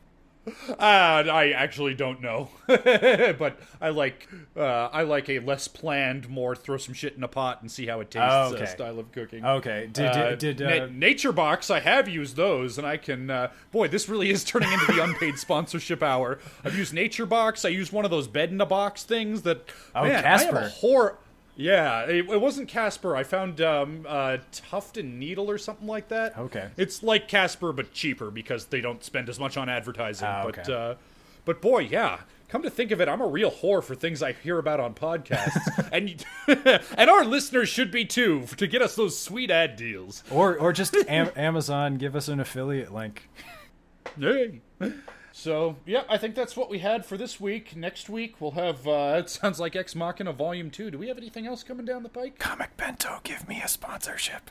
uh, 0.71 0.75
I 0.79 1.53
actually 1.55 1.95
don't 1.95 2.21
know, 2.21 2.49
but 2.67 3.59
I 3.81 3.91
like 3.91 4.29
uh, 4.57 4.89
I 4.93 5.03
like 5.03 5.29
a 5.29 5.39
less 5.39 5.69
planned, 5.69 6.29
more 6.29 6.57
throw 6.57 6.77
some 6.79 6.95
shit 6.95 7.15
in 7.15 7.23
a 7.23 7.29
pot 7.29 7.63
and 7.63 7.71
see 7.71 7.87
how 7.87 8.01
it 8.01 8.11
tastes 8.11 8.27
Oh, 8.29 8.53
okay. 8.55 8.65
uh, 8.65 8.67
style 8.67 8.99
of 8.99 9.13
cooking. 9.13 9.45
Okay. 9.45 9.89
Did 9.93 10.07
Uh, 10.07 10.35
did, 10.35 10.59
Na- 10.61 10.67
uh, 10.85 10.89
Nature 10.91 11.33
Box, 11.33 11.71
I 11.71 11.79
have 11.81 12.09
used 12.09 12.35
those, 12.37 12.77
and 12.77 12.87
I 12.87 12.97
can. 12.97 13.31
Uh, 13.31 13.51
boy, 13.71 13.87
this 13.89 14.09
really 14.09 14.31
is 14.31 14.43
turning 14.43 14.73
into 14.73 14.87
the 14.87 15.01
unpaid 15.05 15.39
sponsorship 15.39 16.03
hour. 16.03 16.41
I've 16.65 16.77
used 16.77 16.93
Nature 16.93 17.27
Box. 17.27 17.65
I 17.65 17.69
used 17.69 17.93
one 17.93 18.05
of 18.05 18.11
those 18.11 18.27
bed 18.27 18.51
in 18.51 18.61
a 18.61 18.67
box 18.67 19.05
things 19.05 19.43
that. 19.43 19.63
Oh, 19.95 20.03
man, 20.03 20.25
I 20.25 20.29
have 20.29 20.41
a 20.43 20.45
Casper. 20.45 20.69
Yeah, 21.57 22.03
it, 22.05 22.29
it 22.31 22.41
wasn't 22.41 22.69
Casper. 22.69 23.15
I 23.15 23.25
found 23.25 23.61
um, 23.61 24.07
uh, 24.09 24.39
Tuft 24.53 24.97
and 24.97 25.19
Needle 25.21 25.51
or 25.51 25.59
something 25.59 25.87
like 25.87 26.09
that. 26.09 26.37
Okay. 26.39 26.69
It's 26.79 27.03
like 27.03 27.29
Casper 27.29 27.73
but 27.73 27.93
cheaper 27.93 28.31
because 28.31 28.67
they 28.67 28.81
don't 28.81 29.05
spend 29.05 29.29
as 29.29 29.39
much 29.39 29.57
on 29.59 29.69
advertising. 29.69 30.27
Ah, 30.27 30.45
But 30.45 30.59
okay. 30.61 30.73
uh, 30.73 30.95
but 31.45 31.61
boy, 31.61 31.81
yeah. 31.81 32.21
Come 32.49 32.63
to 32.65 32.71
think 32.71 32.91
of 32.91 33.01
it, 33.01 33.09
I'm 33.09 33.23
a 33.23 33.27
real 33.27 33.51
whore 33.51 33.83
for 33.83 33.95
things 33.95 34.23
I 34.23 34.33
hear 34.33 34.59
about 34.59 34.79
on 34.79 34.93
podcasts, 34.93 35.89
and 35.93 36.23
and 36.99 37.09
our 37.11 37.25
listeners 37.25 37.71
should 37.71 37.91
be 37.91 38.05
too 38.05 38.45
to 38.59 38.67
get 38.67 38.83
us 38.83 38.95
those 38.95 39.19
sweet 39.19 39.51
ad 39.51 39.75
deals. 39.77 40.23
or 40.31 40.59
or 40.59 40.71
just 40.75 40.95
Am- 41.09 41.31
Amazon 41.35 41.97
give 41.97 42.15
us 42.15 42.29
an 42.29 42.41
affiliate 42.41 42.93
link. 42.93 43.29
Hey. 44.21 44.61
So 45.33 45.77
yeah, 45.87 46.03
I 46.09 46.19
think 46.19 46.35
that's 46.35 46.57
what 46.57 46.69
we 46.69 46.79
had 46.79 47.05
for 47.05 47.17
this 47.17 47.41
week. 47.41 47.75
Next 47.75 48.09
week 48.09 48.41
we'll 48.41 48.53
have. 48.53 48.87
Uh, 48.87 49.17
it 49.19 49.31
sounds 49.31 49.59
like 49.59 49.75
Ex 49.75 49.95
Machina 49.95 50.33
Volume 50.33 50.71
Two. 50.71 50.91
Do 50.91 50.99
we 50.99 51.09
have 51.09 51.19
anything 51.19 51.47
else 51.47 51.63
coming 51.63 51.87
down 51.87 52.03
the 52.03 52.09
pike? 52.09 52.39
Comic 52.39 52.77
Bento, 52.77 53.21
give 53.25 53.49
me 53.49 53.61
a 53.63 53.69
sponsorship. 53.69 54.51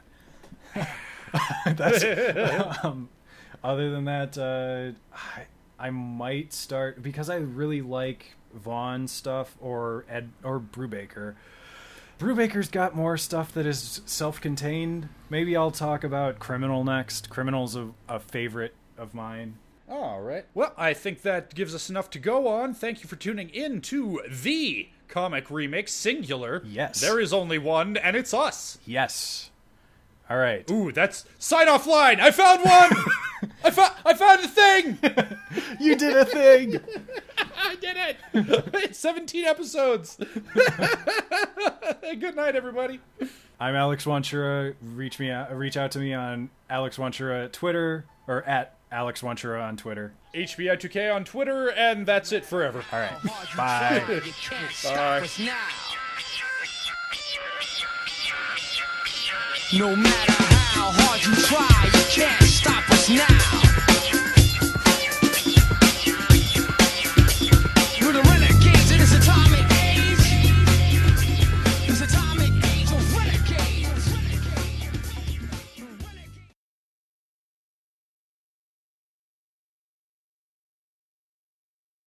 That's, 1.65 2.03
um, 2.83 3.09
other 3.63 3.91
than 3.91 4.05
that, 4.05 4.37
uh, 4.37 4.91
I, 5.15 5.87
I 5.87 5.89
might 5.91 6.53
start 6.53 7.01
because 7.01 7.29
I 7.29 7.37
really 7.37 7.81
like 7.81 8.35
Vaughan 8.53 9.07
stuff 9.07 9.55
or 9.61 10.05
Ed 10.09 10.31
or 10.43 10.59
Brubaker. 10.59 11.35
Brubaker's 12.19 12.69
got 12.69 12.95
more 12.95 13.17
stuff 13.17 13.51
that 13.53 13.65
is 13.65 14.01
self-contained. 14.05 15.09
Maybe 15.29 15.55
I'll 15.57 15.71
talk 15.71 16.03
about 16.03 16.37
Criminal 16.37 16.83
next. 16.83 17.29
Criminal's 17.29 17.75
a, 17.75 17.89
a 18.07 18.19
favorite 18.19 18.75
of 18.95 19.13
mine. 19.15 19.57
All 19.91 20.21
right. 20.21 20.45
Well, 20.53 20.73
I 20.77 20.93
think 20.93 21.21
that 21.23 21.53
gives 21.53 21.75
us 21.75 21.89
enough 21.89 22.09
to 22.11 22.19
go 22.19 22.47
on. 22.47 22.73
Thank 22.73 23.03
you 23.03 23.09
for 23.09 23.17
tuning 23.17 23.49
in 23.49 23.81
to 23.81 24.21
the 24.29 24.87
comic 25.09 25.49
remix 25.49 25.89
singular. 25.89 26.61
Yes. 26.65 27.01
There 27.01 27.19
is 27.19 27.33
only 27.33 27.57
one, 27.57 27.97
and 27.97 28.15
it's 28.15 28.33
us. 28.33 28.77
Yes. 28.85 29.49
All 30.29 30.37
right. 30.37 30.69
Ooh, 30.71 30.93
that's 30.93 31.25
sign 31.39 31.67
off 31.67 31.85
line. 31.85 32.21
I 32.21 32.31
found 32.31 32.63
one. 32.63 33.51
I 33.65 33.69
found. 33.69 33.93
I 34.05 34.13
found 34.13 34.45
a 34.45 34.47
thing. 34.47 34.97
You 35.79 35.95
did 35.95 36.15
a 36.15 36.25
thing. 36.25 36.79
I 37.57 37.75
did 37.75 37.97
it. 37.97 38.17
it's 38.33 38.99
17 38.99 39.45
episodes. 39.45 40.17
Good 40.55 42.35
night, 42.35 42.55
everybody. 42.55 42.99
I'm 43.59 43.75
Alex 43.75 44.05
Wanchura. 44.05 44.75
Reach 44.81 45.19
me 45.19 45.31
out, 45.31 45.55
reach 45.57 45.77
out 45.77 45.91
to 45.91 45.99
me 45.99 46.13
on 46.13 46.49
Alex 46.69 46.97
Wanchura 46.97 47.45
at 47.45 47.53
Twitter 47.53 48.05
or 48.27 48.43
at 48.43 48.75
Alex 48.91 49.21
Wanchura 49.21 49.63
on 49.63 49.77
Twitter. 49.77 50.13
HBI2K 50.35 51.13
on 51.15 51.23
Twitter, 51.23 51.71
and 51.71 52.05
that's 52.05 52.31
it 52.31 52.43
forever. 52.45 52.83
All 52.91 52.99
right. 52.99 53.23
Bye. 53.55 54.03
You 54.09 54.33
can't 54.33 54.71
stop 54.71 55.23
Bye. 55.23 55.27
No 59.73 59.95
matter 59.95 60.31
how 60.33 60.91
hard 60.91 61.23
you 61.23 61.33
try, 61.35 61.85
you 61.85 62.05
can't 62.09 62.43
stop 62.43 62.89
us 62.91 63.09
now. 63.09 64.20